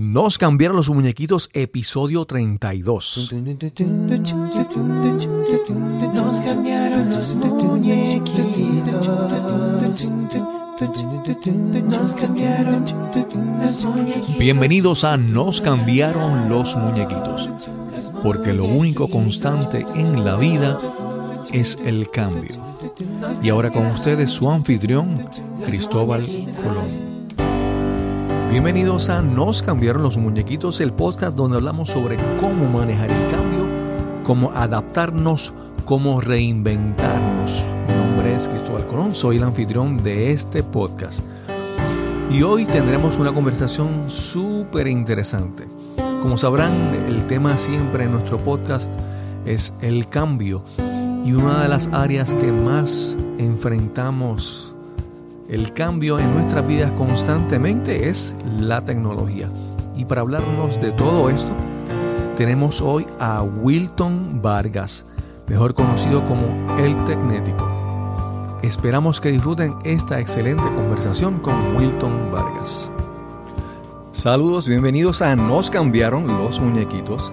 Nos 0.00 0.38
cambiaron 0.38 0.78
los 0.78 0.88
muñequitos, 0.88 1.50
episodio 1.52 2.24
32. 2.24 3.34
Nos 6.14 6.40
cambiaron 6.40 7.10
los 7.10 7.34
muñequitos. 7.34 8.66
Nos 11.84 12.14
cambiaron 12.14 12.86
los 13.62 13.84
muñequitos. 13.84 14.38
Bienvenidos 14.38 15.04
a 15.04 15.18
Nos 15.18 15.60
cambiaron 15.60 16.48
los 16.48 16.74
muñequitos, 16.76 17.50
porque 18.22 18.54
lo 18.54 18.64
único 18.64 19.10
constante 19.10 19.84
en 19.94 20.24
la 20.24 20.36
vida 20.36 20.78
es 21.52 21.76
el 21.84 22.10
cambio. 22.10 22.56
Y 23.42 23.50
ahora 23.50 23.70
con 23.70 23.84
ustedes 23.88 24.30
su 24.30 24.50
anfitrión, 24.50 25.28
Cristóbal 25.66 26.26
Colón. 26.56 27.19
Bienvenidos 28.50 29.08
a 29.10 29.22
Nos 29.22 29.62
cambiaron 29.62 30.02
los 30.02 30.18
muñequitos, 30.18 30.80
el 30.80 30.92
podcast 30.92 31.36
donde 31.36 31.58
hablamos 31.58 31.88
sobre 31.88 32.16
cómo 32.40 32.68
manejar 32.68 33.08
el 33.08 33.30
cambio, 33.30 33.64
cómo 34.24 34.50
adaptarnos, 34.50 35.52
cómo 35.84 36.20
reinventarnos. 36.20 37.64
Mi 37.86 37.94
nombre 37.94 38.34
es 38.34 38.48
Cristóbal 38.48 38.88
Colón, 38.88 39.14
soy 39.14 39.36
el 39.36 39.44
anfitrión 39.44 40.02
de 40.02 40.32
este 40.32 40.64
podcast. 40.64 41.20
Y 42.28 42.42
hoy 42.42 42.64
tendremos 42.64 43.18
una 43.18 43.32
conversación 43.32 44.10
súper 44.10 44.88
interesante. 44.88 45.68
Como 46.20 46.36
sabrán, 46.36 46.92
el 47.06 47.28
tema 47.28 47.56
siempre 47.56 48.02
en 48.02 48.10
nuestro 48.10 48.38
podcast 48.38 48.90
es 49.46 49.72
el 49.80 50.08
cambio. 50.08 50.64
Y 51.24 51.34
una 51.34 51.62
de 51.62 51.68
las 51.68 51.86
áreas 51.92 52.34
que 52.34 52.50
más 52.50 53.16
enfrentamos 53.38 54.69
el 55.50 55.72
cambio 55.72 56.20
en 56.20 56.32
nuestras 56.32 56.64
vidas 56.66 56.92
constantemente 56.92 58.08
es 58.08 58.36
la 58.60 58.84
tecnología. 58.84 59.48
Y 59.96 60.04
para 60.04 60.20
hablarnos 60.20 60.80
de 60.80 60.92
todo 60.92 61.28
esto, 61.28 61.52
tenemos 62.36 62.80
hoy 62.80 63.06
a 63.18 63.42
Wilton 63.42 64.40
Vargas, 64.40 65.04
mejor 65.48 65.74
conocido 65.74 66.24
como 66.26 66.42
El 66.78 66.96
Tecnético. 67.04 67.68
Esperamos 68.62 69.20
que 69.20 69.32
disfruten 69.32 69.74
esta 69.84 70.20
excelente 70.20 70.62
conversación 70.62 71.40
con 71.40 71.76
Wilton 71.76 72.30
Vargas. 72.30 72.88
Saludos, 74.12 74.68
bienvenidos 74.68 75.20
a 75.20 75.34
Nos 75.34 75.70
cambiaron 75.70 76.28
los 76.28 76.60
muñequitos, 76.60 77.32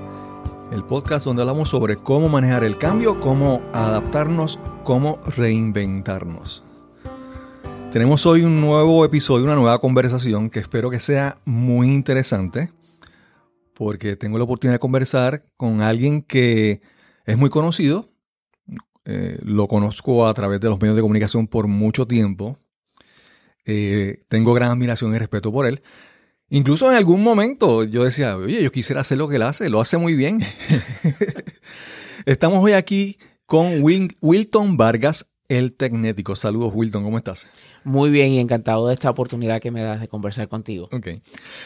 el 0.72 0.84
podcast 0.84 1.26
donde 1.26 1.44
hablamos 1.44 1.70
sobre 1.70 1.98
cómo 1.98 2.30
manejar 2.30 2.64
el 2.64 2.80
cambio, 2.80 3.20
cómo 3.20 3.62
adaptarnos, 3.74 4.60
cómo 4.84 5.20
reinventarnos. 5.36 6.67
Tenemos 7.92 8.26
hoy 8.26 8.44
un 8.44 8.62
nuevo 8.62 9.04
episodio, 9.06 9.46
una 9.46 9.56
nueva 9.56 9.80
conversación 9.80 10.50
que 10.50 10.60
espero 10.60 10.90
que 10.90 11.00
sea 11.00 11.38
muy 11.46 11.88
interesante 11.88 12.72
porque 13.74 14.16
tengo 14.16 14.38
la 14.38 14.44
oportunidad 14.44 14.76
de 14.76 14.80
conversar 14.80 15.46
con 15.56 15.82
alguien 15.82 16.22
que 16.22 16.82
es 17.26 17.38
muy 17.38 17.50
conocido. 17.50 18.10
Eh, 19.06 19.40
lo 19.44 19.68
conozco 19.68 20.28
a 20.28 20.34
través 20.34 20.60
de 20.60 20.68
los 20.68 20.82
medios 20.82 20.96
de 20.96 21.02
comunicación 21.02 21.48
por 21.48 21.68
mucho 21.68 22.08
tiempo. 22.08 22.58
Eh, 23.66 24.20
tengo 24.28 24.54
gran 24.54 24.72
admiración 24.72 25.14
y 25.14 25.18
respeto 25.18 25.52
por 25.52 25.66
él. 25.66 25.82
Incluso 26.50 26.90
en 26.90 26.98
algún 26.98 27.22
momento 27.22 27.84
yo 27.84 28.04
decía, 28.04 28.36
oye, 28.38 28.64
yo 28.64 28.72
quisiera 28.72 29.02
hacer 29.02 29.18
lo 29.18 29.28
que 29.28 29.36
él 29.36 29.44
hace, 29.44 29.70
lo 29.70 29.80
hace 29.80 29.98
muy 29.98 30.16
bien. 30.16 30.42
Estamos 32.26 32.64
hoy 32.64 32.72
aquí 32.72 33.18
con 33.46 33.82
Wilton 33.82 34.76
Vargas, 34.76 35.28
el 35.50 35.74
Tecnético. 35.74 36.36
Saludos, 36.36 36.72
Wilton, 36.74 37.04
¿cómo 37.04 37.18
estás? 37.18 37.48
Muy 37.88 38.10
bien 38.10 38.34
y 38.34 38.40
encantado 38.40 38.90
de 38.90 38.94
esta 38.94 39.10
oportunidad 39.10 39.62
que 39.62 39.72
me 39.72 39.82
das 39.82 40.02
de 40.02 40.10
conversar 40.10 40.50
contigo. 40.50 40.90
Ok. 40.92 41.08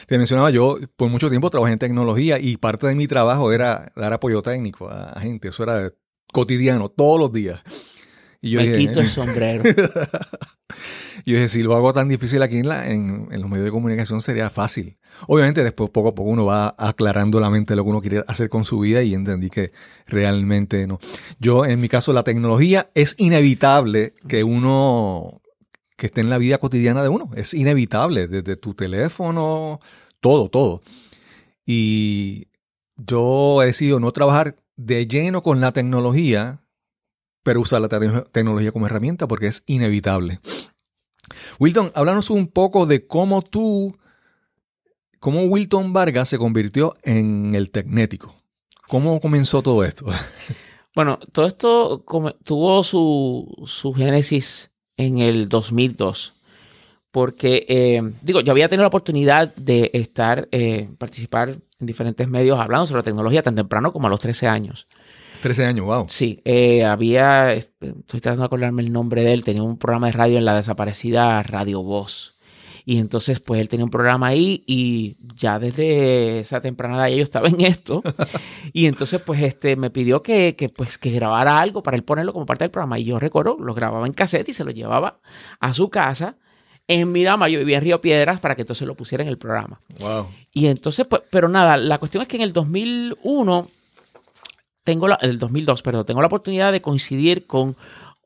Te 0.05 0.17
mencionaba, 0.19 0.51
yo 0.51 0.77
por 0.95 1.09
mucho 1.09 1.29
tiempo 1.29 1.49
trabajé 1.49 1.73
en 1.73 1.79
tecnología 1.79 2.37
y 2.39 2.57
parte 2.57 2.85
de 2.85 2.93
mi 2.93 3.07
trabajo 3.07 3.51
era 3.51 3.91
dar 3.95 4.13
apoyo 4.13 4.43
técnico 4.43 4.87
a 4.87 5.19
gente. 5.19 5.47
Eso 5.47 5.63
era 5.63 5.89
cotidiano, 6.31 6.89
todos 6.89 7.19
los 7.19 7.33
días. 7.33 7.61
Y 8.39 8.51
yo 8.51 8.61
me 8.61 8.77
quito 8.77 8.99
el 8.99 9.07
sombrero. 9.09 9.63
y 9.65 9.73
yo 11.31 11.37
dije, 11.37 11.49
si 11.49 11.63
lo 11.63 11.75
hago 11.75 11.91
tan 11.91 12.07
difícil 12.07 12.43
aquí 12.43 12.57
en, 12.57 12.67
la, 12.67 12.87
en, 12.87 13.27
los 13.31 13.49
medios 13.49 13.65
de 13.65 13.71
comunicación 13.71 14.21
sería 14.21 14.51
fácil. 14.51 14.99
Obviamente 15.27 15.63
después 15.63 15.89
poco 15.89 16.09
a 16.09 16.13
poco 16.13 16.29
uno 16.29 16.45
va 16.45 16.75
aclarando 16.77 17.39
la 17.39 17.49
mente 17.49 17.75
lo 17.75 17.83
que 17.83 17.89
uno 17.89 18.01
quiere 18.01 18.23
hacer 18.27 18.47
con 18.47 18.63
su 18.63 18.77
vida 18.77 19.01
y 19.01 19.15
entendí 19.15 19.49
que 19.49 19.71
realmente 20.05 20.85
no. 20.85 20.99
Yo, 21.39 21.65
en 21.65 21.81
mi 21.81 21.89
caso, 21.89 22.13
la 22.13 22.23
tecnología 22.23 22.91
es 22.93 23.15
inevitable 23.17 24.13
que 24.27 24.43
uno 24.43 25.40
que 26.01 26.07
esté 26.07 26.21
en 26.21 26.31
la 26.31 26.39
vida 26.39 26.57
cotidiana 26.57 27.03
de 27.03 27.09
uno. 27.09 27.29
Es 27.35 27.53
inevitable, 27.53 28.27
desde 28.27 28.55
tu 28.55 28.73
teléfono, 28.73 29.79
todo, 30.19 30.49
todo. 30.49 30.81
Y 31.63 32.47
yo 32.97 33.61
he 33.61 33.67
decidido 33.67 33.99
no 33.99 34.11
trabajar 34.11 34.55
de 34.75 35.05
lleno 35.05 35.43
con 35.43 35.61
la 35.61 35.73
tecnología, 35.73 36.63
pero 37.43 37.61
usar 37.61 37.81
la 37.81 37.87
tecnología 37.87 38.71
como 38.71 38.87
herramienta 38.87 39.27
porque 39.27 39.45
es 39.45 39.61
inevitable. 39.67 40.39
Wilton, 41.59 41.91
háblanos 41.93 42.31
un 42.31 42.47
poco 42.47 42.87
de 42.87 43.05
cómo 43.05 43.43
tú, 43.43 43.95
cómo 45.19 45.43
Wilton 45.43 45.93
Vargas 45.93 46.29
se 46.29 46.39
convirtió 46.39 46.93
en 47.03 47.53
el 47.53 47.69
tecnético. 47.69 48.33
¿Cómo 48.87 49.21
comenzó 49.21 49.61
todo 49.61 49.83
esto? 49.83 50.07
Bueno, 50.93 51.19
todo 51.31 51.47
esto 51.47 52.03
tuvo 52.43 52.83
su, 52.83 53.63
su 53.65 53.93
génesis 53.93 54.70
en 55.01 55.19
el 55.19 55.49
2002. 55.49 56.33
Porque, 57.11 57.65
eh, 57.67 58.01
digo, 58.21 58.39
yo 58.39 58.51
había 58.51 58.69
tenido 58.69 58.83
la 58.83 58.87
oportunidad 58.87 59.53
de 59.55 59.91
estar, 59.93 60.47
eh, 60.51 60.89
participar 60.97 61.49
en 61.49 61.85
diferentes 61.85 62.27
medios 62.27 62.57
hablando 62.57 62.87
sobre 62.87 63.03
tecnología 63.03 63.43
tan 63.43 63.55
temprano 63.55 63.91
como 63.91 64.07
a 64.07 64.09
los 64.09 64.19
13 64.19 64.47
años. 64.47 64.87
13 65.41 65.65
años, 65.65 65.85
wow. 65.85 66.05
Sí, 66.07 66.39
eh, 66.45 66.85
había, 66.85 67.51
estoy 67.53 68.21
tratando 68.21 68.43
de 68.43 68.45
acordarme 68.45 68.83
el 68.83 68.93
nombre 68.93 69.23
de 69.23 69.33
él, 69.33 69.43
tenía 69.43 69.63
un 69.63 69.77
programa 69.77 70.07
de 70.07 70.13
radio 70.13 70.37
en 70.37 70.45
la 70.45 70.55
desaparecida 70.55 71.41
Radio 71.43 71.81
Voz. 71.81 72.37
Y 72.85 72.97
entonces, 72.97 73.39
pues 73.39 73.61
él 73.61 73.69
tenía 73.69 73.85
un 73.85 73.91
programa 73.91 74.27
ahí 74.27 74.63
y 74.65 75.15
ya 75.35 75.59
desde 75.59 76.39
esa 76.39 76.61
temprana 76.61 77.07
edad 77.07 77.15
yo 77.15 77.23
estaba 77.23 77.47
en 77.47 77.61
esto. 77.61 78.01
y 78.73 78.87
entonces, 78.87 79.21
pues 79.21 79.41
este, 79.41 79.75
me 79.75 79.89
pidió 79.89 80.21
que, 80.21 80.55
que, 80.55 80.69
pues, 80.69 80.97
que 80.97 81.11
grabara 81.11 81.59
algo 81.59 81.83
para 81.83 81.97
él 81.97 82.03
ponerlo 82.03 82.33
como 82.33 82.45
parte 82.45 82.63
del 82.63 82.71
programa. 82.71 82.99
Y 82.99 83.05
yo 83.05 83.19
recuerdo, 83.19 83.57
lo 83.59 83.73
grababa 83.73 84.07
en 84.07 84.13
cassette 84.13 84.49
y 84.49 84.53
se 84.53 84.63
lo 84.63 84.71
llevaba 84.71 85.19
a 85.59 85.73
su 85.73 85.89
casa. 85.89 86.37
En 86.87 87.11
Miramar, 87.11 87.49
yo 87.49 87.59
vivía 87.59 87.77
en 87.77 87.83
Río 87.83 88.01
Piedras 88.01 88.39
para 88.39 88.55
que 88.55 88.61
entonces 88.61 88.87
lo 88.87 88.95
pusiera 88.95 89.23
en 89.23 89.29
el 89.29 89.37
programa. 89.37 89.79
Wow. 89.99 90.27
Y 90.51 90.67
entonces, 90.67 91.05
pues, 91.07 91.21
pero 91.29 91.47
nada, 91.47 91.77
la 91.77 91.99
cuestión 91.99 92.21
es 92.21 92.27
que 92.27 92.37
en 92.37 92.43
el 92.43 92.53
2001, 92.53 93.67
tengo 94.83 95.07
la, 95.07 95.15
el 95.21 95.39
2002, 95.39 95.81
perdón, 95.83 96.05
tengo 96.05 96.21
la 96.21 96.27
oportunidad 96.27 96.71
de 96.71 96.81
coincidir 96.81 97.45
con 97.45 97.77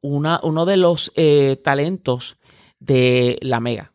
una, 0.01 0.39
uno 0.43 0.65
de 0.65 0.77
los 0.77 1.11
eh, 1.15 1.59
talentos 1.63 2.37
de 2.79 3.37
la 3.41 3.59
Mega. 3.59 3.91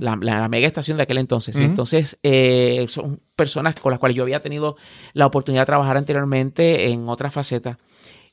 La, 0.00 0.48
mega 0.48 0.66
estación 0.66 0.96
de 0.96 1.04
aquel 1.04 1.18
entonces. 1.18 1.56
Entonces, 1.56 2.18
eh, 2.22 2.86
son 2.88 3.20
personas 3.36 3.76
con 3.76 3.90
las 3.90 4.00
cuales 4.00 4.16
yo 4.16 4.24
había 4.24 4.42
tenido 4.42 4.76
la 5.12 5.26
oportunidad 5.26 5.62
de 5.62 5.66
trabajar 5.66 5.96
anteriormente 5.96 6.90
en 6.90 7.08
otra 7.08 7.30
faceta. 7.30 7.78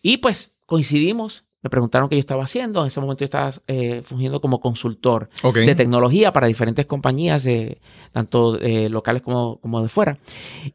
Y 0.02 0.18
pues 0.18 0.58
coincidimos. 0.66 1.46
Me 1.62 1.70
preguntaron 1.70 2.08
qué 2.08 2.16
yo 2.16 2.22
estaba 2.22 2.46
haciendo. 2.46 2.82
En 2.82 2.88
ese 2.88 3.02
momento 3.02 3.20
yo 3.20 3.26
estaba 3.26 3.52
eh, 3.68 4.02
fungiendo 4.06 4.40
como 4.40 4.62
consultor 4.62 5.30
de 5.54 5.76
tecnología 5.76 6.32
para 6.32 6.48
diferentes 6.48 6.86
compañías, 6.86 7.44
de, 7.44 7.82
tanto 8.14 8.58
locales 8.90 9.22
como, 9.22 9.60
como, 9.60 9.82
de 9.82 9.90
fuera. 9.90 10.18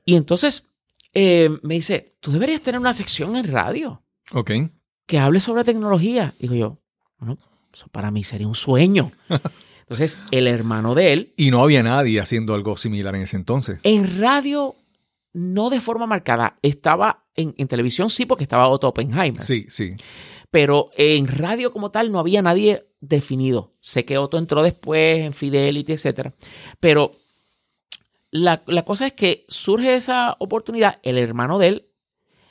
Y 0.04 0.14
entonces 0.14 0.75
eh, 1.14 1.48
me 1.62 1.75
dice, 1.75 2.16
tú 2.20 2.32
deberías 2.32 2.60
tener 2.60 2.81
una 2.81 2.93
sección 2.93 3.37
en 3.37 3.50
radio. 3.50 4.03
Ok. 4.32 4.50
Que 5.06 5.19
hable 5.19 5.41
sobre 5.41 5.64
tecnología. 5.64 6.34
Digo 6.38 6.54
yo, 6.54 6.76
bueno, 7.19 7.38
eso 7.72 7.87
para 7.88 8.10
mí 8.10 8.25
sería 8.25 8.48
un 8.48 8.56
sueño. 8.56 9.10
Entonces, 9.84 10.18
el 10.30 10.46
hermano 10.46 10.94
de 10.94 11.12
él. 11.12 11.34
Y 11.36 11.50
no 11.50 11.62
había 11.62 11.82
nadie 11.82 12.18
haciendo 12.18 12.54
algo 12.54 12.76
similar 12.78 13.14
en 13.14 13.22
ese 13.22 13.36
entonces. 13.36 13.80
En 13.82 14.18
radio, 14.18 14.75
no 15.34 15.69
de 15.69 15.81
forma 15.81 16.06
marcada. 16.06 16.58
Estaba 16.62 17.26
en, 17.34 17.52
televisión, 17.69 18.08
sí, 18.08 18.25
porque 18.25 18.44
estaba 18.44 18.69
Otto 18.69 18.88
Oppenheimer. 18.88 19.42
Sí, 19.42 19.66
sí. 19.69 19.94
Pero 20.50 20.90
en 20.96 21.28
radio 21.28 21.70
como 21.70 21.90
tal 21.90 22.10
no 22.10 22.19
había 22.19 22.40
nadie 22.40 22.88
definido. 23.00 23.75
Sé 23.81 24.06
que 24.06 24.16
Otto 24.16 24.38
entró 24.38 24.62
después 24.62 25.20
en 25.20 25.34
Fidelity, 25.34 25.92
etc. 25.92 26.30
Pero 26.80 27.12
la, 28.30 28.62
la 28.66 28.87
cosa 28.87 29.06
es 29.06 29.12
que 29.12 29.44
surge 29.48 29.94
esa 29.94 30.34
oportunidad. 30.38 30.98
El 31.02 31.19
hermano 31.19 31.58
de 31.58 31.69
él 31.69 31.88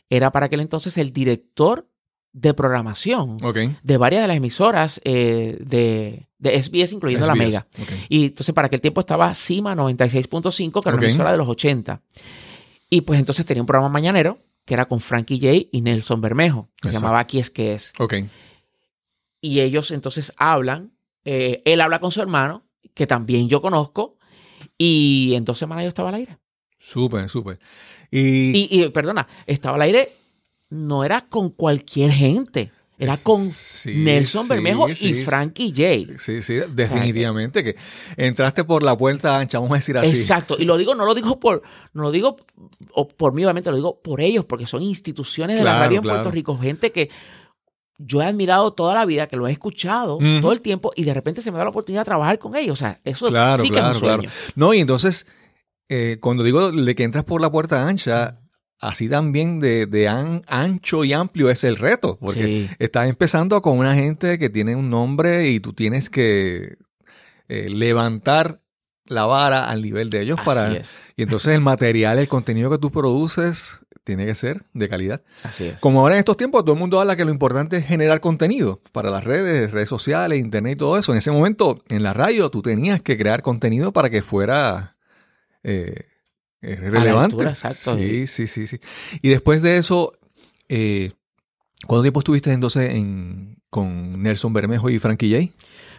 era 0.08 0.32
para 0.32 0.46
aquel 0.46 0.60
entonces 0.60 1.00
el 1.00 1.12
director 1.12 1.90
de 2.34 2.54
programación 2.56 3.38
de 3.84 3.98
varias 3.98 4.24
de 4.24 4.28
las 4.28 4.38
emisoras 4.38 5.00
eh, 5.04 5.58
de, 5.62 6.28
de, 6.40 6.64
SBS, 6.64 6.94
incluyendo 6.94 7.28
la 7.28 7.36
Mega. 7.36 7.68
Y 8.10 8.26
entonces 8.26 8.54
para 8.54 8.68
aquel 8.68 8.82
tiempo 8.82 9.02
estaba 9.02 9.34
CIMA 9.36 9.76
96.5, 9.76 10.82
que 10.82 10.90
era 10.90 10.98
una 10.98 11.06
emisora 11.06 11.32
de 11.32 11.38
los 11.38 11.48
80. 11.48 12.02
Y 12.90 13.02
pues 13.02 13.20
entonces 13.20 13.46
tenía 13.46 13.62
un 13.62 13.68
programa 13.68 13.90
mañanero 13.90 14.40
que 14.66 14.74
era 14.74 14.86
con 14.86 15.00
Frankie 15.00 15.40
J 15.40 15.70
y 15.72 15.82
Nelson 15.82 16.22
Bermejo, 16.22 16.70
que 16.82 16.90
se 16.90 16.96
llamaba 16.96 17.20
Aquí 17.20 17.40
es 17.40 17.50
que 17.50 17.74
es. 17.74 17.94
Y 19.42 19.60
ellos 19.60 19.92
entonces 19.92 20.34
hablan, 20.38 20.94
eh, 21.26 21.62
él 21.66 21.82
habla 21.82 22.00
con 22.00 22.12
su 22.12 22.22
hermano, 22.22 22.64
que 22.94 23.06
también 23.08 23.48
yo 23.50 23.62
conozco, 23.62 24.18
Y 24.78 25.34
en 25.36 25.46
dos 25.46 25.60
semanas 25.60 25.84
yo 25.84 25.90
estaba 25.90 26.10
al 26.10 26.16
aire. 26.16 26.38
Súper, 26.78 27.30
súper. 27.30 27.60
Y, 28.10 28.52
Y, 28.58 28.84
y, 28.84 28.90
perdona, 28.90 29.28
estaba 29.46 29.76
al 29.76 29.82
aire, 29.84 30.10
no 30.74 31.04
era 31.04 31.22
con 31.28 31.50
cualquier 31.50 32.12
gente, 32.12 32.72
era 32.98 33.18
con 33.18 33.44
Sí, 33.46 33.96
Nelson 33.96 34.44
sí, 34.44 34.50
Bermejo 34.50 34.88
y 34.90 35.14
Frankie 35.26 35.70
J. 35.76 36.18
sí, 36.20 36.42
sí, 36.42 36.60
definitivamente 36.74 37.64
que 37.64 37.76
entraste 38.18 38.64
por 38.64 38.84
la 38.84 38.98
puerta 38.98 39.38
ancha, 39.40 39.60
vamos 39.60 39.74
a 39.74 39.76
decir 39.76 39.98
así. 39.98 40.16
Exacto. 40.16 40.56
Y 40.60 40.66
lo 40.66 40.78
digo, 40.78 40.96
no 40.96 41.06
lo 41.06 41.14
digo 41.16 41.40
por, 41.40 41.64
no 41.94 42.04
lo 42.04 42.12
digo 42.12 42.38
por 43.18 43.34
mí, 43.34 43.44
obviamente, 43.44 43.70
lo 43.72 43.76
digo 43.76 44.00
por 44.02 44.22
ellos, 44.22 44.46
porque 44.46 44.68
son 44.68 44.82
instituciones 44.84 45.58
de 45.58 45.64
la 45.64 45.80
radio 45.80 45.98
en 45.98 46.04
claro. 46.04 46.18
Puerto 46.20 46.32
Rico, 46.32 46.58
gente 46.58 46.92
que 46.92 47.10
yo 47.98 48.22
he 48.22 48.26
admirado 48.26 48.74
toda 48.74 48.94
la 48.94 49.06
vida, 49.06 49.28
que 49.28 49.36
lo 49.38 49.48
he 49.48 49.52
escuchado 49.52 50.18
todo 50.42 50.52
el 50.52 50.62
tiempo, 50.62 50.92
y 50.96 51.04
de 51.04 51.14
repente 51.14 51.42
se 51.42 51.52
me 51.52 51.58
da 51.58 51.64
la 51.66 51.70
oportunidad 51.72 52.02
de 52.02 52.06
trabajar 52.06 52.40
con 52.40 52.56
ellos. 52.56 52.74
O 52.74 52.76
sea, 52.80 53.00
eso 53.04 53.28
Claro, 53.28 53.62
sí 53.62 53.70
que 53.70 53.80
es 53.80 53.86
un 53.86 53.96
sueño. 53.96 54.18
claro. 54.18 54.34
No, 54.56 54.74
y 54.74 54.80
entonces, 54.80 55.28
eh, 55.90 56.18
cuando 56.22 56.44
digo 56.44 56.72
de 56.72 56.96
que 56.96 57.04
entras 57.04 57.24
por 57.24 57.42
la 57.42 57.52
puerta 57.52 57.88
ancha, 57.88 58.40
así 58.90 59.10
también 59.10 59.60
de, 59.60 59.86
de 59.86 60.08
an- 60.08 60.44
ancho 60.48 61.04
y 61.04 61.14
amplio 61.14 61.50
es 61.50 61.64
el 61.64 61.78
reto, 61.78 62.18
porque 62.20 62.46
Sí. 62.46 62.70
estás 62.80 63.08
empezando 63.10 63.62
con 63.62 63.78
una 63.78 63.96
gente 63.96 64.38
que 64.40 64.50
tiene 64.50 64.76
un 64.76 64.90
nombre 64.90 65.50
y 65.50 65.60
tú 65.60 65.74
tienes 65.74 66.10
que 66.10 66.78
eh, 67.50 67.70
levantar 67.70 68.62
la 69.06 69.26
vara 69.26 69.70
al 69.70 69.82
nivel 69.82 70.10
de 70.10 70.22
ellos 70.22 70.38
Así 70.40 70.46
para... 70.46 70.74
es. 70.74 70.98
Y 71.18 71.24
entonces 71.24 71.54
el 71.56 71.62
material, 71.62 72.20
el 72.20 72.28
contenido 72.28 72.70
que 72.70 72.78
tú 72.78 72.90
produces 72.92 73.80
tiene 74.06 74.26
que 74.26 74.36
ser 74.36 74.64
de 74.74 74.90
calidad. 74.90 75.22
Así 75.44 75.66
es. 75.66 75.80
Como 75.80 76.02
ahora 76.02 76.16
en 76.16 76.20
estos 76.20 76.36
tiempos 76.36 76.64
todo 76.66 76.74
el 76.74 76.80
mundo 76.80 77.00
habla 77.00 77.16
que 77.16 77.24
lo 77.26 77.32
importante 77.32 77.78
es 77.78 77.86
generar 77.86 78.20
contenido 78.20 78.82
para 78.92 79.10
las 79.10 79.24
redes, 79.24 79.72
redes 79.72 79.88
sociales, 79.90 80.40
internet 80.40 80.74
y 80.74 80.80
todo 80.80 80.98
eso. 80.98 81.12
En 81.14 81.20
ese 81.20 81.32
momento, 81.32 81.80
en 81.90 82.04
la 82.04 82.14
radio, 82.14 82.50
tú 82.50 82.62
tenías 82.62 83.02
que 83.02 83.18
crear 83.18 83.42
contenido 83.42 83.94
para 83.94 84.10
que 84.10 84.22
fuera 84.22 84.94
eh, 85.64 86.06
eh, 86.64 86.76
relevante. 86.76 87.36
altura, 87.36 87.50
exacto. 87.52 87.98
Sí, 87.98 88.28
sí, 88.28 88.48
sí, 88.48 88.68
sí. 88.68 88.80
Y 89.22 89.30
después 89.30 89.62
de 89.62 89.78
eso, 89.78 90.14
eh, 90.70 91.12
¿cuánto 91.86 92.04
tiempo 92.04 92.20
estuviste 92.20 92.52
entonces 92.52 92.96
en, 92.96 93.62
con 93.70 94.22
Nelson 94.24 94.54
Bermejo 94.54 94.90
y 94.90 95.00
Frankie 95.00 95.32
J? 95.32 95.54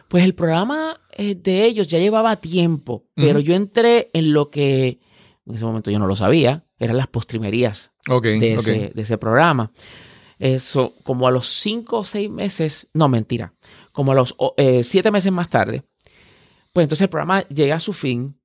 Pues 0.08 0.24
el 0.24 0.34
programa 0.34 1.00
eh, 1.12 1.34
de 1.34 1.64
ellos 1.64 1.88
ya 1.88 1.98
llevaba 1.98 2.36
tiempo, 2.36 3.06
pero 3.14 3.40
yo 3.40 3.54
entré 3.54 4.10
en 4.12 4.32
lo 4.32 4.50
que 4.50 5.00
en 5.46 5.54
ese 5.54 5.64
momento 5.64 5.90
yo 5.90 5.98
no 5.98 6.06
lo 6.06 6.16
sabía, 6.16 6.64
eran 6.78 6.96
las 6.96 7.06
postrimerías 7.06 7.92
de, 8.22 8.54
ese, 8.54 8.92
de 8.94 9.02
ese 9.02 9.18
programa. 9.18 9.72
Eso, 10.38 10.94
como 11.04 11.28
a 11.28 11.30
los 11.30 11.46
cinco 11.46 11.98
o 11.98 12.04
seis 12.04 12.30
meses, 12.30 12.88
no, 12.92 13.08
mentira, 13.08 13.54
como 13.92 14.12
a 14.12 14.14
los 14.14 14.34
eh, 14.56 14.82
siete 14.84 15.10
meses 15.10 15.32
más 15.32 15.48
tarde, 15.48 15.84
pues 16.72 16.84
entonces 16.84 17.02
el 17.02 17.08
programa 17.08 17.46
llega 17.48 17.76
a 17.76 17.80
su 17.80 17.92
fin. 17.92 18.38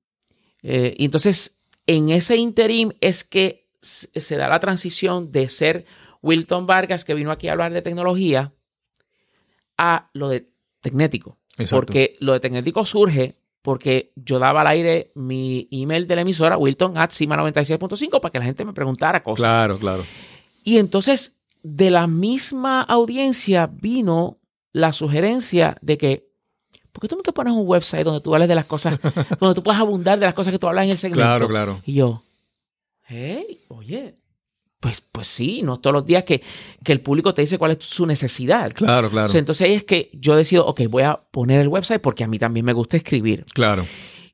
eh, 0.62 0.94
y 0.96 1.04
entonces, 1.04 1.59
en 1.86 2.10
ese 2.10 2.36
interim 2.36 2.92
es 3.00 3.24
que 3.24 3.68
se 3.80 4.36
da 4.36 4.48
la 4.48 4.60
transición 4.60 5.32
de 5.32 5.48
ser 5.48 5.86
Wilton 6.22 6.66
Vargas, 6.66 7.04
que 7.04 7.14
vino 7.14 7.30
aquí 7.30 7.48
a 7.48 7.52
hablar 7.52 7.72
de 7.72 7.82
tecnología, 7.82 8.52
a 9.78 10.10
lo 10.12 10.28
de 10.28 10.50
Tecnético. 10.80 11.38
Exacto. 11.56 11.76
Porque 11.76 12.16
lo 12.20 12.32
de 12.32 12.40
Tecnético 12.40 12.84
surge 12.84 13.40
porque 13.62 14.12
yo 14.16 14.38
daba 14.38 14.62
al 14.62 14.68
aire 14.68 15.12
mi 15.14 15.68
email 15.70 16.06
de 16.06 16.16
la 16.16 16.22
emisora, 16.22 16.56
wilton 16.56 16.96
at 16.96 17.10
cima 17.10 17.36
96.5, 17.36 18.20
para 18.20 18.32
que 18.32 18.38
la 18.38 18.44
gente 18.44 18.64
me 18.64 18.72
preguntara 18.72 19.22
cosas. 19.22 19.40
Claro, 19.40 19.78
claro. 19.78 20.04
Y 20.64 20.78
entonces, 20.78 21.38
de 21.62 21.90
la 21.90 22.06
misma 22.06 22.80
audiencia 22.82 23.66
vino 23.66 24.38
la 24.72 24.92
sugerencia 24.92 25.76
de 25.82 25.98
que, 25.98 26.29
¿por 26.92 27.02
qué 27.02 27.08
tú 27.08 27.16
no 27.16 27.22
te 27.22 27.32
pones 27.32 27.52
un 27.52 27.66
website 27.66 28.04
donde 28.04 28.20
tú 28.20 28.34
hables 28.34 28.48
de 28.48 28.54
las 28.54 28.66
cosas, 28.66 28.98
donde 29.40 29.54
tú 29.54 29.62
puedas 29.62 29.80
abundar 29.80 30.18
de 30.18 30.26
las 30.26 30.34
cosas 30.34 30.52
que 30.52 30.58
tú 30.58 30.68
hablas 30.68 30.84
en 30.84 30.90
el 30.90 30.98
segmento? 30.98 31.22
Claro, 31.22 31.48
claro. 31.48 31.80
Y 31.86 31.94
yo, 31.94 32.22
hey, 33.06 33.60
oye, 33.68 34.16
pues, 34.80 35.02
pues 35.02 35.28
sí, 35.28 35.60
no 35.62 35.78
todos 35.78 35.94
los 35.94 36.06
días 36.06 36.24
que, 36.24 36.42
que 36.82 36.92
el 36.92 37.00
público 37.00 37.34
te 37.34 37.42
dice 37.42 37.58
cuál 37.58 37.72
es 37.72 37.78
su 37.80 38.06
necesidad. 38.06 38.72
Claro, 38.72 39.10
claro. 39.10 39.26
O 39.26 39.28
sea, 39.28 39.38
entonces 39.38 39.66
ahí 39.66 39.74
es 39.74 39.84
que 39.84 40.10
yo 40.14 40.34
decido, 40.34 40.66
ok, 40.66 40.82
voy 40.88 41.02
a 41.02 41.20
poner 41.30 41.60
el 41.60 41.68
website 41.68 42.00
porque 42.00 42.24
a 42.24 42.26
mí 42.26 42.38
también 42.38 42.64
me 42.64 42.72
gusta 42.72 42.96
escribir. 42.96 43.44
Claro. 43.52 43.86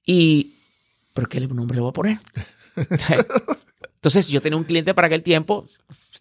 Y, 0.05 0.55
¿pero 1.13 1.29
qué 1.29 1.41
nombre 1.41 1.75
le 1.75 1.81
voy 1.81 1.91
a 1.91 1.93
poner? 1.93 2.19
entonces 3.97 4.29
yo 4.29 4.41
tenía 4.41 4.57
un 4.57 4.65
cliente 4.65 4.95
para 4.95 5.09
aquel 5.09 5.25
tiempo, 5.25 5.67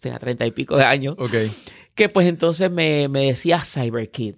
tenía 0.00 0.18
treinta 0.18 0.44
y 0.44 0.50
pico 0.50 0.76
de 0.76 0.84
años, 0.84 1.14
Ok, 1.18 1.34
que 1.94 2.08
pues 2.08 2.26
entonces 2.26 2.70
me, 2.70 3.08
me 3.08 3.26
decía 3.26 3.60
CyberKid. 3.60 4.34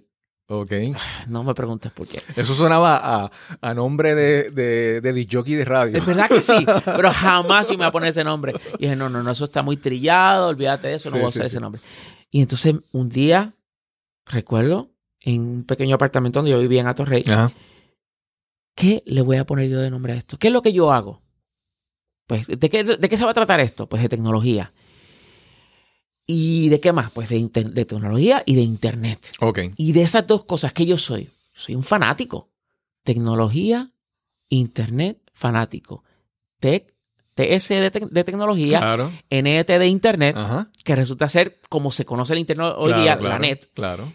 Ok. 0.49 0.71
No 1.27 1.43
me 1.43 1.53
preguntes 1.53 1.91
por 1.91 2.07
qué. 2.07 2.21
Eso 2.35 2.53
sonaba 2.53 2.99
a, 3.25 3.31
a 3.61 3.73
nombre 3.73 4.15
de, 4.15 4.49
de, 4.51 4.99
de 5.01 5.13
disc-jockey 5.13 5.55
de 5.55 5.63
radio. 5.65 5.97
Es 5.97 6.05
verdad 6.05 6.27
que 6.27 6.41
sí, 6.41 6.65
pero 6.85 7.11
jamás 7.11 7.67
yo 7.69 7.73
me 7.75 7.79
voy 7.79 7.87
a 7.87 7.91
poner 7.91 8.09
ese 8.09 8.23
nombre. 8.23 8.53
Y 8.77 8.83
dije, 8.83 8.95
no, 8.95 9.07
no, 9.09 9.23
no, 9.23 9.31
eso 9.31 9.45
está 9.45 9.61
muy 9.61 9.77
trillado, 9.77 10.47
olvídate 10.49 10.87
de 10.89 10.95
eso, 10.95 11.09
no 11.09 11.13
Sí, 11.15 11.19
voy 11.19 11.25
a 11.25 11.29
usar 11.29 11.43
sí. 11.43 11.47
ese 11.47 11.59
nombre. 11.59 11.81
Y 12.31 12.41
entonces 12.41 12.75
un 12.91 13.09
día, 13.09 13.53
recuerdo, 14.25 14.89
en 15.21 15.41
un 15.41 15.63
pequeño 15.65 15.95
apartamento 15.95 16.39
donde 16.39 16.51
yo 16.51 16.59
vivía 16.59 16.81
en 16.81 16.87
Atorrey, 16.87 17.23
Ajá. 17.29 17.51
¿qué 18.75 19.03
le 19.05 19.21
voy 19.21 19.37
a 19.37 19.45
poner 19.45 19.69
yo 19.69 19.79
de 19.79 19.91
nombre 19.91 20.13
a 20.13 20.15
esto? 20.17 20.37
¿Qué 20.37 20.47
es 20.47 20.53
lo 20.53 20.61
que 20.61 20.73
yo 20.73 20.91
hago? 20.91 21.21
Pues, 22.27 22.47
¿de 22.47 22.69
qué, 22.69 22.83
de 22.83 23.09
qué 23.09 23.17
se 23.17 23.25
va 23.25 23.31
a 23.31 23.33
tratar 23.33 23.59
esto? 23.59 23.87
Pues 23.89 24.01
de 24.03 24.09
tecnología. 24.09 24.71
¿Y 26.31 26.69
de 26.69 26.79
qué 26.79 26.93
más? 26.93 27.09
Pues 27.09 27.27
de, 27.29 27.49
tecnología 27.85 28.43
y 28.45 28.55
de 28.55 28.61
internet. 28.61 29.31
Ok. 29.39 29.59
Y 29.77 29.93
de 29.93 30.03
esas 30.03 30.27
dos 30.27 30.43
cosas 30.45 30.73
que 30.73 30.85
yo 30.85 30.99
soy, 30.99 31.27
soy 31.53 31.73
un 31.73 31.81
fanático. 31.81 32.49
Tecnología, 33.03 33.89
internet, 34.49 35.17
fanático. 35.33 36.03
Tech, 36.59 36.93
TS 37.33 37.69
de, 37.69 38.07
de 38.11 38.23
tecnología, 38.23 38.77
Claro. 38.79 39.11
NET 39.31 39.67
de 39.67 39.87
internet, 39.87 40.35
Ajá. 40.37 40.69
que 40.83 40.95
resulta 40.95 41.27
ser 41.27 41.59
como 41.67 41.91
se 41.91 42.05
conoce 42.05 42.33
el 42.33 42.39
internet 42.39 42.73
hoy 42.77 42.85
Claro, 42.89 43.01
día, 43.01 43.17
claro, 43.17 43.29
la 43.33 43.39
net. 43.39 43.69
Claro. 43.73 44.13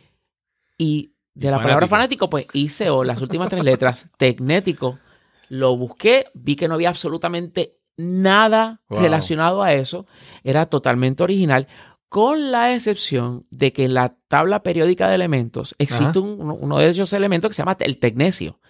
Y 0.78 1.14
de 1.34 1.50
la 1.50 1.56
palabra 1.56 1.88
fanático. 1.88 2.28
fanático, 2.28 2.30
pues 2.30 2.46
hice 2.52 2.90
o 2.90 3.02
las 3.02 3.20
últimas 3.20 3.48
tres 3.48 3.64
letras, 3.64 4.08
tecnético. 4.18 5.00
Lo 5.48 5.76
busqué, 5.76 6.26
vi 6.34 6.54
que 6.54 6.68
no 6.68 6.74
había 6.74 6.90
absolutamente 6.90 7.78
nada 7.96 8.82
Wow. 8.88 9.00
relacionado 9.00 9.62
a 9.64 9.72
eso. 9.72 10.06
Era 10.44 10.66
totalmente 10.66 11.22
original, 11.24 11.66
con 12.14 12.52
la 12.52 12.72
excepción 12.72 13.44
de 13.50 13.72
que 13.72 13.82
en 13.82 13.92
la 13.94 14.14
tabla 14.28 14.62
periódica 14.62 15.08
de 15.08 15.16
elementos 15.16 15.74
existe 15.80 16.20
un- 16.20 16.56
uno, 16.60 16.78
de 16.78 16.88
esos 16.90 17.12
elementos 17.12 17.48
que 17.48 17.54
se 17.54 17.62
llama 17.62 17.76
el 17.80 17.98
tecnesio. 17.98 18.60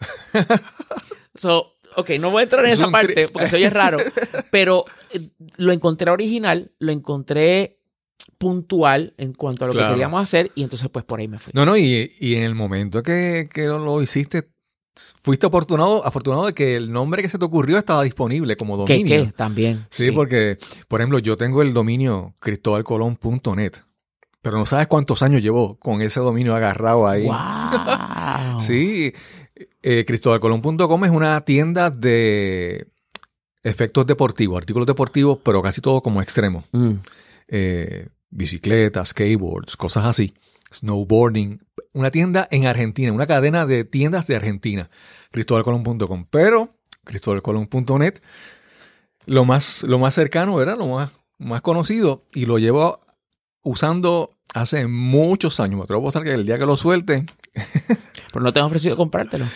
so, 1.34 1.74
ok, 1.96 2.10
no 2.20 2.30
voy 2.30 2.40
a 2.40 2.44
entrar 2.44 2.64
en 2.64 2.70
Es 2.72 2.78
esa 2.78 2.90
parte 2.90 3.28
porque 3.28 3.48
se 3.48 3.56
oye 3.56 3.68
raro, 3.70 3.98
pero 4.50 4.86
eh, 5.12 5.28
lo 5.58 5.72
encontré 5.72 6.10
original, 6.10 6.72
lo 6.78 6.90
encontré 6.92 7.78
puntual 8.38 9.12
en 9.18 9.34
cuanto 9.34 9.64
a 9.64 9.68
lo 9.68 9.72
Claro. 9.74 9.88
que 9.88 9.92
queríamos 9.94 10.22
hacer 10.22 10.50
y 10.54 10.62
entonces 10.62 10.88
pues 10.90 11.04
por 11.04 11.20
ahí 11.20 11.28
me 11.28 11.38
fui. 11.38 11.52
No, 11.54 11.66
no, 11.66 11.76
y, 11.76 12.12
y 12.18 12.36
en 12.36 12.44
el 12.44 12.54
momento 12.54 13.02
que, 13.02 13.48
que 13.52 13.66
lo, 13.66 13.78
lo 13.78 14.00
hiciste, 14.02 14.48
fuiste 15.20 15.46
afortunado, 15.46 16.04
afortunado 16.06 16.46
de 16.46 16.54
que 16.54 16.76
el 16.76 16.90
nombre 16.92 17.22
que 17.22 17.28
se 17.28 17.38
te 17.38 17.44
ocurrió 17.44 17.78
estaba 17.78 18.02
disponible 18.02 18.56
como 18.56 18.84
¿Qué, 18.86 18.94
dominio. 18.94 19.24
qué? 19.26 19.32
También. 19.32 19.86
Sí, 19.90 20.10
porque, 20.10 20.58
por 20.88 21.00
ejemplo, 21.00 21.18
yo 21.18 21.36
tengo 21.36 21.62
el 21.62 21.72
dominio 21.74 22.34
cristobalcolón.net, 22.40 23.72
pero 24.42 24.58
no 24.58 24.66
sabes 24.66 24.86
cuántos 24.86 25.22
años 25.22 25.42
llevo 25.42 25.76
con 25.78 26.02
ese 26.02 26.20
dominio 26.20 26.54
agarrado 26.54 27.06
ahí. 27.08 27.26
¡Wow! 27.26 27.36
Sí, 28.60 29.12
eh, 29.82 30.04
cristobalcolón.com 30.06 31.04
es 31.04 31.10
una 31.10 31.40
tienda 31.42 31.90
de 31.90 32.86
efectos 33.62 34.06
deportivos, 34.06 34.56
artículos 34.58 34.86
deportivos, 34.86 35.38
pero 35.42 35.62
casi 35.62 35.80
todo 35.80 36.00
como 36.02 36.22
extremo. 36.22 36.64
Mm, 36.72 36.92
Eh, 37.48 38.08
bicicletas, 38.30 39.10
skateboards, 39.10 39.76
cosas 39.76 40.04
así. 40.06 40.34
Snowboarding. 40.72 41.62
Una 41.92 42.10
tienda 42.10 42.46
en 42.50 42.66
Argentina, 42.66 43.12
una 43.12 43.26
cadena 43.26 43.64
de 43.66 43.84
tiendas 43.84 44.26
de 44.26 44.36
Argentina. 44.36 44.90
cristobalcolón.com. 45.30 46.26
Pero 46.30 46.74
cristobalcolón.net, 47.04 48.14
lo 49.26 49.44
más, 49.44 49.82
lo 49.84 49.98
más 49.98 50.14
cercano, 50.14 50.54
¿verdad? 50.56 50.76
Lo 50.78 50.86
más, 50.88 51.12
más 51.38 51.60
conocido. 51.62 52.24
Y 52.34 52.46
lo 52.46 52.58
llevo 52.58 53.00
usando 53.62 54.30
hace 54.54 54.86
muchos 54.86 55.58
años. 55.60 55.76
Me 55.78 55.84
atrevo 55.84 56.00
a 56.00 56.02
apostar 56.04 56.24
que 56.24 56.32
el 56.32 56.46
día 56.46 56.58
que 56.58 56.66
lo 56.66 56.76
suelte, 56.76 57.26
Pero 58.32 58.44
no 58.44 58.52
te 58.52 58.60
han 58.60 58.66
ofrecido 58.66 58.96
comprártelo. 58.98 59.46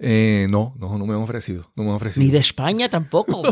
eh, 0.00 0.48
no, 0.50 0.74
no, 0.78 0.98
no 0.98 1.06
me 1.06 1.14
han 1.14 1.20
ofrecido. 1.20 1.70
No 1.76 1.84
me 1.84 1.90
han 1.90 1.96
ofrecido. 1.96 2.24
Ni 2.26 2.32
de 2.32 2.38
España 2.38 2.88
tampoco. 2.88 3.42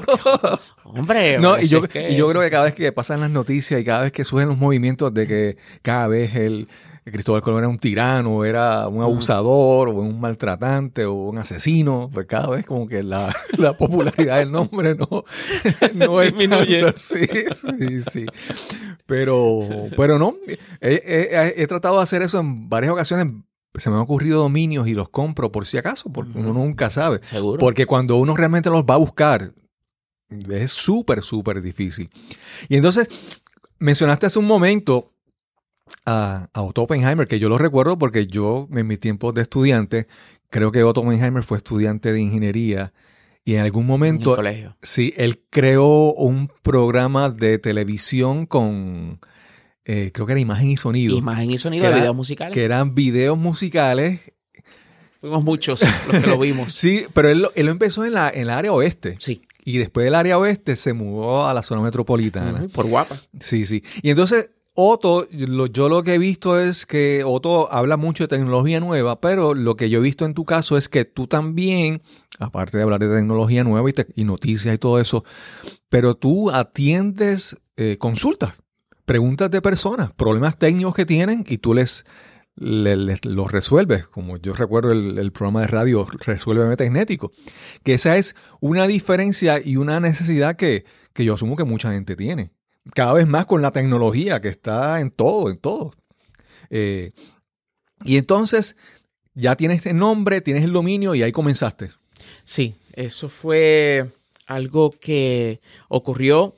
hombre. 0.84 1.38
No, 1.40 1.58
y 1.60 1.68
yo, 1.68 1.82
que- 1.82 2.10
y 2.10 2.16
yo 2.16 2.28
creo 2.28 2.42
que 2.42 2.50
cada 2.50 2.64
vez 2.64 2.74
que 2.74 2.90
pasan 2.90 3.20
las 3.20 3.30
noticias 3.30 3.80
y 3.80 3.84
cada 3.84 4.02
vez 4.02 4.12
que 4.12 4.24
surgen 4.24 4.48
los 4.48 4.58
movimientos 4.58 5.14
de 5.14 5.26
que 5.28 5.56
cada 5.82 6.08
vez 6.08 6.34
el, 6.34 6.68
el 7.04 7.12
Cristóbal 7.12 7.42
Colón 7.42 7.58
era 7.58 7.68
un 7.68 7.78
tirano, 7.78 8.44
era 8.44 8.88
un 8.88 9.02
abusador, 9.02 9.88
o 9.90 9.92
un 9.92 10.20
maltratante, 10.20 11.04
o 11.04 11.12
un 11.14 11.38
asesino, 11.38 12.10
pues 12.12 12.26
cada 12.26 12.48
vez 12.48 12.64
como 12.64 12.86
que 12.86 13.02
la, 13.02 13.34
la 13.58 13.76
popularidad 13.76 14.38
del 14.38 14.50
nombre 14.52 14.94
no, 14.94 15.08
no 15.94 16.22
es 16.22 16.32
Disminuye. 16.36 16.92
Sí, 16.96 17.26
sí, 17.54 18.00
sí. 18.00 18.26
Pero, 19.06 19.60
pero 19.96 20.18
no, 20.18 20.36
he, 20.46 20.58
he- 20.80 21.62
he 21.62 21.66
tratado 21.66 21.96
de 21.98 22.02
hacer 22.02 22.22
eso 22.22 22.40
en 22.40 22.68
varias 22.68 22.92
ocasiones 22.92 23.26
se 23.76 23.90
me 23.90 23.96
han 23.96 24.02
ocurrido 24.02 24.40
dominios 24.40 24.86
y 24.86 24.94
los 24.94 25.08
compro 25.08 25.50
por 25.50 25.66
si 25.66 25.76
acaso, 25.76 26.08
porque 26.12 26.38
uno 26.38 26.52
nunca 26.52 26.90
sabe. 26.90 27.20
Seguro. 27.24 27.58
Porque 27.58 27.86
cuando 27.86 28.16
uno 28.18 28.36
realmente 28.36 28.70
los 28.70 28.84
va 28.84 28.94
a 28.94 28.98
buscar, 28.98 29.52
es 30.48 30.72
súper, 30.72 31.22
súper 31.22 31.60
difícil. 31.60 32.08
Y 32.68 32.76
entonces, 32.76 33.08
mencionaste 33.80 34.26
hace 34.26 34.38
un 34.38 34.46
momento 34.46 35.10
a, 36.06 36.48
a 36.52 36.62
Otto 36.62 36.82
Oppenheimer, 36.82 37.26
que 37.28 37.38
yo 37.38 37.48
lo 37.48 37.58
recuerdo 37.58 37.98
porque 37.98 38.26
yo, 38.26 38.68
en 38.72 38.86
mi 38.86 38.96
tiempo 38.96 39.32
de 39.32 39.42
estudiante, 39.42 40.06
creo 40.50 40.70
que 40.72 40.82
Otto 40.84 41.00
Oppenheimer 41.00 41.42
fue 41.42 41.58
estudiante 41.58 42.12
de 42.12 42.20
ingeniería 42.20 42.92
y 43.44 43.54
en 43.56 43.62
algún 43.62 43.82
en 43.82 43.86
el 43.86 43.90
momento, 43.90 44.36
colegio. 44.36 44.76
sí, 44.82 45.12
él 45.16 45.42
creó 45.50 46.12
un 46.14 46.48
programa 46.62 47.28
de 47.30 47.58
televisión 47.58 48.46
con, 48.46 49.20
eh, 49.84 50.10
creo 50.14 50.26
que 50.26 50.32
era 50.32 50.40
imagen 50.40 50.68
y 50.70 50.76
sonido, 50.76 51.16
Imagen 51.16 51.50
y 51.50 51.58
sonido 51.58 51.82
de 51.84 51.88
era- 51.90 51.98
videos 51.98 52.16
musicales. 52.16 52.54
que 52.54 52.64
eran 52.64 52.94
videos 52.94 53.36
musicales. 53.38 54.20
Fuimos 55.20 55.42
muchos 55.42 55.80
los 56.12 56.22
que 56.22 56.26
lo 56.30 56.38
vimos. 56.38 56.74
Sí, 56.78 57.04
pero 57.14 57.30
él, 57.30 57.42
lo- 57.42 57.52
él 57.54 57.66
lo 57.66 57.72
empezó 57.72 58.04
en 58.04 58.12
la, 58.12 58.28
en 58.30 58.46
la 58.46 58.58
área 58.58 58.72
oeste. 58.72 59.16
Sí. 59.20 59.42
Y 59.64 59.78
después 59.78 60.04
del 60.04 60.14
área 60.14 60.36
oeste 60.38 60.76
se 60.76 60.92
mudó 60.92 61.46
a 61.46 61.54
la 61.54 61.62
zona 61.62 61.80
metropolitana. 61.80 62.66
Por 62.72 62.86
guapa. 62.86 63.16
Sí, 63.40 63.64
sí. 63.64 63.82
Y 64.02 64.10
entonces, 64.10 64.50
Otto, 64.76 65.26
lo- 65.30 65.66
yo 65.66 65.88
lo 65.88 66.02
que 66.02 66.14
he 66.14 66.18
visto 66.18 66.58
es 66.58 66.84
que 66.84 67.22
Otto 67.24 67.72
habla 67.72 67.96
mucho 67.96 68.24
de 68.24 68.28
tecnología 68.28 68.80
nueva, 68.80 69.20
pero 69.20 69.54
lo 69.54 69.76
que 69.76 69.88
yo 69.88 70.00
he 70.00 70.02
visto 70.02 70.24
en 70.26 70.34
tu 70.34 70.44
caso 70.44 70.76
es 70.76 70.88
que 70.88 71.04
tú 71.04 71.28
también, 71.28 72.02
aparte 72.40 72.76
de 72.76 72.82
hablar 72.82 72.98
de 73.00 73.08
tecnología 73.14 73.62
nueva 73.62 73.88
y, 73.88 73.94
y 74.20 74.24
noticias 74.24 74.74
y 74.74 74.78
todo 74.78 74.98
eso, 75.00 75.24
pero 75.88 76.16
tú 76.16 76.50
atiendes 76.50 77.56
eh, 77.76 77.98
consultas, 77.98 78.54
preguntas 79.04 79.48
de 79.50 79.62
personas, 79.62 80.12
problemas 80.12 80.58
técnicos 80.58 80.94
que 80.96 81.06
tienen 81.06 81.44
y 81.46 81.58
tú 81.58 81.72
les, 81.72 82.04
le- 82.56 82.96
les- 82.96 83.24
los 83.24 83.52
resuelves, 83.52 84.08
como 84.08 84.38
yo 84.38 84.54
recuerdo 84.54 84.90
el, 84.90 85.18
el 85.18 85.30
programa 85.30 85.60
de 85.60 85.68
radio 85.68 86.04
Resuélveme 86.26 86.76
Tecnético, 86.76 87.30
que 87.84 87.94
esa 87.94 88.16
es 88.16 88.34
una 88.60 88.88
diferencia 88.88 89.60
y 89.64 89.76
una 89.76 90.00
necesidad 90.00 90.56
que, 90.56 90.84
que 91.12 91.24
yo 91.24 91.34
asumo 91.34 91.54
que 91.54 91.62
mucha 91.64 91.92
gente 91.92 92.16
tiene. 92.16 92.50
Cada 92.92 93.14
vez 93.14 93.26
más 93.26 93.46
con 93.46 93.62
la 93.62 93.70
tecnología 93.70 94.40
que 94.40 94.48
está 94.48 95.00
en 95.00 95.10
todo, 95.10 95.50
en 95.50 95.58
todo. 95.58 95.92
Eh, 96.70 97.12
y 98.04 98.16
entonces 98.16 98.76
ya 99.34 99.56
tienes 99.56 99.84
el 99.86 99.96
nombre, 99.96 100.40
tienes 100.40 100.64
el 100.64 100.72
dominio 100.72 101.14
y 101.14 101.22
ahí 101.22 101.32
comenzaste. 101.32 101.90
Sí, 102.44 102.74
eso 102.92 103.28
fue 103.28 104.10
algo 104.46 104.90
que 104.90 105.60
ocurrió, 105.88 106.54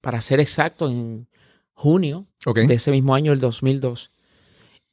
para 0.00 0.20
ser 0.20 0.40
exacto, 0.40 0.88
en 0.88 1.28
junio 1.74 2.26
de 2.44 2.74
ese 2.74 2.90
mismo 2.90 3.14
año, 3.14 3.32
el 3.32 3.40
2002. 3.40 4.10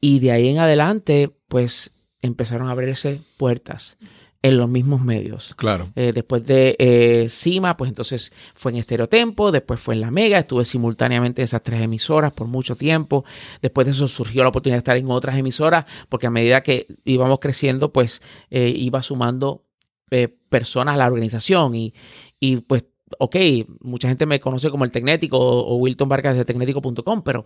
Y 0.02 0.20
de 0.20 0.32
ahí 0.32 0.50
en 0.50 0.60
adelante, 0.60 1.32
pues 1.48 1.96
empezaron 2.22 2.68
a 2.68 2.72
abrirse 2.72 3.22
puertas 3.38 3.98
en 4.46 4.58
los 4.58 4.70
mismos 4.70 5.02
medios. 5.02 5.56
Claro. 5.58 5.90
Eh, 5.96 6.12
después 6.14 6.46
de 6.46 6.76
eh, 6.78 7.30
Cima, 7.30 7.76
pues 7.76 7.90
entonces 7.90 8.32
fue 8.54 8.72
en 8.72 8.78
Estereotempo, 8.78 9.52
después 9.52 9.80
fue 9.80 9.96
en 9.96 10.02
La 10.02 10.12
Mega, 10.12 10.38
estuve 10.38 10.66
simultáneamente 10.66 11.42
en 11.42 11.46
esas 11.46 11.64
tres 11.64 11.82
emisoras 11.82 12.32
por 12.32 12.46
mucho 12.46 12.76
tiempo. 12.76 13.26
Después 13.64 13.88
de 13.88 13.92
eso 13.92 14.08
surgió 14.08 14.44
la 14.44 14.50
oportunidad 14.50 14.76
de 14.76 14.80
estar 14.80 14.98
en 14.98 15.10
otras 15.10 15.36
emisoras, 15.36 15.86
porque 16.10 16.28
a 16.28 16.30
medida 16.30 16.62
que 16.62 16.86
íbamos 17.06 17.40
creciendo, 17.40 17.92
pues 17.92 18.22
eh, 18.52 18.70
iba 18.70 19.02
sumando 19.02 19.64
eh, 20.12 20.28
personas 20.28 20.94
a 20.94 20.98
la 20.98 21.08
organización 21.08 21.74
y, 21.74 21.96
y 22.40 22.58
pues, 22.58 22.86
ok, 23.18 23.36
mucha 23.80 24.10
gente 24.10 24.28
me 24.28 24.40
conoce 24.40 24.70
como 24.70 24.86
el 24.86 24.92
Tecnético 24.92 25.40
o, 25.40 25.74
o 25.74 25.78
Wilton 25.78 26.08
Vargas 26.08 26.38
de 26.38 26.46
tecnético.com, 26.46 27.24
pero 27.24 27.46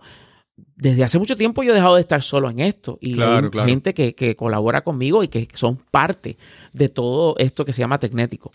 desde 0.76 1.04
hace 1.04 1.18
mucho 1.18 1.36
tiempo 1.36 1.62
yo 1.62 1.72
he 1.72 1.74
dejado 1.74 1.96
de 1.96 2.00
estar 2.00 2.22
solo 2.22 2.50
en 2.50 2.60
esto 2.60 2.98
y 3.00 3.14
Claro, 3.14 3.46
hay 3.46 3.50
claro. 3.50 3.68
gente 3.68 3.94
que, 3.94 4.14
que 4.14 4.36
colabora 4.36 4.82
conmigo 4.82 5.22
y 5.22 5.28
que 5.28 5.48
son 5.54 5.76
parte 5.90 6.36
de 6.72 6.88
todo 6.88 7.34
esto 7.38 7.64
que 7.64 7.72
se 7.72 7.80
llama 7.80 7.98
Tecnético. 7.98 8.50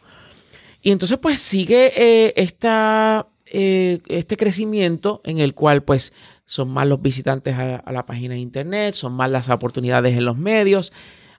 Y 0.82 0.92
entonces 0.92 1.18
pues 1.18 1.42
sigue 1.42 1.92
eh, 1.96 2.34
esta, 2.36 3.28
eh, 3.48 4.00
este 4.08 4.38
crecimiento 4.38 5.22
en 5.24 5.40
el 5.40 5.54
cual 5.54 5.84
pues 5.84 6.14
son 6.46 6.70
más 6.70 6.88
los 6.88 7.02
visitantes 7.02 7.56
a, 7.56 7.78
a 7.78 7.92
la 7.92 8.06
página 8.06 8.36
de 8.36 8.40
internet, 8.40 8.94
son 8.94 9.14
más 9.14 9.30
las 9.30 9.50
oportunidades 9.50 10.18
en 10.18 10.26
los 10.26 10.38
medios, 10.38 10.94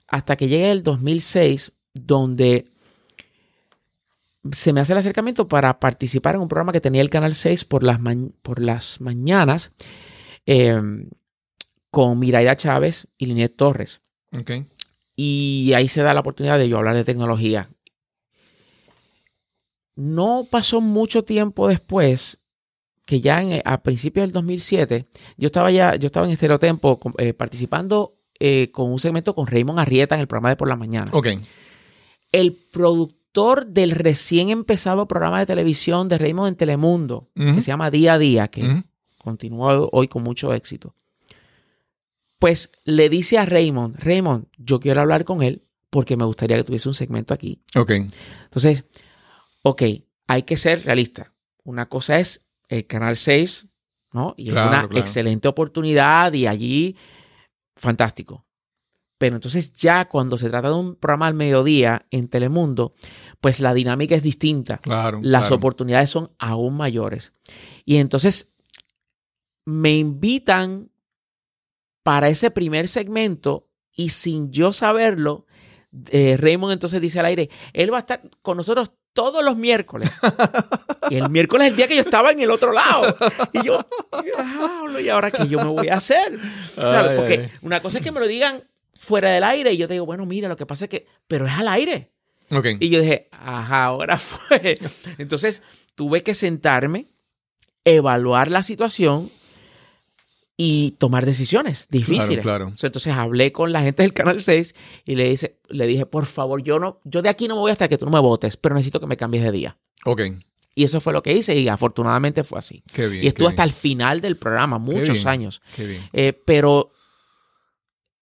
hasta 0.07 0.35
que 0.35 0.47
llega 0.47 0.71
el 0.71 0.83
2006 0.83 1.71
donde 1.93 2.65
se 4.51 4.73
me 4.73 4.81
hace 4.81 4.93
el 4.93 4.99
acercamiento 4.99 5.47
para 5.47 5.79
participar 5.79 6.35
en 6.35 6.41
un 6.41 6.47
programa 6.47 6.71
que 6.71 6.81
tenía 6.81 7.01
el 7.01 7.09
Canal 7.09 7.35
6 7.35 7.65
por 7.65 7.83
las, 7.83 7.99
por 8.41 8.61
las 8.61 9.01
mañanas 9.01 9.71
eh, 10.47 10.81
con 11.91 12.17
Miraida 12.17 12.55
Chávez 12.55 13.07
y 13.17 13.27
Linet 13.27 13.55
Torres. 13.55 14.01
Ok. 14.37 14.51
Y 15.15 15.73
ahí 15.75 15.87
se 15.87 16.01
da 16.01 16.13
la 16.13 16.19
oportunidad 16.21 16.57
de 16.57 16.67
yo 16.69 16.77
hablar 16.77 16.95
de 16.95 17.03
tecnología. 17.03 17.69
No 19.95 20.47
pasó 20.49 20.79
mucho 20.81 21.23
tiempo 21.23 21.67
después 21.67 22.39
que 23.05 23.19
ya 23.21 23.41
en- 23.41 23.61
a 23.65 23.81
principios 23.81 24.25
del 24.25 24.33
2007 24.33 25.07
yo 25.37 25.47
estaba 25.47 25.71
ya 25.71 25.95
yo 25.95 26.07
estaba 26.07 26.25
en 26.27 26.33
Estereotempo 26.33 26.99
eh, 27.17 27.33
participando 27.33 28.15
eh, 28.39 28.69
con 28.71 28.91
un 28.91 28.99
segmento 28.99 29.33
con 29.33 29.47
Raymond 29.47 29.79
Arrieta 29.79 30.13
en 30.15 30.21
el 30.21 30.27
programa 30.27 30.49
de 30.49 30.55
por 30.57 30.67
las 30.67 30.77
mañanas. 30.77 31.09
Ok. 31.13 31.27
El 32.31 32.53
productor 32.71 33.65
del 33.65 33.91
recién 33.91 34.49
empezado 34.49 35.07
programa 35.07 35.39
de 35.39 35.45
televisión 35.47 36.09
de 36.09 36.17
Raymond 36.19 36.49
en 36.49 36.55
Telemundo, 36.55 37.29
que 37.55 37.61
se 37.61 37.67
llama 37.67 37.89
Día 37.89 38.13
a 38.13 38.17
Día, 38.19 38.47
que. 38.49 38.61
Continúa 39.27 39.77
hoy 39.91 40.07
con 40.07 40.23
mucho 40.23 40.53
éxito. 40.53 40.95
Pues 42.39 42.71
le 42.85 43.09
dice 43.09 43.37
a 43.37 43.45
Raymond, 43.45 43.95
Raymond, 43.99 44.45
yo 44.57 44.79
quiero 44.79 45.01
hablar 45.01 45.25
con 45.25 45.41
él 45.41 45.63
porque 45.89 46.15
me 46.15 46.25
gustaría 46.25 46.55
que 46.57 46.63
tuviese 46.63 46.87
un 46.87 46.93
segmento 46.95 47.33
aquí. 47.33 47.61
Ok. 47.75 47.91
Entonces, 48.43 48.85
ok, 49.63 49.81
hay 50.27 50.43
que 50.43 50.55
ser 50.57 50.85
realista. 50.85 51.33
Una 51.63 51.87
cosa 51.89 52.19
es 52.19 52.45
el 52.69 52.85
Canal 52.85 53.17
6, 53.17 53.67
¿no? 54.13 54.33
Y 54.37 54.49
Claro, 54.51 54.59
es 54.61 54.69
una 54.77 54.87
claro. 54.87 54.99
excelente 54.99 55.47
oportunidad 55.47 56.31
y 56.33 56.45
allí, 56.47 56.95
fantástico. 57.75 58.45
Pero 59.17 59.35
entonces 59.35 59.73
ya 59.73 60.07
cuando 60.07 60.37
se 60.37 60.47
trata 60.49 60.67
de 60.69 60.75
un 60.75 60.95
programa 60.95 61.25
al 61.27 61.33
mediodía 61.33 62.05
en 62.11 62.27
Telemundo, 62.27 62.93
pues 63.41 63.59
la 63.59 63.73
dinámica 63.73 64.13
es 64.13 64.21
distinta 64.21 64.77
Claro. 64.77 65.19
las 65.23 65.43
claro. 65.43 65.55
oportunidades 65.55 66.11
son 66.11 66.29
aún 66.37 66.77
mayores. 66.77 67.33
Y 67.83 67.97
entonces 67.97 68.53
me 69.67 69.97
invitan 69.97 70.89
para 72.01 72.29
ese 72.29 72.51
primer 72.51 72.87
segmento 72.87 73.67
y 73.93 74.11
sin 74.11 74.49
yo 74.49 74.71
saberlo, 74.71 75.45
eh, 76.09 76.37
Raymond 76.37 76.71
entonces 76.71 77.01
dice 77.01 77.19
al 77.19 77.25
aire, 77.25 77.49
él 77.73 77.91
va 77.91 77.97
a 77.97 77.99
estar 77.99 78.21
con 78.41 78.55
nosotros 78.55 78.93
todos 79.11 79.43
los 79.43 79.57
miércoles. 79.57 80.09
y 81.09 81.15
el 81.15 81.29
miércoles 81.29 81.65
es 81.65 81.71
el 81.71 81.75
día 81.75 81.87
que 81.89 81.95
yo 81.95 82.01
estaba 82.01 82.31
en 82.31 82.39
el 82.39 82.49
otro 82.49 82.71
lado. 82.71 83.13
Y 83.51 83.65
yo, 83.65 83.85
"Diablo, 84.23 85.01
¿y 85.01 85.09
ahora 85.09 85.31
qué 85.31 85.49
yo 85.49 85.57
me 85.57 85.65
voy 85.65 85.89
a 85.89 85.95
hacer? 85.95 86.39
¿Sabes? 86.73 87.11
Ay, 87.11 87.17
Porque 87.17 87.33
ay. 87.33 87.49
una 87.61 87.81
cosa 87.81 87.97
es 87.97 88.05
que 88.05 88.13
me 88.13 88.21
lo 88.21 88.27
digan 88.27 88.63
fuera 88.97 89.31
del 89.31 89.43
aire 89.43 89.73
y 89.73 89.77
yo 89.77 89.89
te 89.89 89.95
digo, 89.95 90.05
bueno, 90.05 90.25
mira, 90.25 90.47
lo 90.47 90.55
que 90.55 90.65
pasa 90.65 90.85
es 90.85 90.89
que, 90.89 91.07
pero 91.27 91.45
es 91.45 91.51
al 91.51 91.67
aire. 91.67 92.13
Ok. 92.51 92.67
Y 92.79 92.87
yo 92.87 93.01
dije, 93.01 93.27
ajá, 93.31 93.83
ahora 93.83 94.17
fue. 94.17 94.77
Entonces 95.17 95.61
tuve 95.95 96.23
que 96.23 96.35
sentarme, 96.35 97.07
evaluar 97.83 98.49
la 98.49 98.63
situación 98.63 99.29
y 100.59 100.91
tomar 100.93 101.23
decisiones 101.25 101.87
difíciles. 101.89 102.41
Claro, 102.41 102.65
claro. 102.65 102.73
Entonces 102.81 103.13
hablé 103.13 103.51
con 103.51 103.71
la 103.71 103.81
gente 103.81 104.01
del 104.01 104.13
Canal 104.13 104.41
6 104.41 104.73
y 105.05 105.15
le, 105.15 105.29
dice, 105.29 105.59
le 105.69 105.85
dije, 105.85 106.07
por 106.07 106.25
favor, 106.25 106.63
yo, 106.63 106.79
no, 106.79 106.99
yo 107.03 107.21
de 107.21 107.29
aquí 107.29 107.47
no 107.47 107.55
me 107.55 107.61
voy 107.61 107.71
hasta 107.71 107.87
que 107.87 107.97
tú 107.97 108.05
no 108.05 108.11
me 108.11 108.19
votes, 108.19 108.57
pero 108.57 108.73
necesito 108.73 108.99
que 108.99 109.05
me 109.05 109.15
cambies 109.15 109.43
de 109.43 109.51
día. 109.51 109.77
Ok. 110.05 110.21
Y 110.73 110.83
eso 110.83 110.99
fue 110.99 111.13
lo 111.13 111.21
que 111.21 111.33
hice 111.33 111.55
y 111.55 111.67
afortunadamente 111.67 112.43
fue 112.43 112.57
así. 112.57 112.83
Qué 112.91 113.07
bien. 113.07 113.23
y 113.23 113.27
estuve 113.27 113.47
hasta 113.47 113.63
bien, 113.63 113.73
el 113.73 113.79
final 113.79 114.21
del 114.21 114.37
programa, 114.37 114.79
muchos 114.79 115.17
bien. 115.17 115.27
años. 115.27 115.61
Qué 115.75 115.85
bien. 115.85 116.09
Eh, 116.11 116.33
pero 116.33 116.91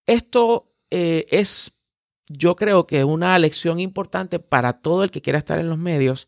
esto 0.05 0.73
eh, 0.91 1.25
es, 1.29 1.73
yo 2.27 2.57
creo 2.57 2.85
que 2.85 3.05
una 3.05 3.39
lección 3.39 3.79
importante 3.79 4.39
para 4.39 4.73
todo 4.81 5.05
el 5.05 5.11
que 5.11 5.21
quiera 5.21 5.39
estar 5.39 5.57
en 5.57 5.69
los 5.69 5.77
medios 5.77 6.27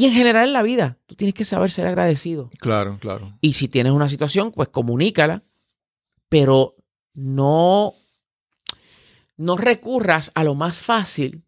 y 0.00 0.06
en 0.06 0.12
general 0.12 0.46
en 0.48 0.52
la 0.52 0.62
vida. 0.62 0.98
Tú 1.06 1.14
tienes 1.14 1.34
que 1.34 1.44
saber 1.44 1.70
ser 1.70 1.86
agradecido. 1.86 2.50
Claro, 2.58 2.98
claro. 3.00 3.36
Y 3.40 3.52
si 3.52 3.68
tienes 3.68 3.92
una 3.92 4.08
situación, 4.08 4.52
pues 4.52 4.68
comunícala, 4.68 5.42
pero 6.28 6.76
no, 7.14 7.94
no 9.36 9.56
recurras 9.56 10.30
a 10.34 10.44
lo 10.44 10.54
más 10.54 10.80
fácil, 10.80 11.42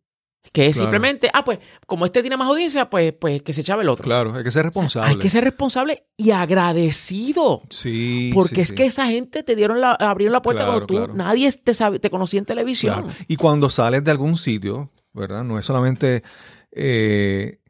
que 0.52 0.66
es 0.66 0.76
Claro. 0.76 0.87
simplemente, 0.90 1.30
ah, 1.32 1.44
pues 1.44 1.61
como 1.87 2.04
este 2.04 2.21
tiene 2.21 2.37
más 2.37 2.49
audiencia, 2.49 2.90
pues, 2.90 3.12
pues 3.12 3.42
que 3.42 3.52
se 3.52 3.62
chave 3.62 3.85
el 3.85 3.88
otro. 3.88 4.04
Claro, 4.04 4.35
hay 4.35 4.42
que 4.44 4.50
ser 4.50 4.64
responsable. 4.64 5.11
Hay 5.11 5.16
que 5.18 5.30
ser 5.30 5.44
responsable 5.44 6.04
y 6.16 6.30
agradecido. 6.32 7.62
Sí. 7.71 8.32
Porque 8.35 8.56
sí, 8.56 8.61
es 8.62 8.68
sí. 8.71 8.75
que 8.75 8.85
esa 8.87 9.06
gente 9.06 9.42
te 9.44 9.54
dieron 9.56 9.80
la, 9.80 9.92
abrieron 9.92 10.32
la 10.32 10.42
puerta 10.42 10.64
Claro, 10.64 10.73
cuando 10.73 10.87
tú, 10.87 10.94
claro. 10.97 11.14
nadie 11.14 11.50
te, 11.52 11.75
sabe- 11.75 12.00
te 12.00 12.11
conocía 12.11 12.40
en 12.40 12.44
televisión. 12.44 13.02
Claro. 13.04 13.16
Y 13.28 13.37
cuando 13.37 13.71
sales 13.71 14.02
de 14.04 14.11
algún 14.11 14.37
sitio, 14.37 14.90
¿verdad? 15.14 15.44
No 15.44 15.59
es 15.59 15.64
solamente 15.64 16.23
eh, 16.73 17.61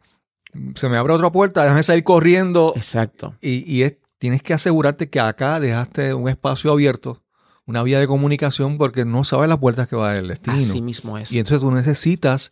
se 0.75 0.89
me 0.89 0.97
abre 0.97 1.13
otra 1.15 1.31
puerta, 1.33 1.63
déjame 1.63 1.83
salir 1.83 2.05
corriendo 2.05 2.73
Exacto. 2.77 3.35
y, 3.41 3.65
y 3.73 3.83
es- 3.83 3.97
tienes 4.19 4.43
que 4.43 4.55
asegurarte 4.55 5.09
que 5.11 5.19
acá 5.21 5.59
dejaste 5.61 6.15
un 6.15 6.29
espacio 6.29 6.71
abierto 6.73 7.23
una 7.65 7.83
vía 7.83 7.99
de 8.01 8.07
comunicación 8.09 8.77
porque 8.77 9.05
no 9.05 9.23
sabes 9.25 9.49
las 9.49 9.59
vueltas 9.59 9.87
que 9.89 9.95
va 9.97 10.07
a 10.11 10.13
dar 10.15 10.17
el 10.23 10.29
destino. 10.29 10.57
Así 10.57 10.83
mismo 10.83 11.17
es. 11.17 11.31
Y 11.33 11.39
entonces 11.39 11.61
tú 11.61 11.71
necesitas 11.71 12.51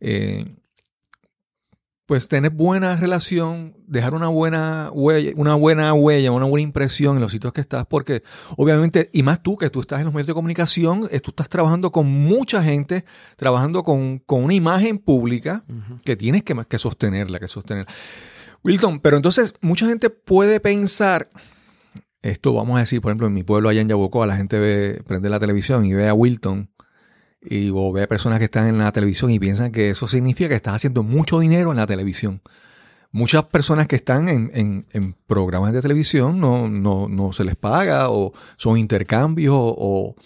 eh, 0.00 0.44
pues 2.06 2.28
tener 2.28 2.52
buena 2.52 2.94
relación, 2.94 3.74
dejar 3.88 4.14
una 4.14 4.28
buena 4.28 4.90
huella, 4.92 5.32
una 5.34 5.56
buena 5.56 5.92
huella, 5.92 6.30
una 6.30 6.46
buena 6.46 6.62
impresión 6.62 7.16
en 7.16 7.22
los 7.22 7.32
sitios 7.32 7.52
que 7.52 7.60
estás, 7.60 7.84
porque 7.86 8.22
obviamente, 8.56 9.10
y 9.12 9.24
más 9.24 9.42
tú 9.42 9.56
que 9.56 9.70
tú 9.70 9.80
estás 9.80 9.98
en 9.98 10.04
los 10.04 10.14
medios 10.14 10.28
de 10.28 10.34
comunicación, 10.34 11.08
eh, 11.10 11.18
tú 11.18 11.32
estás 11.32 11.48
trabajando 11.48 11.90
con 11.90 12.06
mucha 12.06 12.62
gente, 12.62 13.04
trabajando 13.36 13.82
con, 13.82 14.20
con 14.20 14.44
una 14.44 14.54
imagen 14.54 14.98
pública 14.98 15.64
que 16.04 16.14
tienes 16.14 16.44
que, 16.44 16.54
que 16.68 16.78
sostenerla, 16.78 17.40
que 17.40 17.48
sostenerla. 17.48 17.92
Wilton, 18.62 19.00
pero 19.00 19.16
entonces 19.16 19.54
mucha 19.60 19.88
gente 19.88 20.08
puede 20.08 20.60
pensar, 20.60 21.28
esto 22.22 22.54
vamos 22.54 22.76
a 22.76 22.80
decir, 22.80 23.00
por 23.00 23.10
ejemplo, 23.10 23.26
en 23.26 23.32
mi 23.32 23.42
pueblo 23.42 23.68
allá 23.68 23.80
en 23.80 23.88
Yabucoa, 23.88 24.28
la 24.28 24.36
gente 24.36 24.60
ve, 24.60 25.02
prende 25.06 25.28
la 25.28 25.40
televisión 25.40 25.84
y 25.84 25.92
ve 25.92 26.08
a 26.08 26.14
Wilton 26.14 26.70
y, 27.42 27.70
o 27.74 27.92
ve 27.92 28.06
personas 28.06 28.38
que 28.38 28.46
están 28.46 28.66
en 28.68 28.78
la 28.78 28.92
televisión 28.92 29.30
y 29.30 29.38
piensan 29.38 29.72
que 29.72 29.90
eso 29.90 30.08
significa 30.08 30.48
que 30.48 30.54
estás 30.56 30.74
haciendo 30.76 31.02
mucho 31.02 31.38
dinero 31.40 31.70
en 31.70 31.76
la 31.76 31.86
televisión. 31.86 32.40
Muchas 33.12 33.44
personas 33.44 33.86
que 33.86 33.96
están 33.96 34.28
en, 34.28 34.50
en- 34.52 34.86
en 34.92 35.14
programas 35.26 35.72
de 35.72 35.80
televisión 35.80 36.40
no, 36.40 36.68
no, 36.68 37.08
no 37.08 37.32
se 37.32 37.44
les 37.44 37.56
paga 37.56 38.10
o 38.10 38.32
son 38.56 38.76
intercambios 38.78 39.54
o, 39.56 40.16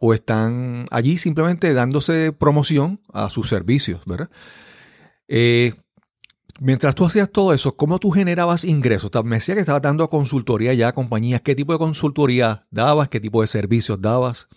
o 0.00 0.14
están 0.14 0.86
allí 0.90 1.18
simplemente 1.18 1.72
dándose 1.74 2.32
promoción 2.32 3.00
a 3.12 3.28
sus 3.30 3.48
servicios, 3.48 4.00
¿verdad? 4.06 4.30
Eh, 5.28 5.74
mientras 6.60 6.94
tú 6.94 7.04
hacías 7.04 7.30
todo 7.30 7.52
eso, 7.52 7.76
¿cómo 7.76 7.98
tú 7.98 8.10
generabas 8.10 8.64
ingresos? 8.64 9.10
Me 9.24 9.36
decía 9.36 9.54
que 9.54 9.60
estabas 9.60 9.82
dando 9.82 10.08
consultoría 10.08 10.72
ya 10.74 10.88
a 10.88 10.92
compañías. 10.92 11.40
¿Qué 11.42 11.54
tipo 11.54 11.72
de 11.72 11.78
consultoría 11.78 12.66
dabas? 12.70 13.08
¿Qué 13.10 13.20
tipo 13.20 13.42
de 13.42 13.48
servicios 13.48 14.00
dabas? 14.00 14.48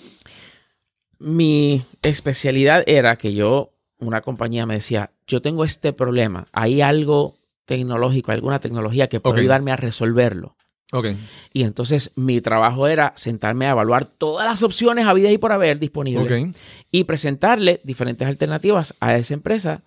Mi 1.24 1.86
especialidad 2.02 2.84
era 2.86 3.16
que 3.16 3.34
yo, 3.34 3.72
una 3.98 4.22
compañía 4.22 4.66
me 4.66 4.76
decía, 4.76 5.12
yo 5.26 5.42
tengo 5.42 5.64
este 5.64 5.94
problema, 5.94 6.48
hay 6.52 6.82
algo 6.82 7.36
tecnológico, 7.66 8.34
alguna 8.34 8.60
tecnología 8.60 9.08
que 9.08 9.22
puede 9.22 9.40
ayudarme 9.40 9.72
a 9.72 9.78
resolverlo. 9.78 10.58
Ok. 10.92 11.08
Y 11.54 11.64
entonces 11.64 12.12
mi 12.16 12.42
trabajo 12.42 12.88
era 12.88 13.14
sentarme 13.16 13.68
a 13.68 13.72
evaluar 13.72 14.06
todas 14.06 14.46
las 14.46 14.64
opciones 14.64 15.06
habidas 15.06 15.32
y 15.32 15.38
por 15.38 15.54
haber 15.54 15.80
disponibles 15.80 16.56
y 16.92 17.06
presentarle 17.06 17.80
diferentes 17.86 18.28
alternativas 18.28 18.94
a 19.00 19.16
esa 19.16 19.34
empresa 19.34 19.82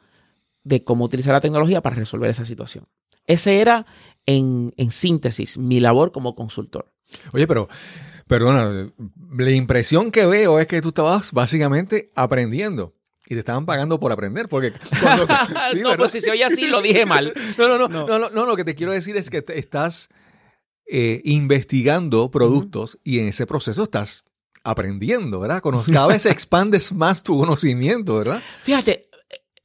de 0.65 0.85
cómo 0.85 1.05
utilizar 1.05 1.35
la 1.35 1.41
tecnología 1.41 1.83
para 1.83 1.97
resolver 1.97 2.31
esa 2.31 2.47
situación. 2.47 2.87
Ese 3.27 3.61
era, 3.61 3.87
en, 4.25 4.73
en 4.79 4.91
síntesis, 4.91 5.59
mi 5.59 5.81
labor 5.81 6.13
como 6.13 6.35
consultor. 6.35 6.93
Oye, 7.33 7.47
pero, 7.47 7.69
perdona, 8.27 8.91
la 9.37 9.51
impresión 9.51 10.11
que 10.11 10.27
veo 10.27 10.59
es 10.59 10.67
que 10.67 10.81
tú 10.83 10.89
estabas 10.89 11.33
básicamente 11.33 12.11
aprendiendo 12.17 12.95
y 13.29 13.35
te 13.35 13.41
estaban 13.41 13.67
pagando 13.67 13.99
por 14.01 14.13
aprender. 14.13 14.49
Porque 14.49 14.73
cuando- 15.03 15.27
sí, 15.73 15.81
no, 15.81 15.97
pues 15.97 16.13
si 16.13 16.21
se 16.21 16.31
oye 16.31 16.45
así, 16.45 16.67
lo 16.69 16.81
dije 16.83 17.07
mal. 17.07 17.33
No, 17.59 17.69
no, 17.69 17.79
no, 17.79 17.89
No. 17.89 18.07
no, 18.07 18.19
no, 18.19 18.31
no, 18.31 18.47
lo 18.47 18.57
que 18.57 18.65
te 18.65 18.75
quiero 18.75 18.93
decir 18.93 19.17
es 19.17 19.31
que 19.31 19.43
te- 19.43 19.59
estás 19.59 20.09
eh, 20.89 21.21
investigando 21.25 22.31
productos 22.31 22.99
y 23.03 23.19
en 23.19 23.29
ese 23.29 23.47
proceso 23.47 23.83
estás 23.85 24.25
aprendiendo, 24.63 25.41
¿verdad? 25.41 25.63
Cada 25.93 26.07
vez 26.09 26.27
expandes 26.27 26.93
más 26.93 27.23
tu 27.23 27.39
conocimiento, 27.39 28.19
¿verdad? 28.19 28.43
Fíjate, 28.63 29.09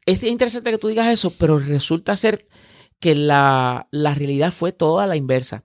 es 0.06 0.24
interesante 0.24 0.72
que 0.72 0.78
tú 0.78 0.88
digas 0.88 1.12
eso, 1.14 1.32
pero 1.38 1.60
resulta 1.60 2.16
ser 2.18 2.48
que 3.02 3.16
la, 3.16 3.88
la 3.92 4.14
realidad 4.14 4.54
fue 4.54 4.72
toda 4.72 5.08
la 5.08 5.16
inversa. 5.18 5.64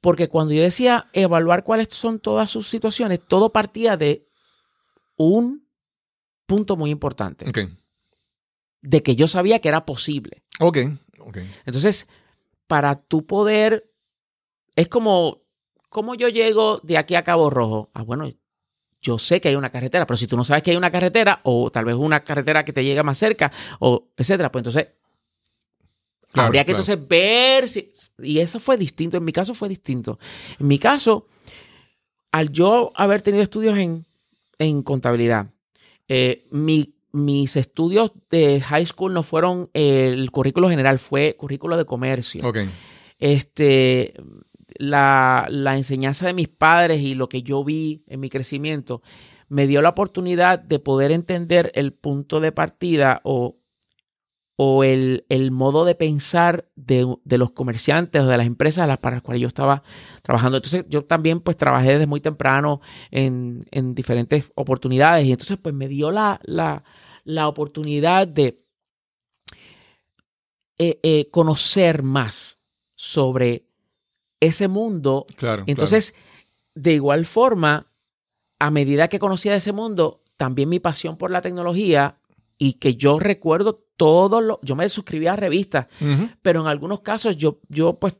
Porque 0.00 0.28
cuando 0.28 0.52
yo 0.52 0.62
decía 0.62 1.08
evaluar 1.14 1.64
cuáles 1.64 1.88
son 1.90 2.20
todas 2.20 2.50
sus 2.50 2.68
situaciones, 2.68 3.18
todo 3.26 3.50
partía 3.50 3.96
de 3.96 4.28
un 5.16 5.66
punto 6.46 6.76
muy 6.76 6.90
importante, 6.90 7.48
Ok. 7.48 7.58
de 8.82 9.02
que 9.02 9.16
yo 9.16 9.26
sabía 9.26 9.58
que 9.60 9.68
era 9.68 9.84
posible. 9.86 10.44
Ok. 10.60 10.78
Ok. 11.20 11.38
Entonces, 11.64 12.06
para 12.66 12.94
tú 12.96 13.26
poder, 13.26 13.90
es 14.76 14.86
como, 14.88 15.42
¿cómo 15.88 16.14
yo 16.14 16.28
llego 16.28 16.78
de 16.84 16.98
aquí 16.98 17.14
a 17.14 17.24
Cabo 17.24 17.48
Rojo? 17.50 17.90
Ah, 17.94 18.02
bueno, 18.02 18.30
yo 19.00 19.18
sé 19.18 19.40
que 19.40 19.48
hay 19.48 19.56
una 19.56 19.70
carretera, 19.70 20.06
pero 20.06 20.18
si 20.18 20.26
tú 20.26 20.36
no 20.36 20.44
sabes 20.44 20.62
que 20.62 20.72
hay 20.72 20.76
una 20.76 20.90
carretera, 20.92 21.40
o 21.42 21.70
tal 21.70 21.86
vez 21.86 21.94
una 21.94 22.22
carretera 22.22 22.64
que 22.66 22.72
te 22.74 22.84
llega 22.84 23.02
más 23.02 23.16
cerca, 23.18 23.50
o 23.80 24.08
etcétera, 24.16 24.52
pues 24.52 24.60
entonces 24.60 24.88
Claro, 26.36 26.46
habría 26.48 26.64
que 26.64 26.72
claro. 26.72 26.82
entonces 26.82 27.08
ver 27.08 27.68
si. 27.68 27.88
Y 28.22 28.38
eso 28.38 28.60
fue 28.60 28.76
distinto. 28.76 29.16
En 29.16 29.24
mi 29.24 29.32
caso 29.32 29.54
fue 29.54 29.68
distinto. 29.68 30.18
En 30.60 30.68
mi 30.68 30.78
caso, 30.78 31.26
al 32.32 32.50
yo 32.50 32.90
haber 32.94 33.22
tenido 33.22 33.42
estudios 33.42 33.76
en, 33.78 34.04
en 34.58 34.82
contabilidad, 34.82 35.50
eh, 36.08 36.46
mi- 36.50 36.94
mis 37.12 37.56
estudios 37.56 38.12
de 38.30 38.60
high 38.60 38.84
school 38.86 39.14
no 39.14 39.22
fueron 39.22 39.70
el 39.72 40.30
currículo 40.30 40.68
general, 40.68 40.98
fue 40.98 41.34
currículo 41.38 41.76
de 41.78 41.84
comercio. 41.86 42.46
Ok. 42.46 42.58
Este, 43.18 44.12
la, 44.78 45.46
la 45.48 45.76
enseñanza 45.76 46.26
de 46.26 46.34
mis 46.34 46.48
padres 46.48 47.00
y 47.00 47.14
lo 47.14 47.28
que 47.28 47.42
yo 47.42 47.64
vi 47.64 48.04
en 48.06 48.20
mi 48.20 48.28
crecimiento 48.28 49.00
me 49.48 49.66
dio 49.66 49.80
la 49.80 49.90
oportunidad 49.90 50.58
de 50.58 50.78
poder 50.78 51.12
entender 51.12 51.70
el 51.74 51.92
punto 51.92 52.40
de 52.40 52.52
partida 52.52 53.20
o, 53.24 53.56
o 54.56 54.84
el, 54.84 55.26
el 55.28 55.50
modo 55.50 55.84
de 55.84 55.94
pensar 55.94 56.66
de, 56.76 57.14
de 57.24 57.38
los 57.38 57.50
comerciantes 57.52 58.22
o 58.22 58.26
de 58.26 58.38
las 58.38 58.46
empresas 58.46 58.98
para 58.98 59.16
las 59.16 59.22
cuales 59.22 59.42
yo 59.42 59.48
estaba 59.48 59.82
trabajando. 60.22 60.56
Entonces 60.56 60.84
yo 60.88 61.04
también 61.04 61.40
pues 61.40 61.58
trabajé 61.58 61.92
desde 61.92 62.06
muy 62.06 62.20
temprano 62.20 62.80
en, 63.10 63.66
en 63.70 63.94
diferentes 63.94 64.50
oportunidades 64.54 65.26
y 65.26 65.32
entonces 65.32 65.58
pues 65.58 65.74
me 65.74 65.88
dio 65.88 66.10
la, 66.10 66.40
la, 66.44 66.84
la 67.24 67.48
oportunidad 67.48 68.26
de 68.26 68.62
eh, 70.78 71.00
eh, 71.02 71.28
conocer 71.30 72.02
más 72.02 72.58
sobre 72.94 73.66
ese 74.40 74.68
mundo 74.68 75.26
Claro. 75.36 75.64
entonces, 75.66 76.14
de 76.74 76.94
igual 76.94 77.24
forma, 77.24 77.90
a 78.58 78.70
medida 78.70 79.08
que 79.08 79.18
conocía 79.18 79.52
de 79.52 79.58
ese 79.58 79.72
mundo, 79.72 80.22
también 80.36 80.68
mi 80.68 80.78
pasión 80.80 81.16
por 81.16 81.30
la 81.30 81.40
tecnología 81.40 82.18
y 82.58 82.74
que 82.74 82.96
yo 82.96 83.18
recuerdo 83.18 83.84
todo 83.96 84.40
lo, 84.40 84.60
yo 84.62 84.76
me 84.76 84.88
suscribía 84.88 85.32
a 85.32 85.36
revistas, 85.36 85.86
pero 86.42 86.60
en 86.60 86.66
algunos 86.66 87.00
casos 87.00 87.36
yo, 87.36 87.60
yo 87.68 87.98
pues 87.98 88.16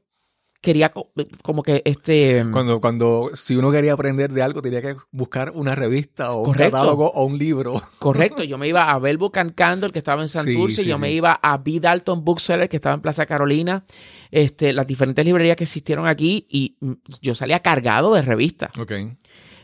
quería 0.63 0.91
co- 0.91 1.13
como 1.43 1.63
que 1.63 1.83
este... 1.85 2.45
Cuando, 2.51 2.81
cuando, 2.81 3.31
si 3.35 3.55
uno 3.57 3.71
quería 3.71 3.93
aprender 3.93 4.33
de 4.33 4.43
algo, 4.43 4.63
tenía 4.63 4.83
que 4.83 4.97
buscar 5.13 5.53
una 5.55 5.75
revista 5.77 6.33
o 6.33 6.41
un 6.41 6.47
Correcto. 6.47 6.73
catálogo 6.73 7.11
o 7.13 7.25
un 7.25 7.39
libro. 7.39 7.81
Correcto, 7.99 8.43
yo 8.45 8.59
me 8.59 8.67
iba 8.67 8.91
a 8.91 8.99
Bell 8.99 9.19
Book 9.19 9.39
and 9.39 9.55
Candle, 9.55 9.93
que 9.93 9.99
estaba 10.01 10.23
en 10.23 10.29
Santurce, 10.29 10.83
sí, 10.83 10.89
yo 10.89 10.97
sí. 10.97 11.03
me 11.03 11.13
iba 11.13 11.39
a 11.41 11.59
B. 11.59 11.79
Dalton 11.79 12.25
Bookseller, 12.25 12.69
que 12.69 12.77
estaba 12.77 12.95
en 12.95 13.01
Plaza 13.03 13.27
Carolina, 13.27 13.85
este, 14.31 14.73
las 14.73 14.87
diferentes 14.87 15.25
librerías 15.25 15.57
que 15.57 15.65
existieron 15.65 16.07
aquí, 16.09 16.47
y 16.51 16.77
mm, 16.81 16.93
yo 17.21 17.35
salía 17.35 17.61
cargado 17.61 18.15
de 18.15 18.23
revistas. 18.23 18.77
Ok. 18.79 18.93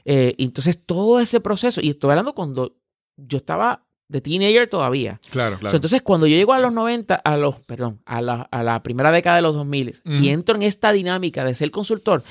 Eh, 0.04 0.34
entonces 0.38 0.84
todo 0.84 1.18
ese 1.20 1.40
proceso, 1.40 1.80
y 1.80 1.90
estoy 1.90 2.10
hablando 2.10 2.34
cuando 2.34 2.76
yo 3.16 3.38
estaba 3.38 3.86
de 4.12 4.20
teenager 4.20 4.68
todavía. 4.68 5.18
Claro, 5.30 5.56
So, 5.56 5.60
claro. 5.60 5.76
entonces 5.76 6.02
cuando 6.02 6.26
yo 6.26 6.36
llego 6.36 6.52
a 6.52 6.60
los 6.60 6.72
90, 6.72 7.14
a 7.16 7.36
los, 7.36 7.56
perdón, 7.60 7.98
a 8.06 8.20
la, 8.22 8.42
a 8.50 8.62
la 8.62 8.82
primera 8.82 9.10
década 9.10 9.36
de 9.36 9.42
los 9.42 9.54
2000 9.54 9.88
Ujú. 10.04 10.14
y 10.14 10.28
entro 10.28 10.54
en 10.56 10.62
esta 10.62 10.92
dinámica 10.92 11.44
de 11.44 11.54
ser 11.54 11.70
consultor, 11.70 12.22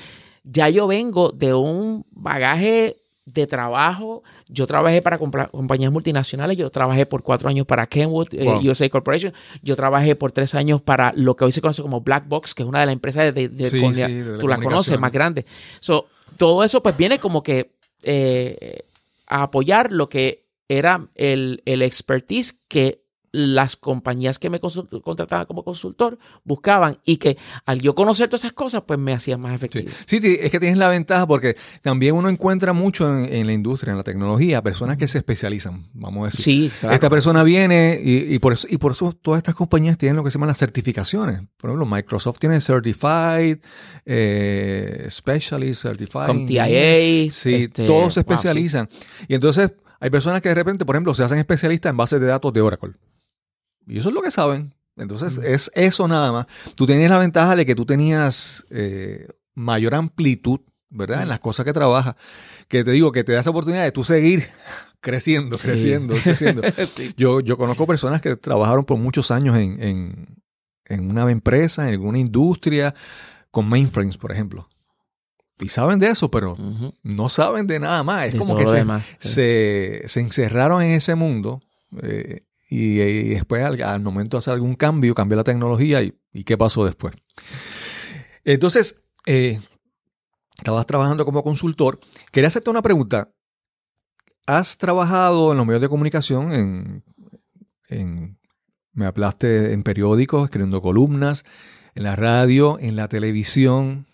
ya 0.44 0.68
yo 0.68 0.86
vengo 0.86 1.30
de 1.32 1.52
un 1.54 2.04
bagaje 2.10 2.96
de 3.24 3.46
trabajo. 3.46 4.24
Yo 4.48 4.66
trabajé 4.66 5.00
para 5.00 5.16
compañías 5.18 5.92
multinacionales, 5.92 6.56
yo 6.56 6.70
trabajé 6.70 7.06
por 7.06 7.22
cuatro 7.22 7.48
años 7.48 7.66
para 7.66 7.86
Kenwood, 7.86 8.28
eh, 8.32 8.44
Wow. 8.44 8.70
USA 8.70 8.88
Corporation, 8.90 9.32
yo 9.62 9.76
trabajé 9.76 10.16
por 10.16 10.32
tres 10.32 10.54
años 10.56 10.82
para 10.82 11.12
lo 11.14 11.36
que 11.36 11.44
hoy 11.44 11.52
se 11.52 11.60
conoce 11.60 11.82
como 11.82 12.00
Black 12.00 12.26
Box, 12.26 12.52
que 12.54 12.64
es 12.64 12.68
una 12.68 12.80
de 12.80 12.86
las 12.86 12.92
empresas 12.94 13.32
de, 13.32 13.48
de- 13.48 13.64
Sí, 13.66 13.80
con- 13.80 13.94
sí, 13.94 14.02
de 14.02 14.38
tú 14.38 14.48
la 14.48 14.56
conoces, 14.58 14.98
más 14.98 15.12
grande. 15.12 15.46
So, 15.78 16.06
todo 16.36 16.64
eso 16.64 16.82
pues 16.82 16.96
viene 16.96 17.18
como 17.20 17.42
que 17.44 17.70
eh, 18.02 18.80
a 19.28 19.44
apoyar 19.44 19.92
lo 19.92 20.08
que 20.08 20.42
era 20.78 21.08
el, 21.14 21.62
el 21.66 21.82
expertise 21.82 22.52
que 22.68 23.02
las 23.32 23.76
compañías 23.76 24.38
que 24.38 24.50
me 24.50 24.60
contrataban 24.60 25.46
como 25.46 25.64
consultor 25.64 26.18
buscaban 26.44 26.98
y 27.02 27.16
que 27.16 27.38
al 27.64 27.80
yo 27.80 27.94
conocer 27.94 28.28
todas 28.28 28.42
esas 28.44 28.52
cosas 28.52 28.82
pues 28.86 28.98
me 28.98 29.14
hacían 29.14 29.40
más 29.40 29.54
efectivo. 29.54 29.90
Sí, 30.06 30.20
es 30.22 30.50
que 30.50 30.60
tienes 30.60 30.76
la 30.76 30.90
ventaja 30.90 31.26
porque 31.26 31.56
también 31.80 32.14
uno 32.14 32.28
encuentra 32.28 32.74
mucho 32.74 33.08
en, 33.08 33.32
en 33.32 33.46
la 33.46 33.54
industria, 33.54 33.92
en 33.92 33.96
la 33.96 34.02
tecnología, 34.02 34.62
personas 34.62 34.98
que 34.98 35.08
se 35.08 35.18
especializan, 35.18 35.88
vamos 35.94 36.22
a 36.22 36.24
decir. 36.26 36.42
Sí, 36.42 36.72
claro. 36.78 36.94
Esta 36.94 37.08
persona 37.08 37.42
viene 37.42 37.98
y, 38.04 38.34
y 38.34 38.38
por 38.38 38.52
eso, 38.52 38.66
y 38.70 38.76
por 38.76 38.92
eso 38.92 39.12
todas 39.14 39.38
estas 39.38 39.54
compañías 39.54 39.96
tienen 39.96 40.16
lo 40.16 40.24
que 40.24 40.30
se 40.30 40.34
llaman 40.34 40.48
las 40.48 40.58
certificaciones. 40.58 41.40
Por 41.56 41.70
ejemplo, 41.70 41.86
Microsoft 41.86 42.38
tiene 42.38 42.60
Certified, 42.60 43.60
eh, 44.04 45.06
Specialist, 45.10 45.82
Certified. 45.82 46.26
Con 46.26 46.46
TIA. 46.46 46.66
Sí, 47.32 47.54
este, 47.54 47.86
todos 47.86 48.12
se 48.12 48.20
especializan. 48.20 48.90
Y 49.26 49.34
entonces 49.34 49.72
hay 50.02 50.10
personas 50.10 50.42
que 50.42 50.48
de 50.48 50.54
repente, 50.56 50.84
por 50.84 50.96
ejemplo, 50.96 51.14
se 51.14 51.22
hacen 51.22 51.38
especialistas 51.38 51.90
en 51.90 51.96
bases 51.96 52.20
de 52.20 52.26
datos 52.26 52.52
de 52.52 52.60
Oracle. 52.60 52.92
Y 53.86 53.98
eso 53.98 54.08
es 54.08 54.14
lo 54.14 54.20
que 54.22 54.30
saben. 54.30 54.74
Entonces 54.96 55.38
Mm. 55.38 55.42
es 55.46 55.70
eso 55.74 56.06
nada 56.08 56.32
más. 56.32 56.46
Tú 56.74 56.86
tenías 56.86 57.10
la 57.10 57.18
ventaja 57.18 57.56
de 57.56 57.64
que 57.64 57.74
tú 57.74 57.86
tenías 57.86 58.66
eh, 58.70 59.28
mayor 59.54 59.94
amplitud 59.94 60.60
¿verdad? 60.94 61.22
En 61.22 61.28
las 61.30 61.40
cosas 61.40 61.64
que 61.64 61.72
trabajas, 61.72 62.16
que 62.68 62.84
te 62.84 62.90
digo, 62.90 63.12
que 63.12 63.24
te 63.24 63.32
da 63.32 63.40
esa 63.40 63.48
oportunidad 63.48 63.82
de 63.82 63.92
tú 63.92 64.04
seguir 64.04 64.46
creciendo, 65.00 65.56
Sí. 65.56 65.62
creciendo, 65.68 66.14
creciendo. 66.22 66.62
Sí. 66.94 67.14
Yo, 67.16 67.40
yo 67.40 67.56
conozco 67.56 67.86
personas 67.86 68.20
que 68.20 68.36
trabajaron 68.36 68.84
por 68.84 68.98
muchos 68.98 69.30
años 69.30 69.56
en, 69.56 69.82
en, 69.82 70.36
en 70.84 71.10
una 71.10 71.30
empresa, 71.30 71.84
en 71.88 71.94
alguna 71.94 72.18
industria, 72.18 72.94
con 73.50 73.70
mainframes, 73.70 74.18
por 74.18 74.32
ejemplo. 74.32 74.68
Y 75.62 75.68
saben 75.68 75.98
de 75.98 76.08
eso, 76.10 76.30
pero 76.30 76.56
no 77.02 77.28
saben 77.28 77.66
de 77.66 77.78
nada 77.80 78.02
más. 78.02 78.26
Es 78.26 78.32
De 78.32 78.38
como 78.38 78.56
que 78.56 78.66
se, 78.66 78.76
demás, 78.78 79.04
sí. 79.20 79.28
se, 79.28 80.02
se 80.06 80.20
encerraron 80.20 80.82
en 80.82 80.90
ese 80.92 81.14
mundo 81.14 81.60
eh, 82.02 82.44
y, 82.68 83.00
y 83.00 83.28
después 83.34 83.62
al, 83.64 83.80
al 83.82 84.00
momento 84.00 84.36
de 84.36 84.38
hacer 84.40 84.54
algún 84.54 84.74
cambio, 84.74 85.14
cambió 85.14 85.36
la 85.36 85.44
tecnología 85.44 86.02
y, 86.02 86.14
y 86.32 86.44
qué 86.44 86.58
pasó 86.58 86.84
después. 86.84 87.14
Entonces, 88.44 89.04
eh, 89.26 89.60
estabas 90.58 90.86
trabajando 90.86 91.24
como 91.24 91.42
consultor. 91.44 91.98
Quería 92.32 92.48
hacerte 92.48 92.70
una 92.70 92.82
pregunta. 92.82 93.30
¿Has 94.46 94.76
trabajado 94.78 95.52
en 95.52 95.58
los 95.58 95.66
medios 95.66 95.80
de 95.82 95.88
comunicación? 95.88 96.52
En, 96.52 97.04
en- 97.88 98.38
me 98.94 99.06
hablaste 99.06 99.72
en 99.72 99.84
periódicos, 99.84 100.44
escribiendo 100.44 100.82
columnas, 100.82 101.44
en 101.94 102.02
la 102.02 102.14
radio, 102.16 102.78
en 102.80 102.96
la 102.96 103.08
televisión. 103.08 104.06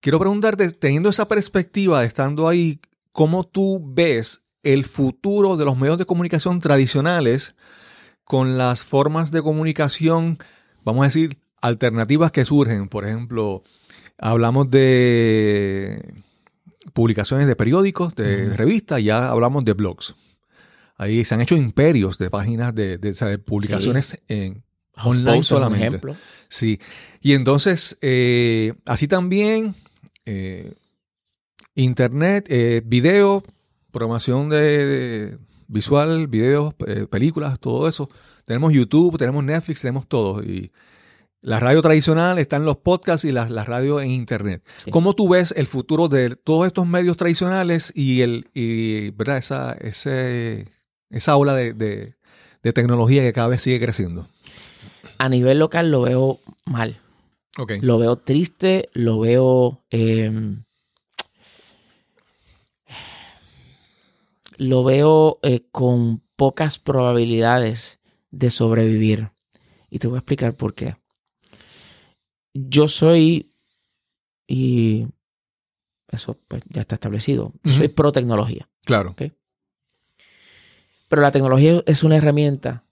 Quiero 0.00 0.18
preguntarte, 0.18 0.70
teniendo 0.70 1.08
esa 1.08 1.26
perspectiva, 1.26 2.04
estando 2.04 2.48
ahí, 2.48 2.80
¿cómo 3.12 3.44
tú 3.44 3.82
ves 3.84 4.42
el 4.62 4.84
futuro 4.84 5.56
de 5.56 5.64
los 5.64 5.76
medios 5.76 5.98
de 5.98 6.04
comunicación 6.04 6.60
tradicionales 6.60 7.56
con 8.24 8.58
las 8.58 8.84
formas 8.84 9.32
de 9.32 9.42
comunicación, 9.42 10.38
vamos 10.84 11.02
a 11.02 11.06
decir, 11.06 11.38
alternativas 11.60 12.30
que 12.30 12.44
surgen? 12.44 12.88
Por 12.88 13.06
ejemplo, 13.06 13.64
hablamos 14.18 14.70
de 14.70 16.14
publicaciones 16.92 17.48
de 17.48 17.56
periódicos, 17.56 18.14
de 18.14 18.56
revistas, 18.56 19.02
ya 19.02 19.28
hablamos 19.28 19.64
de 19.64 19.72
blogs. 19.72 20.14
Ahí 20.96 21.24
se 21.24 21.34
han 21.34 21.40
hecho 21.40 21.56
imperios 21.56 22.18
de 22.18 22.30
páginas 22.30 22.74
de, 22.74 22.98
publicaciones 23.44 24.20
en, 24.28 24.64
online 24.96 25.42
solamente. 25.42 25.86
ejemplo. 25.86 26.16
Sí, 26.48 26.80
y 27.20 27.34
entonces, 27.34 27.98
eh, 28.00 28.74
así 28.84 29.06
también, 29.06 29.74
eh, 30.28 30.74
internet, 31.74 32.46
eh, 32.48 32.82
video, 32.84 33.42
programación 33.90 34.48
de, 34.48 34.86
de 34.86 35.38
visual, 35.68 36.26
videos, 36.28 36.74
eh, 36.86 37.06
películas, 37.10 37.58
todo 37.60 37.88
eso. 37.88 38.08
Tenemos 38.44 38.72
YouTube, 38.72 39.18
tenemos 39.18 39.42
Netflix, 39.44 39.80
tenemos 39.80 40.06
todo. 40.06 40.42
Y 40.42 40.70
la 41.40 41.60
radio 41.60 41.80
tradicional 41.82 42.38
están 42.38 42.64
los 42.64 42.78
podcasts 42.78 43.24
y 43.24 43.32
las 43.32 43.50
la 43.50 43.64
radio 43.64 44.00
en 44.00 44.10
internet. 44.10 44.62
Sí. 44.84 44.90
¿Cómo 44.90 45.14
tú 45.14 45.28
ves 45.28 45.54
el 45.56 45.66
futuro 45.66 46.08
de 46.08 46.34
todos 46.36 46.66
estos 46.66 46.86
medios 46.86 47.16
tradicionales 47.16 47.92
y, 47.94 48.22
el, 48.22 48.48
y 48.54 49.10
¿verdad? 49.10 49.38
Esa, 49.38 49.72
ese, 49.80 50.66
esa 51.10 51.36
ola 51.36 51.54
de, 51.54 51.72
de- 51.74 52.14
de 52.60 52.72
tecnología 52.72 53.22
que 53.22 53.32
cada 53.32 53.46
vez 53.48 53.62
sigue 53.62 53.78
creciendo? 53.78 54.26
A 55.18 55.28
nivel 55.28 55.58
local 55.60 55.90
lo 55.92 56.02
veo 56.02 56.38
mal. 56.64 56.98
Lo 57.80 57.98
veo 57.98 58.16
triste, 58.16 58.88
lo 58.92 59.18
veo. 59.18 59.84
eh, 59.90 60.30
lo 64.58 64.84
veo 64.84 65.38
eh, 65.42 65.66
con 65.70 66.20
pocas 66.36 66.78
probabilidades 66.78 68.00
de 68.30 68.50
sobrevivir. 68.50 69.30
Y 69.90 69.98
te 69.98 70.08
voy 70.08 70.16
a 70.16 70.18
explicar 70.18 70.54
por 70.54 70.74
qué. 70.74 70.96
Yo 72.52 72.88
soy. 72.88 73.52
Y 74.46 75.06
eso 76.10 76.38
pues, 76.48 76.62
ya 76.68 76.82
está 76.82 76.96
establecido. 76.96 77.52
Yo 77.62 77.72
Soy 77.72 77.88
pro 77.88 78.12
tecnología. 78.12 78.68
Claro. 78.84 79.14
Pero 81.08 81.22
la 81.22 81.32
tecnología 81.32 81.82
es 81.86 82.02
una 82.02 82.16
herramienta. 82.16 82.84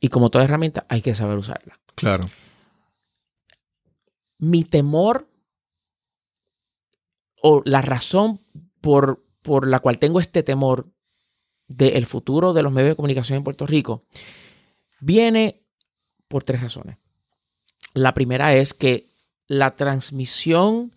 Y 0.00 0.08
como 0.08 0.30
toda 0.30 0.44
herramienta, 0.44 0.86
hay 0.88 1.02
que 1.02 1.14
saber 1.14 1.36
usarla. 1.36 1.78
Claro. 1.94 2.24
Mi 4.40 4.64
temor 4.64 5.28
o 7.42 7.62
la 7.64 7.82
razón 7.82 8.40
por, 8.80 9.24
por 9.42 9.68
la 9.68 9.78
cual 9.80 9.98
tengo 9.98 10.18
este 10.18 10.42
temor 10.42 10.90
del 11.68 12.04
futuro 12.06 12.52
de 12.52 12.62
los 12.62 12.72
medios 12.72 12.90
de 12.90 12.96
comunicación 12.96 13.36
en 13.36 13.44
Puerto 13.44 13.66
Rico 13.66 14.04
viene 14.98 15.62
por 16.26 16.42
tres 16.42 16.60
razones. 16.60 16.98
La 17.94 18.14
primera 18.14 18.54
es 18.54 18.74
que 18.74 19.08
la 19.46 19.76
transmisión 19.76 20.92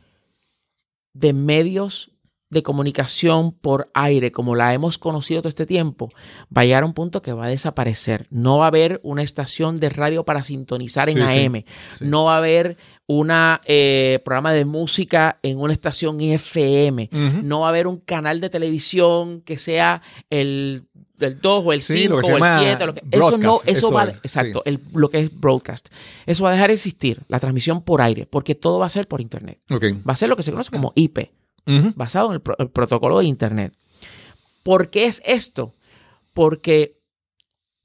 de 1.14 1.34
medios 1.34 2.13
de 2.54 2.64
comunicación 2.64 3.52
por 3.52 3.90
aire, 3.94 4.32
como 4.32 4.56
la 4.56 4.74
hemos 4.74 4.98
conocido 4.98 5.42
todo 5.42 5.50
este 5.50 5.66
tiempo, 5.66 6.10
va 6.56 6.62
a 6.62 6.66
llegar 6.66 6.84
a 6.84 6.86
un 6.86 6.94
punto 6.94 7.22
que 7.22 7.34
va 7.34 7.46
a 7.46 7.50
desaparecer. 7.50 8.28
No 8.30 8.60
va 8.60 8.66
a 8.66 8.68
haber 8.68 9.00
una 9.04 9.24
estación 9.24 9.80
de 9.80 9.90
radio 9.90 10.24
para 10.24 10.44
sintonizar 10.44 11.10
en 11.10 11.28
Sí, 11.28 11.46
AM. 11.46 11.64
sí. 11.94 12.06
No 12.06 12.26
va 12.26 12.36
a 12.36 12.38
haber 12.38 12.78
un 13.08 13.28
programa 14.24 14.54
de 14.54 14.66
música 14.66 15.40
en 15.44 15.60
una 15.60 15.74
estación 15.74 16.22
FM. 16.22 17.10
No 17.44 17.62
va 17.62 17.68
a 17.68 17.70
haber 17.70 17.88
un 17.88 17.98
canal 17.98 18.40
de 18.42 18.50
televisión 18.50 19.42
que 19.42 19.58
sea 19.58 20.02
el 20.30 20.86
del 21.18 21.40
2 21.40 21.64
o 21.66 21.74
el 21.74 21.82
Sí, 21.82 21.94
5 22.04 22.10
lo 22.16 22.18
que 22.20 22.26
se 22.26 22.34
o 22.34 22.36
el 22.38 22.42
llama 22.44 22.60
7. 22.60 22.86
Lo 22.86 22.94
que, 22.94 23.04
eso 23.12 23.38
no, 23.38 23.56
eso, 23.56 23.62
eso 23.66 23.92
va, 23.92 24.06
es, 24.06 24.18
exacto, 24.18 24.62
sí. 24.66 24.70
el, 24.72 24.80
lo 24.94 25.10
que 25.10 25.20
es 25.20 25.40
broadcast. 25.40 25.88
Eso 26.26 26.44
va 26.44 26.50
a 26.50 26.54
dejar 26.54 26.70
de 26.70 26.74
existir, 26.74 27.20
la 27.30 27.40
transmisión 27.40 27.82
por 27.82 28.02
aire, 28.02 28.26
porque 28.26 28.56
todo 28.56 28.80
va 28.80 28.88
a 28.88 28.90
ser 28.90 29.08
por 29.08 29.22
internet. 29.22 29.60
Ok. 29.72 29.86
Va 30.08 30.14
a 30.14 30.16
ser 30.18 30.28
lo 30.28 30.36
que 30.36 30.44
se 30.44 30.52
conoce 30.52 30.72
como 30.72 30.92
IP 30.96 31.30
Basado 31.96 32.28
en 32.30 32.34
el, 32.34 32.42
pro- 32.42 32.56
el 32.60 32.70
protocolo 32.70 33.20
de 33.20 33.26
Internet. 33.26 33.74
¿Por 34.64 34.90
qué 34.90 35.06
es 35.06 35.22
esto? 35.26 35.74
Porque 36.34 37.00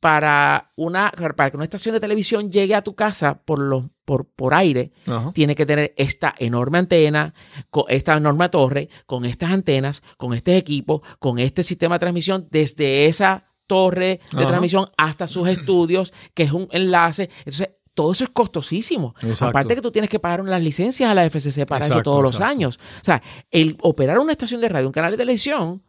para, 0.01 0.71
una, 0.77 1.13
para 1.37 1.51
que 1.51 1.57
una 1.57 1.65
estación 1.65 1.93
de 1.95 2.01
televisión 2.01 2.53
llegue 2.53 2.75
a 2.77 2.83
tu 2.83 2.95
casa 2.95 3.43
por, 3.45 3.59
los, 3.59 3.87
por, 4.05 4.27
por 4.27 4.55
aire, 4.55 4.93
Ajá. 5.07 5.33
tiene 5.33 5.57
que 5.57 5.67
tener 5.67 5.93
esta 5.97 6.35
enorme 6.39 6.79
antena, 6.79 7.35
con 7.71 7.85
esta 7.89 8.17
enorme 8.17 8.49
torre, 8.49 8.89
con 9.07 9.25
estas 9.25 9.51
antenas, 9.51 10.03
con 10.17 10.35
este 10.35 10.57
equipo, 10.57 11.03
con 11.19 11.41
este 11.41 11.63
sistema 11.65 11.97
de 11.97 12.01
transmisión 12.01 12.47
desde 12.51 13.07
esa 13.07 13.45
torre 13.67 14.21
de 14.33 14.39
Ajá. 14.39 14.49
transmisión 14.49 14.89
hasta 14.97 15.27
sus 15.27 15.49
estudios, 15.49 16.13
que 16.33 16.45
es 16.45 16.53
un 16.53 16.69
enlace. 16.71 17.29
Entonces, 17.41 17.71
todo 17.99 18.13
eso 18.13 18.23
es 18.23 18.31
costosísimo. 18.31 19.13
Exacto. 19.23 19.47
Aparte 19.47 19.75
que 19.75 19.83
tú 19.83 19.91
tienes 19.91 20.09
que 20.09 20.21
pagar 20.21 20.41
unas 20.41 20.63
licencias 20.63 21.11
a 21.11 21.15
la 21.15 21.29
FCC 21.29 21.67
para 21.67 21.85
eso 21.85 21.95
Exacto, 21.95 22.13
todos 22.13 22.23
los 22.23 22.41
años. 22.41 22.79
O 23.03 23.05
sea, 23.05 23.21
el 23.51 23.77
operar 23.81 24.21
una 24.21 24.31
estación 24.31 24.61
de 24.61 24.69
radio, 24.69 24.87
un 24.87 24.93
canal 24.93 25.11
de 25.11 25.17
televisión, 25.17 25.83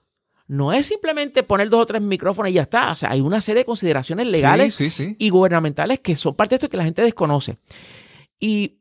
no 0.47 0.73
es 0.73 0.87
simplemente 0.87 1.43
poner 1.43 1.69
dos 1.69 1.83
o 1.83 1.85
tres 1.85 2.01
micrófonos 2.01 2.49
y 2.49 2.53
ya 2.55 2.63
está. 2.63 2.93
O 2.93 2.95
sea, 2.95 3.11
hay 3.11 3.21
una 3.21 3.41
serie 3.41 3.59
de 3.59 3.65
consideraciones 3.65 4.25
legales 4.25 4.73
Sí, 4.73 4.89
sí, 4.89 5.05
sí. 5.05 5.15
y 5.19 5.29
gubernamentales 5.29 5.99
que 5.99 6.15
son 6.15 6.33
parte 6.33 6.53
de 6.53 6.55
esto 6.55 6.69
que 6.69 6.77
la 6.77 6.83
gente 6.83 7.03
desconoce. 7.03 7.59
Y 8.39 8.79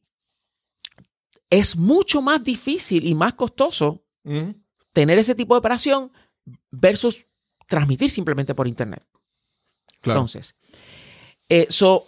es 1.50 1.76
mucho 1.76 2.22
más 2.22 2.42
difícil 2.42 3.06
y 3.06 3.14
más 3.14 3.34
costoso 3.34 4.02
tener 4.94 5.18
ese 5.18 5.34
tipo 5.34 5.52
de 5.52 5.58
operación 5.58 6.12
versus 6.70 7.26
transmitir 7.66 8.08
simplemente 8.08 8.54
por 8.54 8.66
internet. 8.66 9.04
Claro. 10.00 10.20
Entonces, 10.20 10.54
eh, 11.50 11.66
so, 11.68 12.06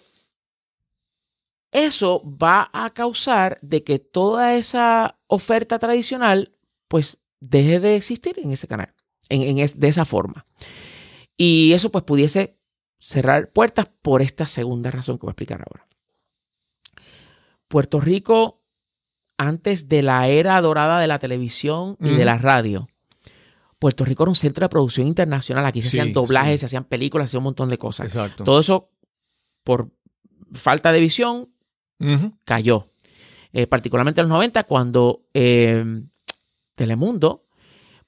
eso 1.73 2.23
va 2.25 2.69
a 2.73 2.91
causar 2.91 3.59
de 3.63 3.85
que 3.85 3.99
toda 3.99 4.55
esa 4.55 5.19
oferta 5.27 5.79
tradicional 5.79 6.57
pues 6.89 7.19
deje 7.41 7.79
de 7.81 7.97
existir 7.97 8.39
en 8.39 8.51
ese 8.53 8.67
canal, 8.69 8.95
en, 9.29 9.43
en 9.43 9.59
es- 9.61 9.79
de 9.79 9.89
esa 9.89 10.05
forma. 10.05 10.47
Y 11.37 11.73
eso 11.73 11.91
pues 11.91 12.05
pudiese 12.05 12.59
cerrar 12.99 13.51
puertas 13.53 13.89
por 14.03 14.21
esta 14.21 14.47
segunda 14.47 14.91
razón 14.91 15.17
que 15.17 15.23
voy 15.23 15.31
a 15.31 15.33
explicar 15.33 15.61
ahora. 15.67 15.87
Puerto 17.69 18.01
Rico, 18.01 18.63
antes 19.39 19.89
de 19.89 20.03
la 20.03 20.27
era 20.29 20.61
dorada 20.61 20.99
de 21.01 21.07
la 21.07 21.19
televisión 21.19 21.97
y 22.01 22.11
de 22.11 22.25
la 22.25 22.37
radio, 22.37 22.89
Puerto 23.79 24.05
Rico 24.05 24.25
era 24.25 24.31
un 24.31 24.37
centro 24.37 24.65
de 24.65 24.69
producción 24.69 25.07
internacional. 25.07 25.65
Aquí 25.65 25.81
se 25.81 25.89
Sí, 25.89 25.99
hacían 26.01 26.13
doblajes, 26.13 26.53
sí. 26.55 26.59
se 26.59 26.67
hacían 26.67 26.85
películas, 26.85 27.29
se 27.31 27.37
hacían 27.37 27.41
un 27.41 27.45
montón 27.45 27.69
de 27.69 27.79
cosas. 27.79 28.07
Exacto. 28.07 28.45
Todo 28.45 28.61
eso, 28.61 28.91
por 29.65 29.91
falta 30.53 30.93
de 30.93 31.01
visión, 31.01 31.55
Cayó. 32.45 32.91
Eh, 33.53 33.67
particularmente 33.67 34.21
en 34.21 34.29
los 34.29 34.37
90, 34.37 34.65
cuando 34.65 35.27
eh, 35.35 35.85
Telemundo 36.77 37.47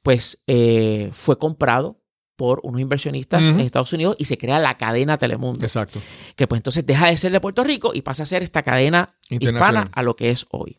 pues, 0.02 0.40
eh, 0.46 1.10
fue 1.12 1.38
comprado 1.38 2.00
por 2.36 2.60
unos 2.64 2.80
inversionistas 2.80 3.42
en 3.42 3.60
Estados 3.60 3.92
Unidos 3.92 4.16
y 4.18 4.24
se 4.24 4.38
crea 4.38 4.58
la 4.58 4.76
cadena 4.76 5.18
Telemundo, 5.18 5.60
Exacto. 5.62 6.00
que 6.34 6.48
pues 6.48 6.58
entonces 6.58 6.84
deja 6.84 7.08
de 7.08 7.16
ser 7.16 7.30
de 7.30 7.40
Puerto 7.40 7.62
Rico 7.62 7.92
y 7.94 8.02
pasa 8.02 8.24
a 8.24 8.26
ser 8.26 8.42
esta 8.42 8.62
cadena 8.62 9.14
hispana 9.30 9.90
a 9.92 10.02
lo 10.02 10.16
que 10.16 10.30
es 10.30 10.46
hoy. 10.50 10.78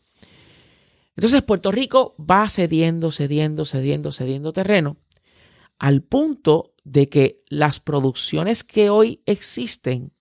Entonces 1.16 1.42
Puerto 1.42 1.70
Rico 1.70 2.16
va 2.18 2.48
cediendo, 2.48 3.12
cediendo, 3.12 3.64
cediendo, 3.64 4.12
cediendo 4.12 4.52
terreno 4.52 4.98
al 5.78 6.02
punto 6.02 6.74
de 6.84 7.08
que 7.08 7.42
las 7.48 7.80
producciones 7.80 8.64
que 8.64 8.90
hoy 8.90 9.22
existen 9.24 10.12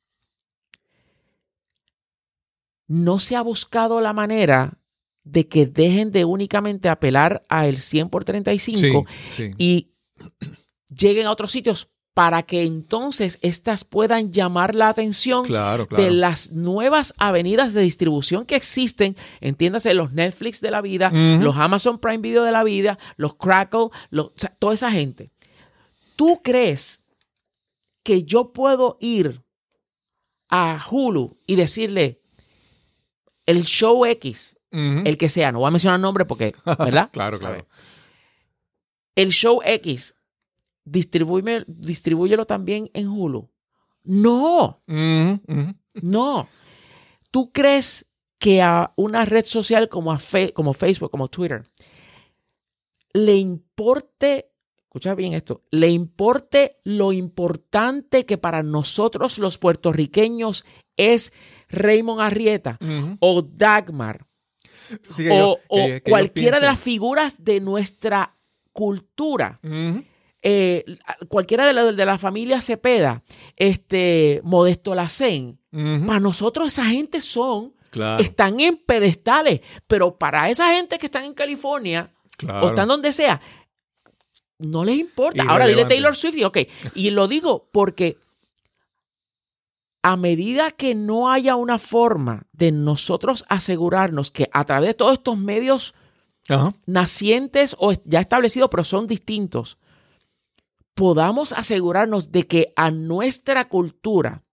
no 2.87 3.19
se 3.19 3.35
ha 3.35 3.41
buscado 3.41 4.01
la 4.01 4.13
manera 4.13 4.77
de 5.23 5.47
que 5.47 5.65
dejen 5.65 6.11
de 6.11 6.25
únicamente 6.25 6.89
apelar 6.89 7.45
a 7.49 7.65
el 7.67 7.77
100 7.77 8.09
por 8.09 8.25
35 8.25 9.05
Sí, 9.27 9.29
sí. 9.29 9.51
y 9.57 9.91
lleguen 10.89 11.27
a 11.27 11.31
otros 11.31 11.51
sitios 11.51 11.89
para 12.13 12.43
que 12.43 12.63
entonces 12.63 13.39
estas 13.41 13.83
puedan 13.85 14.31
llamar 14.31 14.75
la 14.75 14.89
atención 14.89 15.45
Claro, 15.45 15.87
claro. 15.87 16.03
de 16.03 16.11
las 16.11 16.51
nuevas 16.51 17.13
avenidas 17.17 17.73
de 17.73 17.81
distribución 17.81 18.45
que 18.45 18.55
existen, 18.55 19.15
entiéndase 19.41 19.95
los 19.95 20.11
Netflix 20.13 20.61
de 20.61 20.69
la 20.69 20.81
vida, 20.81 21.09
los 21.09 21.55
Amazon 21.57 21.97
Prime 21.97 22.19
Video 22.19 22.43
de 22.43 22.51
la 22.51 22.63
vida, 22.63 22.99
los 23.17 23.33
Crackle, 23.35 23.87
los- 24.11 24.27
o 24.27 24.33
sea, 24.37 24.55
toda 24.59 24.75
esa 24.75 24.91
gente. 24.91 25.31
¿Tú 26.15 26.41
crees 26.43 27.01
que 28.03 28.23
yo 28.25 28.53
puedo 28.53 28.97
ir 28.99 29.41
a 30.49 30.85
Hulu 30.91 31.39
y 31.47 31.55
decirle 31.55 32.21
el 33.45 33.63
show 33.63 34.05
X, 34.05 34.57
el 34.71 35.17
que 35.17 35.29
sea, 35.29 35.51
no 35.51 35.59
voy 35.59 35.67
a 35.67 35.71
mencionar 35.71 35.99
nombre 35.99 36.25
porque, 36.25 36.51
¿verdad? 36.79 37.09
Claro, 37.13 37.37
claro. 37.37 37.67
El 39.15 39.29
show 39.29 39.59
X, 39.63 40.15
distribúyelo 40.83 42.45
también 42.45 42.89
en 42.93 43.07
Hulu. 43.07 43.49
No, 44.03 44.81
no. 46.01 46.47
¿Tú 47.31 47.51
crees 47.51 48.05
que 48.39 48.61
a 48.61 48.91
una 48.95 49.25
red 49.25 49.45
social 49.45 49.87
como, 49.89 50.11
a 50.11 50.19
Fe- 50.19 50.53
como 50.53 50.73
Facebook, 50.73 51.11
como 51.11 51.29
Twitter, 51.29 51.63
le 53.13 53.35
importe, 53.37 54.51
escucha 54.79 55.15
bien 55.15 55.33
esto, 55.33 55.61
le 55.71 55.89
importe 55.89 56.79
lo 56.83 57.13
importante 57.13 58.25
que 58.25 58.37
para 58.37 58.63
nosotros 58.63 59.37
los 59.37 59.57
puertorriqueños 59.57 60.65
es 60.97 61.31
Raymond 61.73 62.21
Arrieta 62.21 62.77
o 63.19 63.41
Dagmar 63.41 64.25
Sí, 65.09 65.23
que 65.23 65.31
o, 65.31 65.33
ellos- 65.33 65.57
o 65.67 65.75
que- 65.77 65.81
que 65.83 65.87
ellos 65.91 66.01
cualquiera 66.09 66.59
de 66.59 66.65
las 66.67 66.79
figuras 66.79 67.35
de 67.43 67.59
nuestra 67.59 68.35
cultura? 68.71 69.59
Eh, 70.45 70.83
cualquiera 71.29 71.65
de 71.65 71.73
la, 71.73 71.91
de 71.93 72.05
la 72.05 72.17
familia 72.17 72.61
Cepeda, 72.61 73.23
este, 73.55 74.41
Modesto 74.43 74.93
Lacén, 74.93 75.57
para 75.71 76.19
nosotros 76.19 76.67
esa 76.67 76.85
gente 76.85 77.21
son, 77.21 77.73
Claro, 77.91 78.21
están 78.21 78.59
en 78.59 78.75
pedestales, 78.75 79.61
pero 79.87 80.17
para 80.17 80.49
esa 80.49 80.73
gente 80.75 80.99
que 80.99 81.05
están 81.05 81.23
en 81.23 81.33
California 81.33 82.11
claro. 82.37 82.65
o 82.65 82.69
están 82.69 82.87
donde 82.89 83.13
sea, 83.13 83.39
no 84.59 84.83
les 84.83 84.97
importa. 84.99 85.43
Ahora 85.47 85.65
dile. 85.67 85.85
Taylor 85.85 86.15
Swift 86.15 86.37
y 86.37 86.43
ok. 86.43 86.57
Y 86.95 87.09
lo 87.11 87.27
digo 87.27 87.69
porque 87.71 88.17
a 90.03 90.17
medida 90.17 90.71
que 90.71 90.95
no 90.95 91.31
haya 91.31 91.55
una 91.55 91.79
forma 91.79 92.45
de 92.51 92.71
nosotros 92.73 93.45
asegurarnos 93.47 94.31
que 94.31 94.49
a 94.51 94.65
través 94.65 94.89
de 94.89 94.93
todos 94.93 95.13
estos 95.13 95.37
medios 95.37 95.95
Ajá. 96.49 96.73
nacientes 96.85 97.75
o 97.79 97.93
ya 98.03 98.19
establecidos, 98.19 98.69
pero 98.69 98.83
son 98.83 99.07
distintos, 99.07 99.77
podamos 100.93 101.53
asegurarnos 101.53 102.31
de 102.31 102.45
que 102.45 102.73
a 102.75 102.91
nuestra 102.91 103.69
cultura 103.69 104.43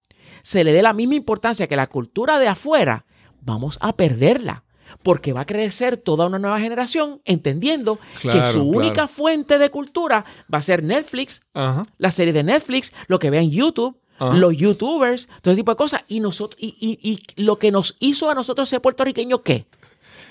se 0.43 0.63
le 0.65 0.73
dé 0.73 0.83
la 0.83 0.93
misma 0.93 1.17
importancia 1.17 1.67
que 1.67 1.77
la 1.77 1.89
cultura 1.89 2.39
de 2.39 2.49
afuera, 2.49 3.05
vamos 3.41 3.77
a 3.81 3.95
perderla. 3.97 4.65
Porque 5.05 5.33
va 5.33 5.43
a 5.43 5.47
crecer 5.47 5.97
toda 5.97 6.27
una 6.27 6.41
nueva 6.41 6.59
generación 6.59 7.23
entendiendo 7.25 8.01
que 8.21 8.43
su 8.53 8.65
única 8.65 8.93
claro. 8.93 9.09
fuente 9.09 9.59
de 9.59 9.71
cultura 9.71 10.25
va 10.53 10.59
a 10.59 10.63
ser 10.63 10.83
Netflix, 10.83 11.43
Ajá. 11.55 11.87
la 11.97 12.11
serie 12.11 12.33
de 12.33 12.43
Netflix, 12.43 12.93
lo 13.07 13.21
que 13.21 13.31
vea 13.31 13.41
en 13.41 13.53
YouTube, 13.53 14.00
Ajá. 14.21 14.37
los 14.37 14.57
YouTubers, 14.57 15.27
todo 15.43 15.53
ese 15.53 15.61
tipo 15.61 15.73
de 15.73 15.77
cosas. 15.77 16.05
Y, 16.07 16.21
nosotros, 16.21 16.57
y, 16.61 16.77
y- 16.81 17.11
y 17.37 17.43
lo 17.43 17.59
que 17.59 17.73
nos 17.73 17.97
hizo 17.99 18.31
a 18.31 18.35
nosotros 18.35 18.69
ser 18.69 18.81
puertorriqueños, 18.81 19.41
¿qué? 19.45 19.67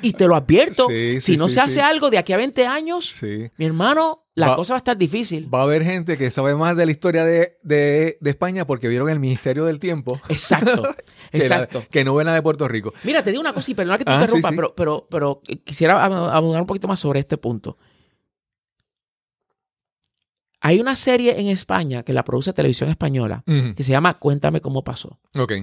Y 0.01 0.13
te 0.13 0.27
lo 0.29 0.35
advierto, 0.37 0.87
Sí, 0.87 1.19
si 1.19 1.35
no 1.35 1.49
sí, 1.49 1.55
se 1.55 1.59
hace 1.59 1.81
algo 1.81 2.09
de 2.09 2.17
aquí 2.17 2.31
a 2.31 2.37
20 2.37 2.65
años, 2.65 3.05
Sí. 3.05 3.49
mi 3.57 3.65
hermano, 3.65 4.23
la 4.33 4.51
Va- 4.51 4.55
cosa 4.55 4.71
va 4.73 4.77
a 4.77 4.79
estar 4.79 4.97
difícil. 4.97 5.53
Va 5.53 5.59
a 5.59 5.63
haber 5.63 5.83
gente 5.83 6.17
que 6.17 6.31
sabe 6.31 6.55
más 6.55 6.77
de 6.77 6.85
la 6.85 6.91
historia 6.93 7.25
de, 7.25 7.57
de- 7.63 8.17
de 8.21 8.29
España 8.29 8.65
porque 8.65 8.87
vieron 8.87 9.09
el 9.09 9.19
Ministerio 9.19 9.65
del 9.65 9.77
Tiempo 9.79 10.21
Exacto, 10.29 10.83
que, 11.33 11.39
la- 11.39 11.43
exacto. 11.43 11.83
que 11.91 12.05
no 12.05 12.15
ven 12.15 12.27
la 12.27 12.33
de 12.33 12.41
Puerto 12.41 12.65
Rico. 12.69 12.93
Mira, 13.03 13.21
te 13.23 13.31
digo 13.31 13.41
una 13.41 13.51
cosa 13.51 13.71
y 13.71 13.73
perdona 13.73 13.97
que 13.97 14.05
te 14.05 14.11
Ah, 14.11 14.21
interrumpa. 14.21 14.49
Pero, 14.51 14.73
pero, 14.73 15.07
pero 15.09 15.41
quisiera 15.65 15.95
ab- 16.07 16.31
abundar 16.31 16.61
un 16.61 16.67
poquito 16.67 16.87
más 16.87 17.01
sobre 17.01 17.19
este 17.19 17.35
punto. 17.37 17.77
Hay 20.61 20.79
una 20.79 20.95
serie 20.95 21.39
en 21.39 21.47
España 21.47 22.03
que 22.03 22.13
la 22.13 22.23
produce 22.25 22.51
Televisión 22.53 22.89
Española 22.89 23.43
que 23.45 23.83
se 23.83 23.91
llama 23.91 24.15
Cuéntame 24.15 24.59
cómo 24.61 24.83
pasó. 24.83 25.19
Ok. 25.37 25.53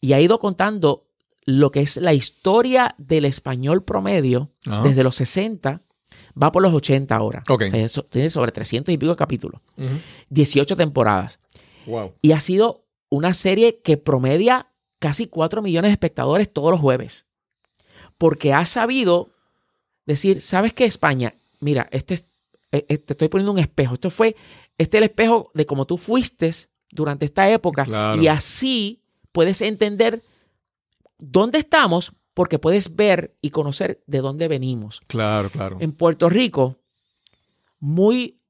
Y 0.00 0.12
ha 0.12 0.20
ido 0.20 0.38
contando 0.38 1.06
lo 1.44 1.70
que 1.70 1.80
es 1.80 1.96
la 1.96 2.12
historia 2.14 2.94
del 2.98 3.24
español 3.24 3.82
promedio 3.82 4.50
desde 4.84 5.02
los 5.02 5.16
60, 5.16 5.80
va 6.40 6.52
por 6.52 6.62
los 6.62 6.72
80 6.74 7.14
ahora. 7.16 7.42
Ok. 7.48 7.62
O 7.66 7.70
sea, 7.70 7.84
eso 7.84 8.02
tiene 8.04 8.30
sobre 8.30 8.52
300 8.52 8.92
y 8.94 8.98
pico 8.98 9.16
capítulos, 9.16 9.60
Ujú. 9.78 9.88
18 10.30 10.76
temporadas. 10.76 11.40
Wow. 11.86 12.12
Y 12.22 12.32
ha 12.32 12.40
sido 12.40 12.84
una 13.08 13.34
serie 13.34 13.80
que 13.82 13.96
promedia 13.96 14.68
casi 14.98 15.26
4 15.26 15.62
millones 15.62 15.88
de 15.88 15.92
espectadores 15.94 16.52
todos 16.52 16.70
los 16.70 16.80
jueves. 16.80 17.26
Porque 18.18 18.52
ha 18.52 18.64
sabido 18.66 19.30
decir, 20.06 20.40
¿sabes 20.42 20.72
qué, 20.72 20.84
España? 20.84 21.34
Mira, 21.60 21.88
este, 21.90 22.14
es- 22.14 22.28
eh, 22.72 22.86
eh, 22.88 22.98
te 22.98 23.12
estoy 23.12 23.28
poniendo 23.28 23.52
un 23.52 23.58
espejo. 23.58 23.94
Esto 23.94 24.10
fue, 24.10 24.34
este 24.78 24.96
es 24.96 25.00
el 25.00 25.04
espejo 25.04 25.50
de 25.54 25.66
cómo 25.66 25.86
tú 25.86 25.98
fuiste 25.98 26.50
durante 26.90 27.26
esta 27.26 27.48
época. 27.50 27.84
Claro. 27.84 28.20
Y 28.20 28.28
así 28.28 29.02
puedes 29.30 29.60
entender 29.60 30.22
dónde 31.18 31.58
estamos 31.58 32.14
porque 32.34 32.58
puedes 32.58 32.96
ver 32.96 33.36
y 33.42 33.50
conocer 33.50 34.02
de 34.06 34.18
dónde 34.18 34.48
venimos. 34.48 35.00
Claro, 35.06 35.50
claro. 35.50 35.76
En 35.80 35.92
Puerto 35.92 36.30
Rico, 36.30 36.78
muy 37.78 38.40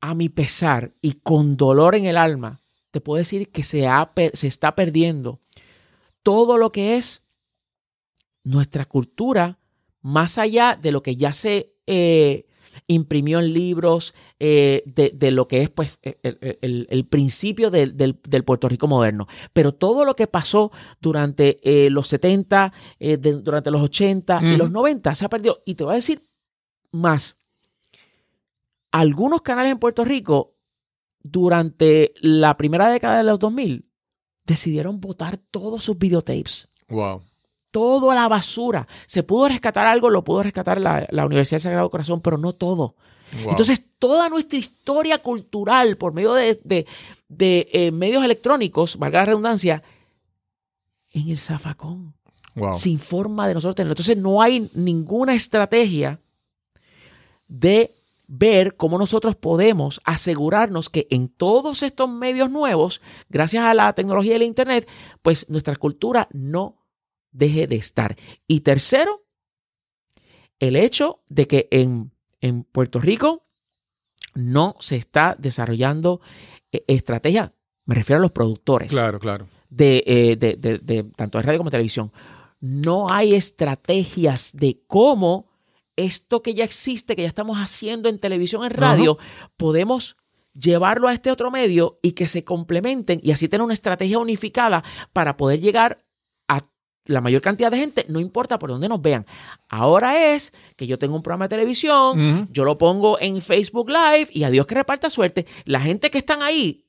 a 0.00 0.14
mi 0.14 0.30
pesar 0.30 0.94
y 1.02 1.12
con 1.12 1.56
dolor 1.56 1.94
en 1.94 2.06
el 2.06 2.16
alma, 2.16 2.62
te 2.90 3.00
puedo 3.00 3.18
decir 3.18 3.50
que 3.50 3.62
se, 3.62 3.86
ha 3.86 4.12
se 4.32 4.46
está 4.46 4.74
perdiendo 4.74 5.40
todo 6.22 6.56
lo 6.56 6.72
que 6.72 6.96
es 6.96 7.22
nuestra 8.42 8.84
cultura, 8.86 9.58
más 10.00 10.38
allá 10.38 10.76
de 10.80 10.92
lo 10.92 11.02
que 11.02 11.16
ya 11.16 11.32
se 11.32 11.74
eh, 11.86 12.46
imprimió 12.86 13.38
en 13.40 13.52
libros, 13.52 14.14
eh, 14.40 14.82
de, 14.86 15.10
de 15.14 15.30
lo 15.30 15.48
que 15.48 15.62
es 15.62 15.70
pues 15.70 15.98
el, 16.02 16.16
el- 16.22 16.58
el- 16.60 16.86
el 16.90 17.06
principio 17.06 17.70
del, 17.70 17.96
del- 17.96 18.18
del 18.28 18.44
Puerto 18.44 18.68
Rico 18.68 18.86
moderno. 18.88 19.26
Pero 19.52 19.72
todo 19.72 20.04
lo 20.04 20.16
que 20.16 20.26
pasó 20.26 20.72
durante 21.00 21.58
eh, 21.62 21.90
los 21.90 22.08
70, 22.08 22.72
eh, 22.98 23.16
de- 23.16 23.40
durante 23.40 23.70
los 23.70 23.82
80 23.82 24.40
y 24.42 24.56
los 24.56 24.70
90 24.70 25.14
se 25.14 25.24
ha 25.24 25.28
perdido. 25.28 25.62
Y 25.64 25.74
te 25.74 25.84
voy 25.84 25.92
a 25.92 25.96
decir 25.96 26.22
más. 26.90 27.36
Algunos 28.90 29.42
canales 29.42 29.72
en 29.72 29.78
Puerto 29.78 30.04
Rico, 30.04 30.54
durante 31.22 32.12
la 32.20 32.56
primera 32.56 32.90
década 32.90 33.18
de 33.18 33.24
los 33.24 33.38
2000, 33.38 33.88
decidieron 34.44 35.00
votar 35.00 35.38
todos 35.50 35.84
sus 35.84 35.96
videotapes 35.96 36.68
Wow. 36.88 37.22
Todo 37.72 38.12
a 38.12 38.14
la 38.14 38.28
basura. 38.28 38.86
Se 39.06 39.24
pudo 39.24 39.48
rescatar 39.48 39.86
algo, 39.86 40.08
lo 40.10 40.22
pudo 40.22 40.44
rescatar 40.44 40.80
la, 40.80 41.06
la 41.10 41.26
Universidad 41.26 41.56
del 41.56 41.62
Sagrado 41.62 41.90
Corazón, 41.90 42.20
pero 42.20 42.38
no 42.38 42.52
todo. 42.52 42.94
Wow. 43.42 43.50
Entonces, 43.50 43.84
toda 43.98 44.28
nuestra 44.28 44.58
historia 44.58 45.18
cultural 45.18 45.96
por 45.96 46.12
medio 46.12 46.34
de, 46.34 46.60
de- 46.62 46.86
de, 47.28 47.68
eh, 47.72 47.90
medios 47.90 48.22
electrónicos, 48.22 48.98
valga 48.98 49.20
la 49.20 49.24
redundancia, 49.24 49.82
en 51.14 51.30
el 51.30 51.38
zafacón, 51.38 52.14
wow. 52.54 52.76
sin 52.78 52.98
forma 52.98 53.48
de 53.48 53.54
nosotros 53.54 53.74
tenerlo. 53.74 53.92
Entonces, 53.92 54.18
no 54.18 54.40
hay 54.42 54.70
ninguna 54.74 55.34
estrategia 55.34 56.20
de 57.48 57.94
ver 58.26 58.76
cómo 58.76 58.98
nosotros 58.98 59.34
podemos 59.36 60.00
asegurarnos 60.04 60.88
que 60.88 61.06
en 61.10 61.28
todos 61.28 61.82
estos 61.82 62.08
medios 62.08 62.50
nuevos, 62.50 63.02
gracias 63.28 63.64
a 63.64 63.74
la 63.74 63.92
tecnología 63.94 64.32
del 64.34 64.42
Internet, 64.42 64.88
pues 65.22 65.48
nuestra 65.50 65.76
cultura 65.76 66.28
no 66.32 66.76
deje 67.32 67.66
de 67.66 67.76
estar. 67.76 68.16
Y 68.46 68.60
tercero, 68.60 69.24
el 70.60 70.76
hecho 70.76 71.22
de 71.28 71.46
que 71.46 71.68
en, 71.70 72.12
en 72.40 72.64
Puerto 72.64 73.00
Rico 73.00 73.46
no 74.34 74.76
se 74.80 74.96
está 74.96 75.34
desarrollando 75.38 76.20
eh, 76.70 76.84
estrategia, 76.86 77.54
me 77.84 77.94
refiero 77.94 78.18
a 78.18 78.22
los 78.22 78.30
productores 78.32 78.88
Claro, 78.90 79.18
claro. 79.18 79.48
de, 79.68 80.04
eh, 80.06 80.36
de- 80.36 80.56
de- 80.56 80.78
de 80.78 81.04
tanto 81.16 81.38
de 81.38 81.42
radio 81.42 81.58
como 81.58 81.70
televisión. 81.70 82.12
No 82.60 83.08
hay 83.10 83.34
estrategias 83.34 84.52
de 84.56 84.80
cómo 84.86 85.50
esto 85.96 86.42
que 86.42 86.54
ya 86.54 86.64
existe, 86.64 87.16
que 87.16 87.22
ya 87.22 87.28
estamos 87.28 87.58
haciendo 87.58 88.08
en 88.08 88.18
televisión, 88.20 88.64
en 88.64 88.70
radio, 88.70 89.18
podemos 89.56 90.16
llevarlo 90.54 91.08
a 91.08 91.12
este 91.14 91.30
otro 91.30 91.50
medio 91.50 91.98
y 92.02 92.12
que 92.12 92.28
se 92.28 92.44
complementen 92.44 93.20
y 93.22 93.32
así 93.32 93.48
tener 93.48 93.64
una 93.64 93.74
estrategia 93.74 94.18
unificada 94.18 94.84
para 95.12 95.36
poder 95.36 95.60
llegar 95.60 96.04
la 97.04 97.20
mayor 97.20 97.42
cantidad 97.42 97.70
de 97.70 97.78
gente, 97.78 98.06
no 98.08 98.20
importa 98.20 98.58
por 98.58 98.70
dónde 98.70 98.88
nos 98.88 99.02
vean. 99.02 99.26
Ahora 99.68 100.32
es 100.34 100.52
que 100.76 100.86
yo 100.86 100.98
tengo 100.98 101.16
un 101.16 101.22
programa 101.22 101.46
de 101.46 101.50
televisión, 101.50 102.48
yo 102.52 102.64
lo 102.64 102.78
pongo 102.78 103.18
en 103.20 103.42
Facebook 103.42 103.88
Live 103.90 104.28
y 104.30 104.44
a 104.44 104.50
Dios 104.50 104.66
que 104.66 104.74
reparta 104.76 105.10
suerte. 105.10 105.46
La 105.64 105.80
gente 105.80 106.10
que 106.10 106.18
están 106.18 106.42
ahí 106.42 106.84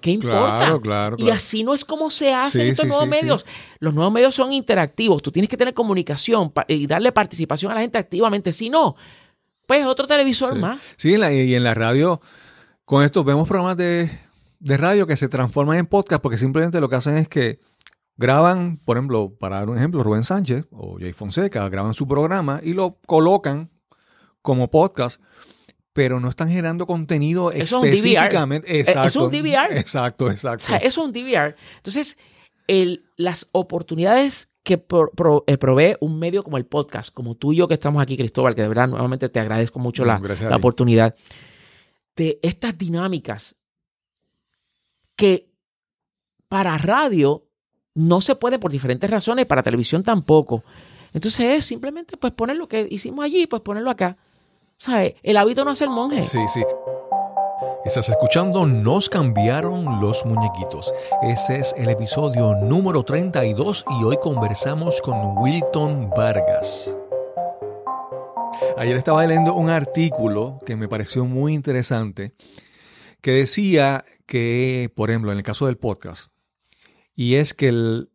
¿Qué 0.00 0.12
importa? 0.12 0.56
Claro, 0.58 0.80
claro, 0.80 1.16
Y 1.18 1.28
así 1.28 1.62
no 1.62 1.74
es 1.74 1.84
como 1.84 2.10
se 2.10 2.32
hace 2.32 2.50
Sí, 2.50 2.60
en 2.62 2.68
estos 2.70 2.84
sí, 2.84 2.88
nuevos 2.88 3.04
sí, 3.04 3.10
medios. 3.22 3.46
Los 3.78 3.92
nuevos 3.92 4.10
medios 4.12 4.34
son 4.34 4.50
interactivos. 4.52 5.22
Tú 5.22 5.30
tienes 5.30 5.50
que 5.50 5.58
tener 5.58 5.74
comunicación 5.74 6.52
y 6.68 6.86
darle 6.86 7.12
participación 7.12 7.70
a 7.70 7.74
la 7.74 7.82
gente 7.82 7.98
activamente. 7.98 8.54
Si 8.54 8.70
no, 8.70 8.96
pues 9.66 9.84
otro 9.84 10.06
televisor 10.06 10.54
más. 10.56 10.80
Sí, 10.96 11.12
en 11.14 11.20
la- 11.20 11.32
y 11.34 11.54
en 11.54 11.62
la 11.64 11.74
radio, 11.74 12.20
con 12.86 13.04
esto 13.04 13.22
vemos 13.24 13.46
programas 13.46 13.76
de, 13.76 14.10
de 14.58 14.76
radio 14.78 15.06
que 15.06 15.18
se 15.18 15.28
transforman 15.28 15.76
en 15.78 15.86
podcast 15.86 16.22
porque 16.22 16.38
simplemente 16.38 16.80
lo 16.80 16.88
que 16.88 16.96
hacen 16.96 17.18
es 17.18 17.28
que 17.28 17.58
graban, 18.20 18.76
por 18.84 18.96
ejemplo, 18.98 19.34
para 19.38 19.56
dar 19.60 19.70
un 19.70 19.78
ejemplo, 19.78 20.02
Rubén 20.02 20.22
Sánchez 20.24 20.66
o 20.70 20.98
Jay 20.98 21.12
Fonseca 21.14 21.66
graban 21.70 21.94
su 21.94 22.06
programa 22.06 22.60
y 22.62 22.74
lo 22.74 22.98
colocan 23.06 23.70
como 24.42 24.70
podcast, 24.70 25.20
pero 25.94 26.20
no 26.20 26.28
están 26.28 26.48
generando 26.48 26.86
contenido 26.86 27.50
Eso 27.50 27.62
es 27.62 27.72
un 27.72 27.80
DVR. 27.80 27.94
específicamente. 27.94 28.76
Eh, 28.76 28.80
Exacto. 28.80 29.06
eso 29.08 29.18
es 29.18 29.24
un 29.24 29.30
DVR. 29.32 29.78
Exacto, 29.78 30.30
exacto. 30.30 30.64
O 30.64 30.68
sea, 30.68 30.76
eso 30.76 31.00
es 31.00 31.06
un 31.06 31.12
DVR. 31.12 31.56
Entonces, 31.78 32.18
el- 32.66 33.04
las 33.16 33.48
oportunidades 33.52 34.50
que 34.62 34.76
pro- 34.76 35.10
pro- 35.16 35.44
eh, 35.46 35.56
provee 35.56 35.96
un 36.00 36.18
medio 36.18 36.44
como 36.44 36.58
el 36.58 36.66
podcast, 36.66 37.12
como 37.14 37.34
tú 37.34 37.52
y 37.52 37.56
yo 37.56 37.68
que 37.68 37.74
estamos 37.74 38.02
aquí, 38.02 38.16
Cristóbal, 38.18 38.54
que 38.54 38.60
de 38.62 38.68
verdad 38.68 38.88
nuevamente 38.88 39.30
te 39.30 39.40
agradezco 39.40 39.78
mucho 39.78 40.04
la, 40.04 40.16
a 40.16 40.50
la 40.50 40.56
oportunidad, 40.56 41.14
de 42.16 42.38
estas 42.42 42.76
dinámicas 42.76 43.56
que 45.16 45.50
para 46.48 46.76
radio 46.78 47.46
no 47.94 48.20
se 48.20 48.34
puede 48.34 48.58
por 48.58 48.70
diferentes 48.70 49.08
razones, 49.10 49.46
para 49.46 49.62
televisión 49.62 50.02
tampoco. 50.02 50.64
Entonces 51.12 51.58
es 51.58 51.64
simplemente 51.64 52.16
pues 52.16 52.32
poner 52.32 52.56
lo 52.56 52.68
que 52.68 52.86
hicimos 52.90 53.24
allí, 53.24 53.46
pues 53.46 53.62
ponerlo 53.62 53.90
acá. 53.90 54.16
¿Sabes? 54.76 55.14
El 55.22 55.36
hábito 55.36 55.64
no 55.64 55.72
hace 55.72 55.84
el 55.84 55.90
monje. 55.90 56.22
Sí, 56.22 56.38
sí. 56.48 56.62
Estás 57.84 58.08
escuchando 58.08 58.66
Nos 58.66 59.10
cambiaron 59.10 60.00
los 60.00 60.24
muñequitos. 60.24 60.94
Ese 61.22 61.58
es 61.58 61.74
el 61.76 61.88
episodio 61.88 62.54
número 62.54 63.02
32 63.02 63.84
y 64.00 64.04
hoy 64.04 64.18
conversamos 64.18 65.00
con 65.02 65.38
Wilton 65.38 66.10
Vargas. 66.10 66.94
Ayer 68.76 68.96
estaba 68.96 69.26
leyendo 69.26 69.54
un 69.54 69.70
artículo 69.70 70.58
que 70.64 70.76
me 70.76 70.88
pareció 70.88 71.24
muy 71.24 71.54
interesante 71.54 72.34
que 73.20 73.32
decía 73.32 74.04
que, 74.26 74.90
por 74.94 75.10
ejemplo, 75.10 75.32
en 75.32 75.38
el 75.38 75.44
caso 75.44 75.66
del 75.66 75.76
podcast, 75.76 76.32
y 77.14 77.34
es 77.36 77.54
que 77.54 77.68
el- 77.68 78.10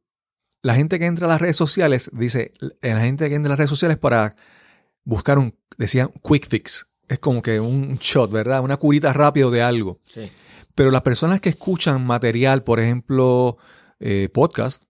la 0.61 0.73
gente 0.75 0.97
que 0.99 1.05
entra 1.05 1.27
a 1.27 1.29
las 1.29 1.41
redes 1.41 1.57
sociales, 1.57 2.09
dice, 2.13 2.51
la 2.81 2.99
gente 3.01 3.29
que 3.29 3.35
entra 3.35 3.49
a 3.49 3.53
las 3.53 3.59
redes 3.59 3.69
sociales 3.69 3.97
para 3.97 4.35
buscar 5.03 5.37
un, 5.37 5.55
decían, 5.77 6.09
quick 6.27 6.47
fix. 6.47 6.87
Es 7.07 7.19
como 7.19 7.43
que 7.43 7.59
un 7.59 7.97
shot, 7.97 8.31
¿verdad? 8.31 8.61
Una 8.63 8.77
curita 8.77 9.13
rápido 9.13 9.51
de 9.51 9.61
algo. 9.61 9.99
Sí. 10.09 10.21
Pero 10.73 10.89
las 10.89 11.03
personas 11.03 11.39
que 11.39 11.49
escuchan 11.49 12.03
material, 12.05 12.63
por 12.63 12.79
ejemplo, 12.79 13.57
eh, 13.99 14.27
podcast, 14.33 14.83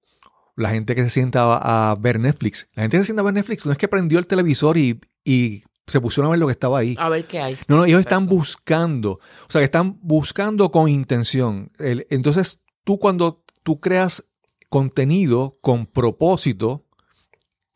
la 0.55 0.69
gente 0.69 0.95
que 0.95 1.03
se 1.03 1.09
sienta 1.09 1.41
a, 1.43 1.91
a 1.91 1.95
ver 1.95 2.19
Netflix, 2.21 2.69
la 2.75 2.83
gente 2.83 2.95
que 2.97 3.03
se 3.03 3.07
sienta 3.07 3.21
a 3.21 3.25
ver 3.25 3.33
Netflix 3.33 3.65
no 3.65 3.73
es 3.73 3.77
que 3.77 3.89
prendió 3.89 4.17
el 4.17 4.27
televisor 4.27 4.77
y, 4.77 5.01
y 5.25 5.63
se 5.87 5.99
pusieron 5.99 6.27
a 6.27 6.31
ver 6.31 6.39
lo 6.39 6.47
que 6.47 6.53
estaba 6.53 6.79
ahí. 6.79 6.95
A 6.97 7.09
ver 7.09 7.25
qué 7.25 7.41
hay. 7.41 7.57
No, 7.67 7.75
no, 7.75 7.85
ellos 7.85 7.99
están 7.99 8.27
buscando, 8.27 9.11
o 9.11 9.49
sea, 9.49 9.59
que 9.59 9.65
están 9.65 9.99
buscando 10.01 10.71
con 10.71 10.87
intención. 10.87 11.69
El- 11.79 12.07
entonces, 12.09 12.61
tú 12.85 12.97
cuando 12.97 13.43
tú 13.65 13.79
creas 13.79 14.25
contenido 14.69 15.57
con 15.59 15.87
propósito, 15.87 16.85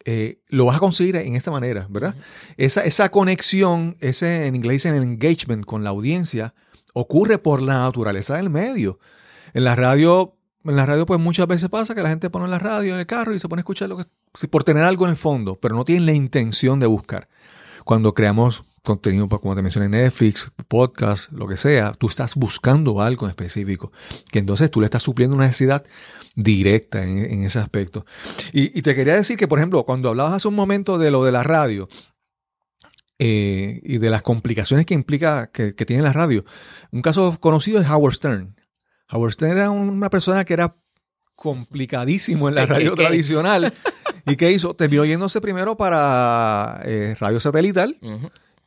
eh, 0.06 0.40
lo 0.50 0.66
vas 0.66 0.78
a 0.78 0.80
conseguir 0.80 1.16
en 1.16 1.36
esta 1.36 1.50
manera, 1.50 1.88
¿verdad? 1.90 2.14
esa, 2.58 2.86
esa 2.86 3.10
conexión, 3.10 3.98
ese 4.00 4.46
en 4.46 4.56
inglés 4.56 4.84
dicen 4.84 4.96
engagement 4.96 5.66
con 5.66 5.84
la 5.84 5.90
audiencia, 5.90 6.54
ocurre 6.94 7.40
por 7.40 7.64
la 7.64 7.80
naturaleza 7.80 8.38
del 8.38 8.52
medio. 8.52 9.00
En 9.56 9.64
la 9.64 9.76
radio, 9.76 10.38
en 10.64 10.76
la 10.76 10.86
radio, 10.86 11.08
pues 11.08 11.20
muchas 11.20 11.48
veces 11.48 11.70
pasa 11.70 11.96
que 11.96 12.04
la 12.04 12.10
gente 12.10 12.30
pone 12.30 12.48
la 12.48 12.60
radio 12.60 12.94
en 12.94 13.00
el 13.00 13.08
carro 13.08 13.34
y 13.34 13.40
se 13.40 13.50
pone 13.50 13.62
a 13.62 13.64
escuchar 13.64 13.90
lo 13.90 13.98
que 13.98 14.06
por 14.52 14.64
tener 14.64 14.84
algo 14.84 15.06
en 15.06 15.12
el 15.12 15.18
fondo, 15.18 15.56
pero 15.60 15.76
no 15.76 15.86
tienen 15.86 16.06
la 16.06 16.14
intención 16.14 16.80
de 16.80 16.86
buscar. 16.86 17.30
Cuando 17.84 18.14
creamos 18.14 18.64
contenido, 18.84 19.28
como 19.28 19.56
te 19.56 19.62
mencioné, 19.62 19.90
Netflix, 19.90 20.52
podcast, 20.68 21.32
lo 21.32 21.48
que 21.48 21.58
sea, 21.58 21.94
tú 21.94 22.08
estás 22.08 22.36
buscando 22.36 23.02
algo 23.02 23.26
en 23.26 23.32
específico, 23.32 23.92
que 24.32 24.40
entonces 24.40 24.72
tú 24.72 24.80
le 24.82 24.86
estás 24.86 25.04
supliendo 25.04 25.36
una 25.36 25.46
necesidad 25.46 25.84
directa 26.36 27.04
en, 27.04 27.20
en 27.20 27.44
ese 27.44 27.60
aspecto. 27.60 28.06
Y, 28.54 28.78
y 28.78 28.82
te 28.82 28.96
quería 28.96 29.16
decir 29.16 29.38
que, 29.38 29.48
por 29.48 29.60
ejemplo, 29.60 29.84
cuando 29.84 30.10
hablabas 30.10 30.34
hace 30.34 30.48
un 30.48 30.56
momento 30.56 30.98
de 30.98 31.12
lo 31.12 31.24
de 31.24 31.32
la 31.32 31.44
radio, 31.44 31.88
eh, 33.22 33.82
y 33.84 33.98
de 33.98 34.10
las 34.10 34.22
complicaciones 34.22 34.86
que 34.86 34.94
implica 34.94 35.52
que, 35.52 35.76
que 35.76 35.86
tiene 35.86 36.02
la 36.02 36.14
radio. 36.14 36.46
Un 36.92 37.02
caso 37.02 37.38
conocido 37.42 37.82
es 37.82 37.90
Howard 37.90 38.14
Stern. 38.14 38.56
Howard 39.12 39.34
Stern 39.34 39.58
era 39.58 39.72
una 39.72 40.10
persona 40.10 40.46
que 40.46 40.54
era 40.54 40.78
complicadísimo 41.36 42.48
en 42.48 42.56
la 42.56 42.62
¿Qué, 42.68 42.74
radio 42.74 42.96
tradicional. 42.96 43.74
¿Y 44.26 44.38
qué 44.38 44.54
hizo? 44.54 44.74
Terminó 44.74 45.04
yéndose 45.04 45.42
primero 45.42 45.76
para 45.76 46.82
eh, 46.86 47.18
radio 47.20 47.42
satelital. 47.42 47.98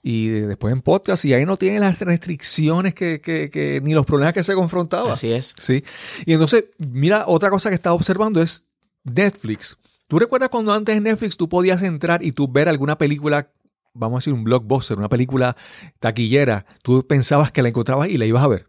Y 0.03 0.29
después 0.29 0.73
en 0.73 0.83
podcast. 0.83 1.25
Y 1.25 1.33
ahí 1.35 1.45
no 1.47 1.57
tiene 1.57 1.79
las 1.81 2.01
restricciones 2.01 2.95
que, 2.95 3.21
que- 3.21 3.51
que- 3.51 3.81
ni 3.83 3.95
los 3.95 4.05
problemas 4.07 4.35
que 4.35 4.43
se 4.45 4.55
confrontaba. 4.55 5.13
Así 5.13 5.31
es. 5.33 5.55
Sí. 5.57 5.85
Y 6.27 6.33
entonces, 6.33 6.65
mira, 6.79 7.25
otra 7.29 7.51
cosa 7.51 7.69
que 7.69 7.75
estaba 7.77 7.95
observando 7.95 8.43
es 8.43 8.65
Netflix. 9.05 9.79
¿Tú 10.09 10.19
recuerdas 10.19 10.49
cuando 10.51 10.73
antes 10.73 10.97
en 10.97 11.05
Netflix 11.05 11.37
tú 11.37 11.49
podías 11.49 11.83
entrar 11.83 12.23
y 12.25 12.33
tú 12.33 12.47
ver 12.49 12.69
alguna 12.69 12.99
película, 12.99 13.51
vamos 13.95 14.17
a 14.17 14.21
decir 14.21 14.33
un 14.35 14.45
blockbuster, 14.45 14.99
una 14.99 15.09
película 15.09 15.57
taquillera, 16.01 16.67
tú 16.83 17.07
pensabas 17.07 17.51
que 17.53 17.63
la 17.63 17.69
encontrabas 17.71 18.09
y 18.11 18.19
la 18.19 18.27
ibas 18.27 18.43
a 18.43 18.49
ver? 18.49 18.67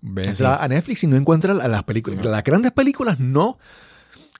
Ves 0.00 0.40
a 0.40 0.66
Netflix 0.68 1.02
y 1.04 1.06
no 1.08 1.16
encuentras 1.16 1.56
la- 1.56 1.68
las 1.68 1.82
películas. 1.82 2.24
No. 2.24 2.30
Las 2.30 2.44
grandes 2.44 2.72
películas 2.72 3.18
no. 3.18 3.58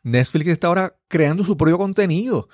Netflix 0.03 0.49
está 0.49 0.69
ahora 0.69 0.95
creando 1.09 1.45
su 1.45 1.57
propio 1.57 1.79
contenido. 1.79 2.49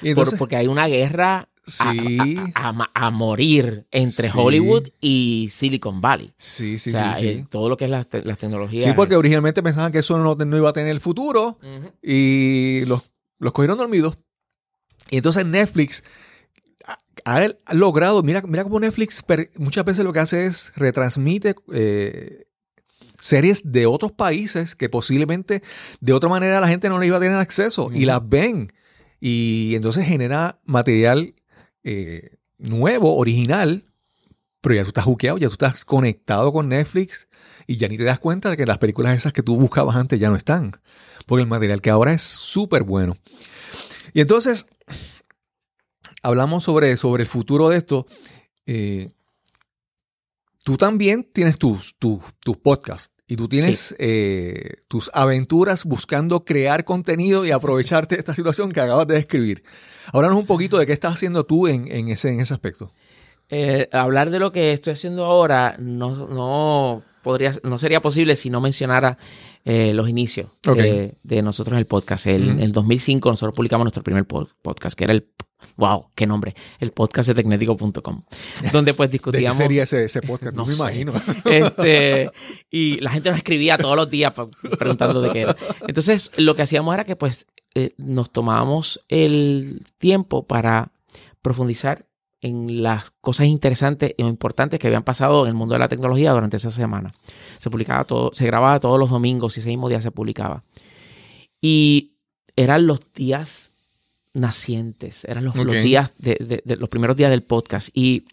Por- 0.00 0.08
entonces, 0.08 0.38
porque 0.38 0.56
hay 0.56 0.66
una 0.66 0.86
guerra 0.86 1.48
sí, 1.66 2.36
a, 2.54 2.68
a- 2.68 2.90
a 3.06 3.10
morir 3.10 3.86
entre 3.90 4.28
Sí. 4.28 4.34
Hollywood 4.38 4.88
y 5.00 5.48
Silicon 5.50 6.00
Valley. 6.00 6.32
sí, 6.38 6.78
sí, 6.78 6.90
o 6.90 6.92
sea, 6.92 7.14
sí, 7.14 7.20
sí. 7.20 7.28
eh, 7.28 7.46
todo 7.50 7.68
lo 7.68 7.76
que 7.76 7.84
es 7.86 7.90
las, 7.90 8.08
te- 8.08 8.22
las 8.22 8.38
tecnologías. 8.38 8.82
Sí, 8.84 8.90
porque 8.94 9.16
originalmente 9.16 9.62
pensaban 9.62 9.92
que 9.92 9.98
eso 9.98 10.16
no, 10.18 10.34
no 10.34 10.56
iba 10.56 10.70
a 10.70 10.72
tener 10.72 10.90
el 10.90 11.00
futuro. 11.00 11.58
Y 12.02 12.84
los, 12.86 13.02
los 13.38 13.52
cogieron 13.52 13.78
dormidos. 13.78 14.18
Y 15.10 15.16
entonces 15.18 15.44
Netflix 15.46 16.02
ha, 17.24 17.46
ha 17.64 17.74
logrado, 17.74 18.22
mira, 18.22 18.42
mira 18.42 18.64
cómo 18.64 18.80
Netflix 18.80 19.24
muchas 19.56 19.84
veces 19.84 20.04
lo 20.04 20.12
que 20.12 20.20
hace 20.20 20.46
es 20.46 20.72
retransmite 20.76 21.54
eh, 21.72 22.46
series 23.20 23.62
de 23.72 23.86
otros 23.86 24.12
países 24.12 24.74
que 24.76 24.88
posiblemente 24.88 25.62
de 26.00 26.12
otra 26.12 26.28
manera 26.28 26.60
la 26.60 26.68
gente 26.68 26.88
no 26.88 26.98
le 26.98 27.06
iba 27.06 27.16
a 27.16 27.20
tener 27.20 27.38
acceso 27.38 27.90
y 27.92 28.04
las 28.04 28.28
ven. 28.28 28.72
Y 29.20 29.74
entonces 29.74 30.06
genera 30.06 30.60
material 30.64 31.34
eh, 31.88 32.38
nuevo, 32.58 33.16
original, 33.16 33.84
pero 34.60 34.74
ya 34.74 34.82
tú 34.82 34.88
estás 34.88 35.04
juqueado, 35.04 35.38
ya 35.38 35.46
tú 35.46 35.52
estás 35.52 35.84
conectado 35.84 36.52
con 36.52 36.68
Netflix 36.68 37.28
y 37.68 37.76
ya 37.76 37.86
ni 37.86 37.96
te 37.96 38.02
das 38.02 38.18
cuenta 38.18 38.50
de 38.50 38.56
que 38.56 38.66
las 38.66 38.78
películas 38.78 39.16
esas 39.16 39.32
que 39.32 39.44
tú 39.44 39.56
buscabas 39.56 39.94
antes 39.94 40.18
ya 40.18 40.28
no 40.28 40.34
están. 40.34 40.72
Porque 41.26 41.42
el 41.42 41.48
material 41.48 41.80
que 41.80 41.90
ahora 41.90 42.12
es 42.12 42.22
súper 42.22 42.82
bueno. 42.82 43.16
Y 44.14 44.20
entonces, 44.20 44.66
hablamos 46.22 46.64
sobre, 46.64 46.96
sobre 46.96 47.22
el 47.22 47.28
futuro 47.28 47.68
de 47.68 47.76
esto. 47.76 48.08
Eh, 48.66 49.12
tú 50.64 50.76
también 50.76 51.22
tienes 51.22 51.56
tus, 51.56 51.96
tus, 51.98 52.20
tus 52.40 52.56
podcasts 52.56 53.15
y 53.28 53.36
tú 53.36 53.48
tienes 53.48 53.94
eh, 53.98 54.74
tus 54.88 55.10
aventuras 55.14 55.84
buscando 55.84 56.44
crear 56.44 56.84
contenido 56.84 57.44
y 57.44 57.50
aprovecharte 57.50 58.14
de 58.14 58.20
esta 58.20 58.34
situación 58.34 58.70
que 58.72 58.80
acabas 58.80 59.06
de 59.08 59.14
describir. 59.14 59.62
Háblanos 60.12 60.38
un 60.38 60.46
poquito 60.46 60.78
de 60.78 60.86
qué 60.86 60.92
estás 60.92 61.14
haciendo 61.14 61.44
tú 61.44 61.66
en, 61.66 61.90
en 61.90 62.08
ese, 62.08 62.28
en 62.28 62.40
ese 62.40 62.54
aspecto. 62.54 62.92
Eh, 63.48 63.88
hablar 63.92 64.30
de 64.30 64.38
lo 64.38 64.52
que 64.52 64.72
estoy 64.72 64.92
haciendo 64.92 65.24
ahora 65.24 65.76
no, 65.78 66.26
no, 66.28 67.02
podría, 67.22 67.52
no 67.62 67.78
sería 67.78 68.00
posible 68.00 68.36
si 68.36 68.50
no 68.50 68.60
mencionara 68.60 69.18
eh, 69.64 69.92
los 69.94 70.08
inicios 70.08 70.50
de, 70.62 71.16
de 71.22 71.42
nosotros 71.42 71.72
en 71.72 71.78
el 71.78 71.86
podcast. 71.86 72.26
El, 72.28 72.50
Ujú. 72.50 72.60
En 72.60 72.72
2005 72.72 73.28
nosotros 73.30 73.54
publicamos 73.56 73.84
nuestro 73.84 74.02
primer 74.04 74.24
po- 74.24 74.48
podcast, 74.62 74.96
que 74.96 75.04
era 75.04 75.12
el, 75.12 75.28
wow, 75.76 76.10
qué 76.14 76.26
nombre, 76.26 76.54
el 76.80 76.92
podcast 76.92 77.28
de 77.28 77.34
tecnético.com, 77.34 78.22
donde 78.72 78.94
pues 78.94 79.10
¿De 79.10 79.10
qué 79.10 79.12
discutíamos... 79.12 79.56
sería 79.58 79.82
ese, 79.84 80.04
ese 80.04 80.22
podcast? 80.22 80.56
No 80.56 80.62
No 80.62 80.66
me 80.66 80.72
sé. 80.72 80.78
imagino. 80.78 81.12
Este, 81.44 82.30
y 82.70 82.98
la 82.98 83.10
gente 83.10 83.30
nos 83.30 83.38
escribía 83.38 83.78
todos 83.78 83.96
los 83.96 84.10
días 84.10 84.32
preguntando 84.78 85.20
de 85.20 85.30
qué 85.32 85.40
era. 85.42 85.56
Entonces, 85.86 86.30
lo 86.36 86.54
que 86.54 86.62
hacíamos 86.62 86.94
era 86.94 87.04
que 87.04 87.16
pues 87.16 87.46
eh, 87.74 87.94
nos 87.98 88.30
tomábamos 88.30 89.04
el 89.08 89.84
tiempo 89.98 90.46
para 90.46 90.92
profundizar 91.42 92.06
en 92.40 92.82
las 92.82 93.10
cosas 93.20 93.46
interesantes 93.46 94.14
o 94.18 94.26
importantes 94.26 94.78
que 94.78 94.86
habían 94.86 95.02
pasado 95.04 95.44
en 95.44 95.48
el 95.48 95.54
mundo 95.54 95.74
de 95.74 95.78
la 95.80 95.88
tecnología 95.88 96.32
durante 96.32 96.56
esa 96.58 96.70
semana. 96.70 97.12
Se 97.58 97.70
publicaba 97.70 98.04
todo, 98.04 98.30
se 98.32 98.46
grababa 98.46 98.78
todos 98.80 98.98
los 98.98 99.10
domingos 99.10 99.56
y 99.56 99.60
ese 99.60 99.68
mismo 99.70 99.88
día 99.88 100.00
se 100.00 100.10
publicaba. 100.10 100.64
Y 101.60 102.16
eran 102.56 102.86
los 102.86 103.00
días 103.14 103.72
nacientes, 104.36 105.24
eran 105.24 105.44
los, 105.44 105.54
los 105.56 105.66
días 105.82 106.12
de, 106.18 106.36
de- 106.40 106.62
de 106.64 106.76
los 106.76 106.88
primeros 106.88 107.16
días 107.16 107.30
del 107.30 107.42
podcast. 107.42 107.88
Y 107.94 108.24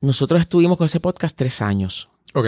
nosotros 0.00 0.40
estuvimos 0.40 0.76
con 0.78 0.86
ese 0.86 1.00
podcast 1.00 1.36
tres 1.36 1.60
años. 1.60 2.08
Ok. 2.34 2.46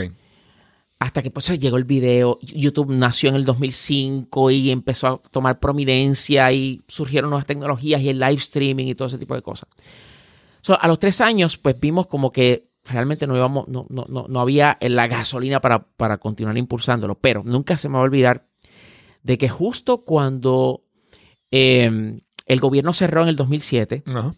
hasta 0.99 1.23
que 1.23 1.31
pues 1.31 1.49
llegó 1.59 1.79
el 1.79 1.85
video, 1.85 2.39
YouTube 2.43 2.93
nació 2.93 3.31
en 3.31 3.37
el 3.37 3.47
2005 3.47 4.51
y 4.51 4.71
empezó 4.71 5.07
a 5.07 5.19
tomar 5.31 5.59
prominencia 5.59 6.53
y 6.53 6.83
surgieron 6.89 7.31
nuevas 7.31 7.47
tecnologías 7.47 8.03
y 8.03 8.11
el 8.11 8.19
live 8.21 8.35
streaming 8.35 8.87
y 8.87 8.95
todo 8.95 9.09
ese 9.09 9.17
tipo 9.17 9.35
de 9.35 9.41
cosas. 9.41 9.69
So, 10.61 10.79
a 10.79 10.87
los 10.89 10.99
tres 10.99 11.23
años, 11.23 11.57
pues 11.57 11.81
vimos 11.81 12.07
como 12.07 12.31
que 12.31 12.69
realmente 12.85 13.27
no, 13.27 13.35
íbamos, 13.35 13.67
no, 13.69 13.87
no, 13.89 14.05
no, 14.11 14.27
no 14.29 14.41
había 14.41 14.77
la 14.83 15.07
gasolina 15.07 15.61
para, 15.63 15.87
para 15.97 16.19
continuar 16.19 16.59
impulsándolo, 16.59 17.15
pero 17.19 17.43
nunca 17.45 17.79
se 17.79 17.89
me 17.89 17.95
va 17.95 18.01
a 18.01 18.05
olvidar 18.05 18.47
de 19.23 19.39
que 19.39 19.49
justo 19.49 20.05
cuando 20.05 20.85
eh, 21.51 22.21
el 22.47 22.61
gobierno 22.61 22.93
cerró 22.93 23.23
en 23.23 23.29
el 23.29 23.37
2007, 23.37 24.03
Ajá. 24.07 24.35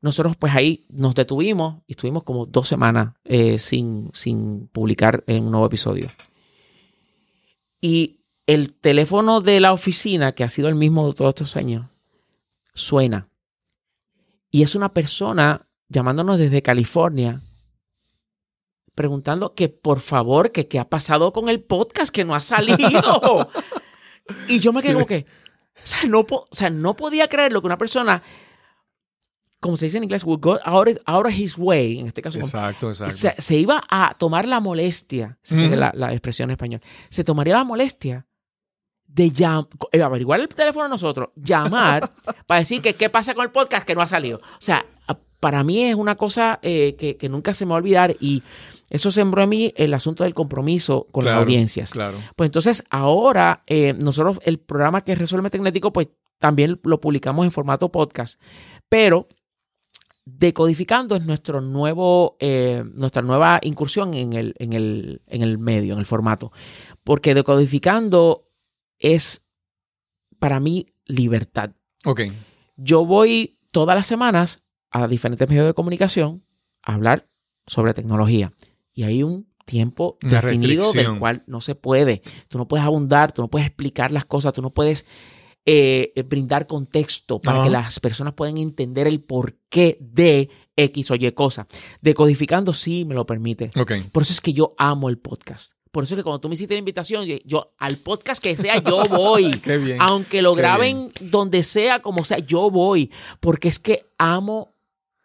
nosotros 0.00 0.36
pues 0.36 0.54
ahí 0.54 0.84
nos 0.88 1.14
detuvimos 1.14 1.82
y 1.86 1.92
estuvimos 1.92 2.22
como 2.22 2.46
dos 2.46 2.68
semanas 2.68 3.14
eh, 3.24 3.58
sin, 3.58 4.10
sin 4.14 4.68
publicar 4.68 5.24
en 5.26 5.44
un 5.44 5.50
nuevo 5.50 5.66
episodio. 5.66 6.08
Y 7.80 8.20
el 8.46 8.74
teléfono 8.74 9.40
de 9.40 9.60
la 9.60 9.72
oficina, 9.72 10.32
que 10.32 10.44
ha 10.44 10.48
sido 10.48 10.68
el 10.68 10.74
mismo 10.76 11.06
de 11.08 11.14
todos 11.14 11.30
estos 11.30 11.56
años, 11.56 11.86
suena. 12.74 13.28
Y 14.50 14.62
es 14.62 14.74
una 14.74 14.92
persona 14.94 15.66
llamándonos 15.88 16.38
desde 16.38 16.62
California, 16.62 17.40
preguntando 18.94 19.54
que 19.54 19.68
por 19.68 20.00
favor, 20.00 20.52
que 20.52 20.68
qué 20.68 20.78
ha 20.78 20.88
pasado 20.88 21.32
con 21.32 21.48
el 21.48 21.62
podcast 21.62 22.14
que 22.14 22.24
no 22.24 22.34
ha 22.34 22.40
salido. 22.40 23.50
y 24.48 24.58
yo 24.60 24.72
me 24.72 24.80
quedé 24.80 24.92
Sí. 24.92 24.94
como 24.94 25.06
que, 25.06 25.26
o 25.82 25.86
sea, 25.86 26.02
no, 26.08 26.24
po- 26.26 26.46
o 26.50 26.54
sea, 26.54 26.70
no 26.70 26.94
podía 26.96 27.28
creer 27.28 27.52
lo 27.52 27.60
que 27.60 27.66
una 27.66 27.78
persona, 27.78 28.22
como 29.60 29.76
se 29.76 29.86
dice 29.86 29.96
en 29.98 30.04
inglés, 30.04 30.24
would 30.24 30.40
go 30.40 30.58
out, 30.64 30.88
out 31.06 31.26
of 31.26 31.32
his 31.32 31.56
way, 31.56 31.98
en 31.98 32.08
este 32.08 32.22
caso, 32.22 32.38
Exacto, 32.38 32.88
exacto. 32.90 33.16
se, 33.16 33.34
se 33.38 33.56
iba 33.56 33.82
a 33.88 34.14
tomar 34.18 34.46
la 34.46 34.60
molestia, 34.60 35.38
esa 35.42 35.54
es 35.56 35.68
Ujú. 35.70 35.76
la, 35.76 35.92
la 35.94 36.12
expresión 36.12 36.50
en 36.50 36.52
español, 36.52 36.80
se 37.08 37.24
tomaría 37.24 37.54
la 37.54 37.64
molestia 37.64 38.26
de 39.06 39.26
llam- 39.32 39.68
eh, 39.92 40.02
averiguar 40.02 40.40
el 40.40 40.48
teléfono 40.48 40.84
de 40.84 40.90
nosotros, 40.90 41.30
llamar 41.36 42.08
para 42.46 42.60
decir 42.60 42.82
que 42.82 42.94
qué 42.94 43.08
pasa 43.08 43.34
con 43.34 43.44
el 43.44 43.50
podcast 43.50 43.86
que 43.86 43.94
no 43.94 44.02
ha 44.02 44.06
salido. 44.06 44.38
O 44.38 44.60
sea, 44.60 44.84
a- 45.08 45.16
para 45.40 45.62
mí 45.62 45.84
es 45.84 45.94
una 45.94 46.16
cosa 46.16 46.58
eh, 46.62 46.94
que, 46.98 47.16
que 47.16 47.28
nunca 47.28 47.54
se 47.54 47.64
me 47.66 47.70
va 47.70 47.76
a 47.76 47.78
olvidar 47.78 48.16
y 48.20 48.42
eso 48.90 49.10
sembró 49.10 49.42
en 49.42 49.48
mí 49.48 49.72
el 49.76 49.94
asunto 49.94 50.24
del 50.24 50.34
compromiso 50.34 51.06
con 51.10 51.24
las 51.24 51.34
audiencias. 51.34 51.90
Claro. 51.90 52.18
Pues 52.36 52.48
entonces 52.48 52.84
ahora 52.90 53.62
eh, 53.66 53.94
nosotros 53.94 54.38
el 54.42 54.58
programa 54.58 55.02
que 55.02 55.14
resuelve 55.14 55.50
Tecnético 55.50 55.92
pues 55.92 56.08
también 56.38 56.80
lo 56.84 57.00
publicamos 57.00 57.44
en 57.44 57.52
formato 57.52 57.90
podcast, 57.90 58.40
pero 58.88 59.28
Decodificando 60.28 61.14
es 61.14 61.24
nuestro 61.24 61.60
nuevo, 61.60 62.36
eh, 62.40 62.82
nuestra 62.94 63.22
nueva 63.22 63.60
incursión 63.62 64.12
en 64.14 64.32
el, 64.32 64.56
en, 64.58 64.72
el, 64.72 65.22
en 65.28 65.42
el 65.42 65.56
medio, 65.56 65.92
en 65.92 66.00
el 66.00 66.04
formato. 66.04 66.50
Porque 67.04 67.32
Decodificando 67.32 68.50
es 68.98 69.46
para 70.40 70.58
mí 70.58 70.86
libertad. 71.04 71.70
Ok. 72.04 72.22
Yo 72.76 73.06
voy 73.06 73.60
todas 73.70 73.96
las 73.96 74.08
semanas 74.08 74.64
a 74.90 75.06
diferentes 75.06 75.48
medios 75.48 75.64
de 75.64 75.74
comunicación 75.74 76.42
a 76.82 76.94
hablar 76.94 77.28
sobre 77.68 77.94
tecnología. 77.94 78.52
Y 78.96 79.04
hay 79.04 79.22
un 79.22 79.46
tiempo 79.66 80.16
Una 80.22 80.40
definido 80.40 80.90
del 80.92 81.18
cual 81.18 81.42
no 81.46 81.60
se 81.60 81.74
puede. 81.74 82.22
Tú 82.48 82.56
no 82.56 82.66
puedes 82.66 82.84
abundar, 82.84 83.32
tú 83.32 83.42
no 83.42 83.48
puedes 83.48 83.66
explicar 83.66 84.10
las 84.10 84.24
cosas, 84.24 84.54
tú 84.54 84.62
no 84.62 84.70
puedes 84.70 85.04
eh, 85.66 86.12
eh, 86.16 86.22
brindar 86.22 86.66
contexto 86.66 87.38
para 87.38 87.64
que 87.64 87.70
las 87.70 88.00
personas 88.00 88.32
puedan 88.32 88.56
entender 88.56 89.06
el 89.06 89.20
porqué 89.20 89.98
de 90.00 90.48
X 90.76 91.10
o 91.10 91.14
Y 91.14 91.30
cosa. 91.32 91.66
Decodificando 92.00 92.72
sí 92.72 93.04
me 93.04 93.14
lo 93.14 93.26
permite. 93.26 93.70
Por 94.12 94.22
eso 94.22 94.32
es 94.32 94.40
que 94.40 94.54
yo 94.54 94.74
amo 94.78 95.10
el 95.10 95.18
podcast. 95.18 95.72
Por 95.90 96.04
eso 96.04 96.14
es 96.14 96.20
que 96.20 96.24
cuando 96.24 96.40
tú 96.40 96.48
me 96.48 96.54
hiciste 96.54 96.74
la 96.74 96.78
invitación, 96.78 97.24
yo, 97.26 97.36
yo 97.44 97.74
al 97.78 97.96
podcast 97.96 98.42
que 98.42 98.56
sea, 98.56 98.82
yo 98.82 99.02
voy. 99.10 99.50
Qué 99.50 99.76
bien. 99.76 99.98
Aunque 100.00 100.40
lo 100.40 100.54
Qué 100.54 100.62
graben 100.62 101.10
donde 101.20 101.62
sea, 101.62 102.00
como 102.00 102.24
sea, 102.24 102.38
yo 102.38 102.70
voy. 102.70 103.10
Porque 103.40 103.68
es 103.68 103.78
que 103.78 104.06
amo 104.18 104.75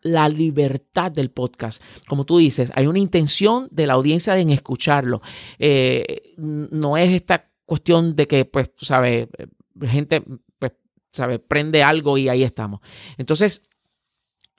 la 0.02 0.28
libertad 0.30 1.12
del 1.12 1.32
podcast. 1.32 1.82
Como 2.08 2.26
tú 2.26 2.38
dices, 2.40 2.72
hay 2.76 2.88
una 2.88 3.00
intención 3.00 3.68
de 3.72 3.88
la 3.88 3.94
audiencia 3.94 4.38
en 4.38 4.50
escucharlo. 4.50 5.22
Eh, 5.60 6.34
no 6.38 6.98
es 6.98 7.12
esta 7.12 7.50
cuestión 7.66 8.16
de 8.16 8.28
que, 8.28 8.46
pues, 8.46 8.74
tú 8.76 8.86
sabes, 8.86 9.28
eh, 9.38 9.48
gente, 9.88 10.24
pues, 10.60 10.74
sabes, 11.12 11.40
prende 11.40 11.84
algo 11.84 12.18
y 12.18 12.30
ahí 12.30 12.44
estamos. 12.44 12.82
Entonces, 13.18 13.62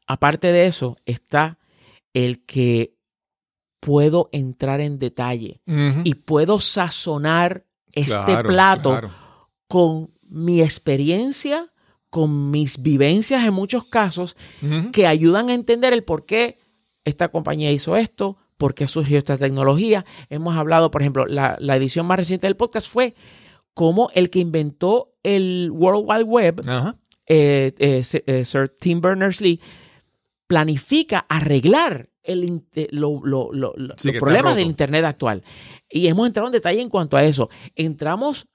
aparte 0.07 0.53
de 0.53 0.66
eso, 0.66 0.97
está 1.05 1.59
el 2.14 2.45
que 2.45 2.97
puedo 3.80 4.28
entrar 4.32 4.80
en 4.80 4.99
detalle 4.99 5.61
y 6.05 6.14
puedo 6.14 6.61
sazonar 6.61 7.66
este 7.90 8.12
Claro, 8.12 8.49
plato 8.49 8.90
claro. 8.90 9.11
con 9.66 10.14
mi 10.22 10.61
experiencia, 10.62 11.71
con 12.12 12.50
mis 12.50 12.82
vivencias 12.82 13.42
en 13.46 13.54
muchos 13.54 13.86
casos, 13.86 14.36
que 14.92 15.06
ayudan 15.06 15.48
a 15.48 15.54
entender 15.54 15.94
el 15.94 16.04
por 16.04 16.26
qué 16.26 16.58
esta 17.06 17.28
compañía 17.30 17.72
hizo 17.72 17.96
esto, 17.96 18.36
por 18.58 18.74
qué 18.74 18.86
surgió 18.86 19.16
esta 19.16 19.38
tecnología. 19.38 20.04
Hemos 20.28 20.54
hablado, 20.58 20.90
por 20.90 21.00
ejemplo, 21.00 21.24
la, 21.24 21.56
la 21.58 21.74
edición 21.74 22.04
más 22.04 22.18
reciente 22.18 22.46
del 22.46 22.56
podcast 22.56 22.86
fue 22.90 23.14
cómo 23.72 24.10
el 24.12 24.28
que 24.28 24.40
inventó 24.40 25.14
el 25.22 25.70
World 25.72 26.04
Wide 26.06 26.24
Web, 26.24 26.60
eh, 27.26 27.72
eh, 27.78 28.04
Sir 28.04 28.22
eh, 28.26 28.44
Sir 28.44 28.68
Tim 28.78 29.00
Berners-Lee, 29.00 29.58
planifica 30.46 31.24
arreglar 31.30 32.10
el, 32.22 32.44
inte- 32.44 32.88
lo- 32.90 33.20
lo- 33.24 33.52
lo- 33.52 33.72
lo- 33.76 33.94
Sí, 33.96 34.08
los 34.08 34.20
problemas 34.20 34.52
del 34.56 34.66
Internet 34.66 35.04
actual. 35.06 35.42
Y 35.88 36.06
hemos 36.08 36.26
entrado 36.26 36.48
en 36.48 36.52
detalle 36.52 36.82
en 36.82 36.88
cuanto 36.90 37.16
a 37.16 37.24
eso. 37.24 37.48
Entramos 37.74 38.46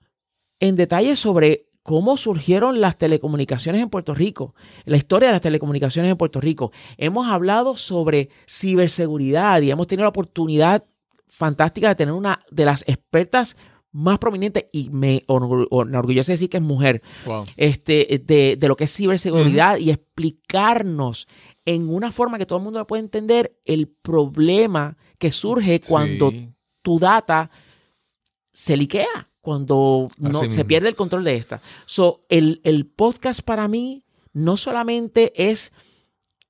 en 0.60 0.76
detalle 0.76 1.16
sobre 1.16 1.67
cómo 1.88 2.18
surgieron 2.18 2.82
las 2.82 2.98
telecomunicaciones 2.98 3.82
en 3.82 3.90
Puerto 3.90 4.14
Rico, 4.14 4.54
la 4.84 4.98
historia 4.98 5.30
de 5.30 5.32
las 5.36 5.42
telecomunicaciones 5.42 6.12
en 6.12 6.18
Puerto 6.18 6.42
Rico. 6.42 6.74
Hemos 6.98 7.28
hablado 7.28 7.78
sobre 7.78 8.28
ciberseguridad 8.46 9.62
y 9.62 9.72
hemos 9.72 9.88
tenido 9.88 10.04
la 10.04 10.10
oportunidad 10.10 10.84
fantástica 11.30 11.88
de 11.88 11.96
tener 11.96 12.14
una 12.14 12.42
de 12.52 12.66
las 12.66 12.84
expertas 12.90 13.56
más 13.94 14.20
prominentes 14.20 14.66
y 14.74 14.90
me 14.90 15.26
orgu- 15.28 15.66
enorgullece 15.88 16.34
decir 16.34 16.50
que 16.50 16.58
es 16.58 16.64
mujer 16.64 17.02
Wow. 17.26 17.46
este, 17.56 18.22
de, 18.22 18.58
de 18.60 18.68
lo 18.68 18.76
que 18.76 18.84
es 18.84 18.94
ciberseguridad 18.94 19.78
y 19.78 19.90
explicarnos 19.92 21.26
en 21.64 21.88
una 21.88 22.12
forma 22.12 22.38
que 22.38 22.46
todo 22.46 22.60
el 22.60 22.66
mundo 22.66 22.86
pueda 22.86 23.02
entender 23.02 23.58
el 23.64 23.88
problema 23.88 24.98
que 25.18 25.32
surge 25.32 25.80
cuando 25.88 26.32
Sí. 26.32 26.50
tu 26.82 27.00
data 27.00 27.50
se 28.52 28.76
liquea, 28.76 29.30
cuando 29.48 30.08
no, 30.18 30.34
se 30.34 30.66
pierde 30.66 30.90
el 30.90 30.98
control 30.98 31.24
de 31.24 31.38
esta. 31.38 31.62
So, 31.86 32.26
el, 32.28 32.60
el 32.66 32.86
podcast 32.86 33.40
para 33.44 33.70
mí 33.70 34.04
no 34.34 34.58
solamente 34.58 35.32
es 35.50 35.72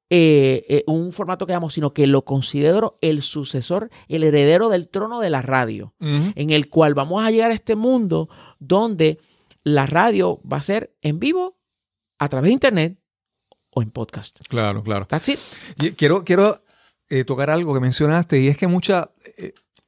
eh, 0.10 0.66
eh, 0.68 0.84
un 0.88 1.14
formato 1.14 1.46
que 1.46 1.54
amo, 1.54 1.70
sino 1.70 1.94
que 1.94 2.08
lo 2.08 2.26
considero 2.26 2.98
el 3.02 3.22
sucesor, 3.22 3.92
el 4.08 4.24
heredero 4.24 4.70
del 4.70 4.88
trono 4.88 5.20
de 5.20 5.30
la 5.30 5.44
radio 5.44 5.94
en 6.00 6.50
el 6.50 6.70
cual 6.70 6.96
vamos 6.96 7.24
a 7.24 7.30
llegar 7.30 7.52
a 7.52 7.54
este 7.54 7.76
mundo 7.76 8.30
donde 8.58 9.20
la 9.64 9.86
radio 9.86 10.42
va 10.42 10.58
a 10.58 10.62
ser 10.64 10.96
en 11.04 11.20
vivo, 11.20 11.56
a 12.18 12.30
través 12.30 12.50
de 12.50 12.54
internet 12.54 12.98
o 13.70 13.84
en 13.84 13.92
podcast. 13.92 14.40
Claro, 14.50 14.82
claro. 14.82 15.06
That's 15.06 15.30
it. 15.30 15.40
Quiero, 15.96 16.24
quiero 16.24 16.64
eh, 17.10 17.26
tocar 17.26 17.52
algo 17.52 17.76
que 17.76 17.80
mencionaste 17.80 18.42
y 18.42 18.48
es 18.48 18.58
que 18.58 18.66
mucha, 18.66 19.12